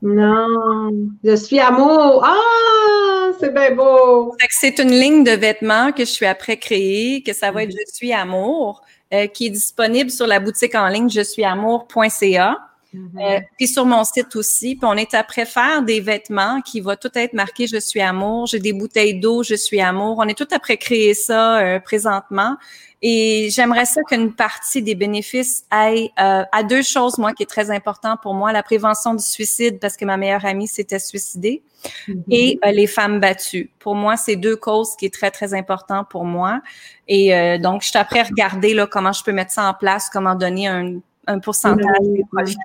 Non, 0.00 0.90
je 1.22 1.36
suis 1.36 1.60
amour. 1.60 2.24
Ah, 2.24 3.32
c'est 3.38 3.52
bien 3.52 3.74
beau. 3.74 4.34
C'est 4.48 4.78
une 4.78 4.92
ligne 4.92 5.22
de 5.22 5.32
vêtements 5.32 5.92
que 5.92 6.06
je 6.06 6.10
suis 6.10 6.24
après 6.24 6.56
créée, 6.56 7.22
que 7.22 7.34
ça 7.34 7.50
va 7.50 7.64
être 7.64 7.72
je 7.72 7.92
suis 7.92 8.14
amour. 8.14 8.80
Euh, 9.12 9.26
qui 9.26 9.46
est 9.46 9.50
disponible 9.50 10.08
sur 10.08 10.28
la 10.28 10.38
boutique 10.38 10.76
en 10.76 10.86
ligne 10.86 11.10
je 11.10 11.22
suis 11.22 11.42
amour.ca. 11.44 12.69
Mm-hmm. 12.92 13.42
puis 13.56 13.68
sur 13.68 13.86
mon 13.86 14.02
site 14.04 14.34
aussi. 14.34 14.74
Puis 14.74 14.84
on 14.84 14.94
est 14.94 15.14
après 15.14 15.46
faire 15.46 15.82
des 15.82 16.00
vêtements 16.00 16.60
qui 16.60 16.80
vont 16.80 16.96
tout 17.00 17.10
être 17.14 17.34
marqués 17.34 17.66
Je 17.66 17.78
suis 17.78 18.00
amour. 18.00 18.46
J'ai 18.46 18.58
des 18.58 18.72
bouteilles 18.72 19.20
d'eau 19.20 19.42
Je 19.42 19.54
suis 19.54 19.80
amour. 19.80 20.16
On 20.18 20.28
est 20.28 20.36
tout 20.36 20.48
après 20.52 20.76
créer 20.76 21.14
ça 21.14 21.80
présentement. 21.84 22.56
Et 23.02 23.48
j'aimerais 23.50 23.86
ça 23.86 24.02
qu'une 24.02 24.34
partie 24.34 24.82
des 24.82 24.94
bénéfices 24.94 25.64
aille 25.70 26.10
euh, 26.20 26.42
à 26.52 26.62
deux 26.62 26.82
choses, 26.82 27.16
moi, 27.16 27.32
qui 27.32 27.44
est 27.44 27.50
très 27.50 27.70
important 27.70 28.18
pour 28.20 28.34
moi. 28.34 28.52
La 28.52 28.62
prévention 28.62 29.14
du 29.14 29.24
suicide, 29.24 29.78
parce 29.80 29.96
que 29.96 30.04
ma 30.04 30.18
meilleure 30.18 30.44
amie 30.44 30.68
s'était 30.68 30.98
suicidée, 30.98 31.62
mm-hmm. 32.08 32.24
et 32.30 32.58
euh, 32.64 32.72
les 32.72 32.86
femmes 32.86 33.18
battues. 33.18 33.70
Pour 33.78 33.94
moi, 33.94 34.18
c'est 34.18 34.36
deux 34.36 34.56
causes 34.56 34.96
qui 34.96 35.06
est 35.06 35.14
très, 35.14 35.30
très 35.30 35.54
important 35.54 36.04
pour 36.04 36.26
moi. 36.26 36.60
Et 37.08 37.34
euh, 37.34 37.56
donc, 37.56 37.82
je 37.82 37.88
suis 37.88 37.98
après 37.98 38.22
regarder 38.22 38.74
là, 38.74 38.86
comment 38.86 39.12
je 39.12 39.24
peux 39.24 39.32
mettre 39.32 39.52
ça 39.52 39.66
en 39.66 39.72
place, 39.72 40.10
comment 40.10 40.34
donner 40.34 40.68
un, 40.68 40.98
un 41.26 41.38
pourcentage 41.38 42.00
des 42.02 42.24
profits 42.30 42.56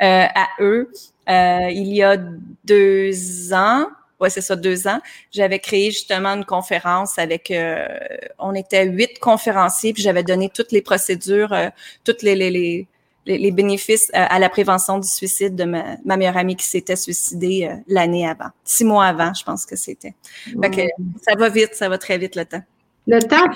à 0.00 0.48
eux. 0.60 0.90
il 1.28 1.94
y 1.94 2.02
a 2.02 2.16
deux 2.64 3.52
ans, 3.52 3.86
ouais, 4.20 4.30
c'est 4.30 4.40
ça, 4.40 4.56
deux 4.56 4.88
ans, 4.88 5.00
j'avais 5.30 5.58
créé 5.58 5.90
justement 5.90 6.30
une 6.30 6.44
conférence 6.44 7.18
avec, 7.18 7.50
euh, 7.50 7.86
on 8.38 8.54
était 8.54 8.86
huit 8.86 9.18
conférenciers, 9.18 9.92
puis 9.92 10.02
j'avais 10.02 10.22
donné 10.22 10.50
toutes 10.52 10.72
les 10.72 10.82
procédures, 10.82 11.52
euh, 11.52 11.68
toutes 12.04 12.22
les, 12.22 12.34
les, 12.34 12.50
les, 12.50 12.86
les 13.26 13.50
bénéfices 13.50 14.10
euh, 14.14 14.24
à 14.28 14.38
la 14.38 14.48
prévention 14.48 14.98
du 14.98 15.08
suicide 15.08 15.54
de 15.54 15.64
ma, 15.64 15.96
ma 16.04 16.16
meilleure 16.16 16.36
amie 16.36 16.56
qui 16.56 16.66
s'était 16.66 16.96
suicidée 16.96 17.70
l'année 17.86 18.26
avant, 18.26 18.50
six 18.64 18.84
mois 18.84 19.06
avant, 19.06 19.34
je 19.34 19.44
pense 19.44 19.66
que 19.66 19.76
c'était. 19.76 20.14
ça 21.22 21.34
va 21.36 21.48
vite, 21.48 21.74
ça 21.74 21.88
va 21.88 21.98
très 21.98 22.18
vite 22.18 22.36
le 22.36 22.44
temps. 22.44 22.62
Le 23.10 23.20
temps 23.20 23.50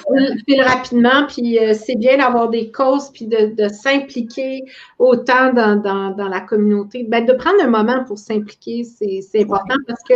file, 0.46 0.62
rapidement, 0.62 1.26
puis 1.28 1.58
c'est 1.74 1.96
bien 1.96 2.16
d'avoir 2.16 2.48
des 2.48 2.72
causes, 2.72 3.10
puis 3.10 3.26
de, 3.26 3.54
de 3.54 3.68
s'impliquer 3.68 4.64
autant 4.98 5.52
dans, 5.52 5.76
dans, 5.76 6.10
dans, 6.10 6.28
la 6.28 6.40
communauté. 6.40 7.04
Ben, 7.04 7.26
de 7.26 7.34
prendre 7.34 7.62
un 7.62 7.68
moment 7.68 8.02
pour 8.04 8.18
s'impliquer, 8.18 8.84
c'est 8.84 9.42
important 9.42 9.76
parce 9.86 10.02
que 10.08 10.14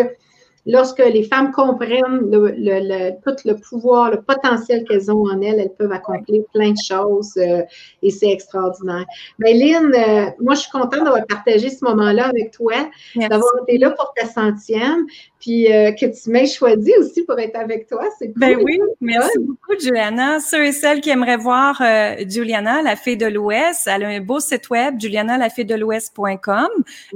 lorsque 0.67 0.99
les 0.99 1.23
femmes 1.23 1.53
comprennent 1.53 2.29
le, 2.31 3.11
tout 3.25 3.37
le 3.45 3.55
pouvoir, 3.55 4.11
le 4.11 4.21
potentiel 4.21 4.85
qu'elles 4.85 5.11
ont 5.11 5.27
en 5.27 5.41
elles, 5.41 5.61
elles 5.61 5.75
peuvent 5.79 5.93
accomplir 5.93 6.43
plein 6.53 6.71
de 6.71 6.77
choses 6.87 7.33
euh, 7.37 7.63
et 8.03 8.11
c'est 8.11 8.31
extraordinaire. 8.31 9.07
Mais 9.39 9.55
Lynn, 9.55 9.95
euh, 9.95 10.31
moi, 10.41 10.55
je 10.55 10.61
suis 10.61 10.71
contente 10.71 11.05
d'avoir 11.05 11.25
partagé 11.27 11.71
ce 11.71 11.85
moment-là 11.85 12.27
avec 12.27 12.51
toi, 12.51 12.75
d'avoir 13.15 13.53
été 13.63 13.79
là 13.79 13.91
pour 13.93 14.13
ta 14.17 14.27
centième, 14.27 15.07
puis 15.47 15.73
euh, 15.73 15.93
que 15.93 16.07
tu 16.07 16.31
m'aies 16.31 16.49
choisi 16.49 16.93
aussi 16.99 17.23
pour 17.23 17.39
être 17.39 17.55
avec 17.55 17.87
toi. 17.87 18.03
C'est 18.19 18.33
cool. 18.33 18.35
Ben 18.37 18.59
oui, 18.61 18.81
merci 19.01 19.39
beaucoup, 19.39 19.79
Juliana. 19.79 20.41
Ceux 20.41 20.65
et 20.65 20.73
celles 20.73 21.01
qui 21.01 21.11
aimeraient 21.11 21.37
voir 21.37 21.81
Juliana, 22.27 22.83
la 22.83 22.97
fée 22.97 23.15
de 23.15 23.27
l'Ouest, 23.27 23.87
elle 23.87 24.03
a 24.03 24.09
un 24.09 24.21
beau 24.21 24.41
site 24.41 24.69
web, 24.71 24.99
julianalafedelouest.com. 24.99 26.69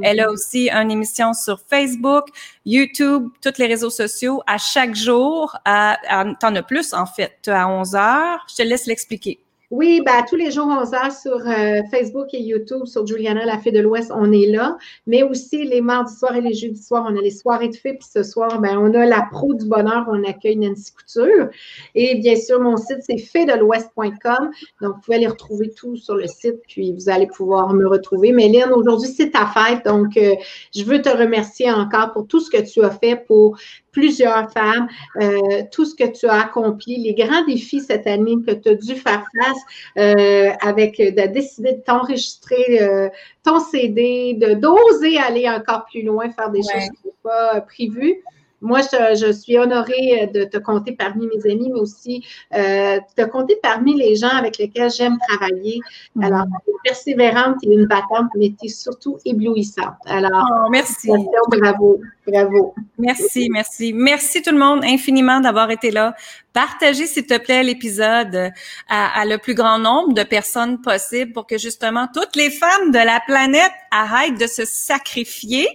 Elle 0.02 0.20
a 0.20 0.30
aussi 0.30 0.70
une 0.70 0.92
émission 0.92 1.32
sur 1.32 1.60
Facebook, 1.68 2.28
YouTube, 2.64 3.30
tous 3.42 3.58
les 3.58 3.66
réseaux 3.66 3.90
sociaux 3.90 4.42
à 4.46 4.58
chaque 4.58 4.94
jour. 4.94 5.56
À, 5.64 5.96
T'en 6.38 6.54
as 6.54 6.62
plus, 6.62 6.92
en 6.92 7.06
fait. 7.06 7.48
À 7.48 7.68
11 7.68 7.96
heures. 7.96 8.46
Je 8.48 8.62
te 8.62 8.62
laisse 8.62 8.86
l'expliquer. 8.86 9.40
Oui, 9.70 10.02
ben, 10.04 10.24
tous 10.28 10.34
les 10.34 10.50
jours 10.50 10.66
11 10.66 10.94
heures 10.94 11.12
sur 11.12 11.46
euh, 11.46 11.82
Facebook 11.92 12.34
et 12.34 12.40
YouTube, 12.40 12.86
sur 12.86 13.06
Juliana, 13.06 13.44
la 13.44 13.56
fée 13.56 13.70
de 13.70 13.78
l'Ouest, 13.78 14.10
on 14.12 14.32
est 14.32 14.46
là. 14.46 14.76
Mais 15.06 15.22
aussi 15.22 15.62
les 15.64 15.80
mardis 15.80 16.12
soirs 16.16 16.34
et 16.34 16.40
les 16.40 16.54
jeudis 16.54 16.82
soirs, 16.82 17.06
on 17.08 17.16
a 17.16 17.20
les 17.20 17.30
soirées 17.30 17.68
de 17.68 17.76
fées. 17.76 17.92
Puis 17.92 18.08
ce 18.12 18.24
soir, 18.24 18.60
ben, 18.60 18.76
on 18.78 18.92
a 18.94 19.06
la 19.06 19.22
pro 19.30 19.54
du 19.54 19.66
bonheur, 19.66 20.06
on 20.10 20.24
accueille 20.24 20.56
Nancy 20.56 20.92
Couture. 20.92 21.50
Et 21.94 22.16
bien 22.16 22.34
sûr, 22.34 22.60
mon 22.60 22.76
site, 22.76 22.98
c'est 23.02 23.18
fédelouest.com. 23.18 24.50
Donc, 24.82 24.96
vous 24.96 25.00
pouvez 25.02 25.18
aller 25.18 25.28
retrouver 25.28 25.70
tout 25.70 25.94
sur 25.94 26.16
le 26.16 26.26
site, 26.26 26.56
puis 26.66 26.92
vous 26.92 27.08
allez 27.08 27.28
pouvoir 27.28 27.72
me 27.72 27.86
retrouver. 27.86 28.32
Mais 28.32 28.48
Lynn, 28.48 28.72
aujourd'hui, 28.72 29.08
c'est 29.08 29.30
ta 29.30 29.46
fête. 29.46 29.84
Donc, 29.84 30.16
euh, 30.16 30.34
je 30.74 30.82
veux 30.82 31.00
te 31.00 31.10
remercier 31.10 31.70
encore 31.70 32.12
pour 32.12 32.26
tout 32.26 32.40
ce 32.40 32.50
que 32.50 32.60
tu 32.60 32.82
as 32.82 32.90
fait 32.90 33.14
pour 33.14 33.56
plusieurs 33.92 34.50
femmes, 34.52 34.88
euh, 35.20 35.62
tout 35.72 35.84
ce 35.84 35.94
que 35.94 36.10
tu 36.10 36.26
as 36.26 36.40
accompli, 36.42 36.96
les 37.02 37.14
grands 37.14 37.44
défis 37.44 37.80
cette 37.80 38.06
année 38.06 38.36
que 38.46 38.52
tu 38.52 38.68
as 38.68 38.74
dû 38.74 38.94
faire 38.94 39.24
face 39.40 39.59
euh, 39.98 40.50
avec 40.60 40.98
de 40.98 41.26
décider 41.26 41.74
de 41.74 41.80
t'enregistrer 41.80 42.80
euh, 42.80 43.08
ton 43.44 43.60
CD, 43.60 44.34
de 44.34 44.54
d'oser 44.54 45.18
aller 45.18 45.48
encore 45.48 45.86
plus 45.86 46.02
loin, 46.02 46.30
faire 46.30 46.50
des 46.50 46.62
choses 46.62 46.72
qui 46.72 47.06
n'étaient 47.06 47.16
pas 47.22 47.60
prévues 47.60 48.22
moi, 48.60 48.80
je, 48.82 49.32
suis 49.32 49.58
honorée 49.58 50.30
de 50.32 50.44
te 50.44 50.58
compter 50.58 50.92
parmi 50.92 51.26
mes 51.26 51.50
amis, 51.50 51.70
mais 51.72 51.80
aussi 51.80 52.24
euh, 52.54 52.98
de 52.98 53.22
te 53.22 53.28
compter 53.28 53.56
parmi 53.62 53.94
les 53.96 54.16
gens 54.16 54.28
avec 54.28 54.58
lesquels 54.58 54.90
j'aime 54.90 55.16
travailler. 55.28 55.80
Mm-hmm. 56.16 56.26
Alors, 56.26 56.46
tu 56.64 56.70
es 56.70 56.74
persévérante, 56.84 57.56
tu 57.62 57.70
es 57.70 57.74
une 57.74 57.86
battante, 57.86 58.28
mais 58.36 58.52
tu 58.60 58.66
es 58.66 58.68
surtout 58.68 59.18
éblouissante. 59.24 59.94
Alors, 60.06 60.46
oh, 60.50 60.68
merci. 60.70 61.08
Bravo, 61.48 62.00
bravo. 62.26 62.74
Merci, 62.98 63.48
merci. 63.50 63.92
Merci 63.94 64.42
tout 64.42 64.52
le 64.52 64.58
monde 64.58 64.84
infiniment 64.84 65.40
d'avoir 65.40 65.70
été 65.70 65.90
là. 65.90 66.14
Partagez, 66.52 67.06
s'il 67.06 67.26
te 67.26 67.38
plaît, 67.38 67.62
l'épisode 67.62 68.50
à, 68.88 69.20
à, 69.20 69.24
le 69.24 69.38
plus 69.38 69.54
grand 69.54 69.78
nombre 69.78 70.12
de 70.12 70.22
personnes 70.22 70.80
possible 70.80 71.32
pour 71.32 71.46
que 71.46 71.58
justement 71.58 72.08
toutes 72.12 72.36
les 72.36 72.50
femmes 72.50 72.90
de 72.90 72.98
la 72.98 73.20
planète 73.26 73.72
arrêtent 73.90 74.38
de 74.38 74.46
se 74.46 74.64
sacrifier 74.64 75.68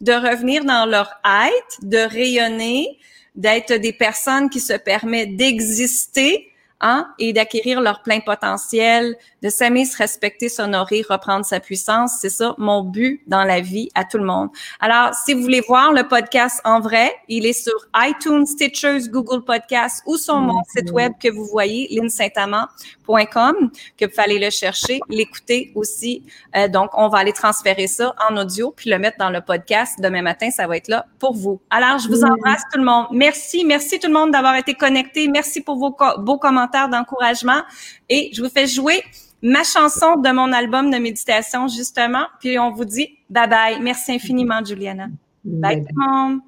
de 0.00 0.12
revenir 0.12 0.64
dans 0.64 0.86
leur 0.86 1.20
être, 1.24 1.78
de 1.82 1.98
rayonner, 1.98 2.98
d'être 3.34 3.74
des 3.74 3.92
personnes 3.92 4.50
qui 4.50 4.60
se 4.60 4.72
permettent 4.72 5.36
d'exister 5.36 6.50
hein, 6.80 7.08
et 7.18 7.32
d'acquérir 7.32 7.80
leur 7.80 8.02
plein 8.02 8.20
potentiel, 8.20 9.16
de 9.46 9.50
s'aimer, 9.50 9.84
se 9.84 9.96
respecter, 9.96 10.48
s'honorer, 10.48 11.04
reprendre 11.08 11.46
sa 11.46 11.60
puissance. 11.60 12.16
C'est 12.20 12.30
ça 12.30 12.56
mon 12.58 12.82
but 12.82 13.22
dans 13.28 13.44
la 13.44 13.60
vie 13.60 13.90
à 13.94 14.04
tout 14.04 14.18
le 14.18 14.24
monde. 14.24 14.48
Alors, 14.80 15.14
si 15.14 15.34
vous 15.34 15.42
voulez 15.42 15.60
voir 15.60 15.92
le 15.92 16.02
podcast 16.08 16.60
en 16.64 16.80
vrai, 16.80 17.14
il 17.28 17.46
est 17.46 17.52
sur 17.52 17.76
iTunes, 17.94 18.44
Stitchers, 18.44 19.08
Google 19.08 19.44
Podcasts 19.44 20.02
ou 20.04 20.16
sur 20.16 20.38
mon 20.38 20.64
site 20.76 20.90
web 20.90 21.12
que 21.22 21.30
vous 21.30 21.44
voyez, 21.44 21.86
linsaintamant.com, 21.92 23.70
que 23.96 24.04
vous 24.04 24.20
allez 24.20 24.40
le 24.40 24.50
chercher, 24.50 24.98
l'écouter 25.08 25.70
aussi. 25.76 26.24
Euh, 26.56 26.66
donc, 26.66 26.90
on 26.94 27.08
va 27.08 27.18
aller 27.18 27.32
transférer 27.32 27.86
ça 27.86 28.16
en 28.28 28.36
audio 28.36 28.74
puis 28.76 28.90
le 28.90 28.98
mettre 28.98 29.18
dans 29.18 29.30
le 29.30 29.42
podcast. 29.42 29.94
Demain 30.00 30.22
matin, 30.22 30.50
ça 30.50 30.66
va 30.66 30.76
être 30.76 30.88
là 30.88 31.06
pour 31.20 31.34
vous. 31.34 31.60
Alors, 31.70 32.00
je 32.00 32.08
vous 32.08 32.24
embrasse 32.24 32.62
tout 32.72 32.80
le 32.80 32.84
monde. 32.84 33.06
Merci, 33.12 33.64
merci 33.64 34.00
tout 34.00 34.08
le 34.08 34.14
monde 34.14 34.32
d'avoir 34.32 34.56
été 34.56 34.74
connecté. 34.74 35.28
Merci 35.28 35.60
pour 35.60 35.76
vos 35.76 35.96
beaux 36.18 36.38
commentaires 36.38 36.88
d'encouragement 36.88 37.62
et 38.08 38.30
je 38.32 38.42
vous 38.42 38.50
fais 38.50 38.66
jouer 38.66 39.04
ma 39.42 39.64
chanson 39.64 40.16
de 40.16 40.30
mon 40.30 40.52
album 40.52 40.90
de 40.90 40.98
méditation, 40.98 41.68
justement. 41.68 42.26
Puis 42.40 42.58
on 42.58 42.72
vous 42.72 42.84
dit 42.84 43.18
bye 43.30 43.48
bye. 43.48 43.80
Merci 43.80 44.12
infiniment, 44.12 44.64
Juliana. 44.64 45.08
Bye, 45.44 45.82
tout 45.82 45.94
le 45.94 46.10
monde. 46.10 46.40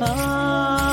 Maya 0.00 0.83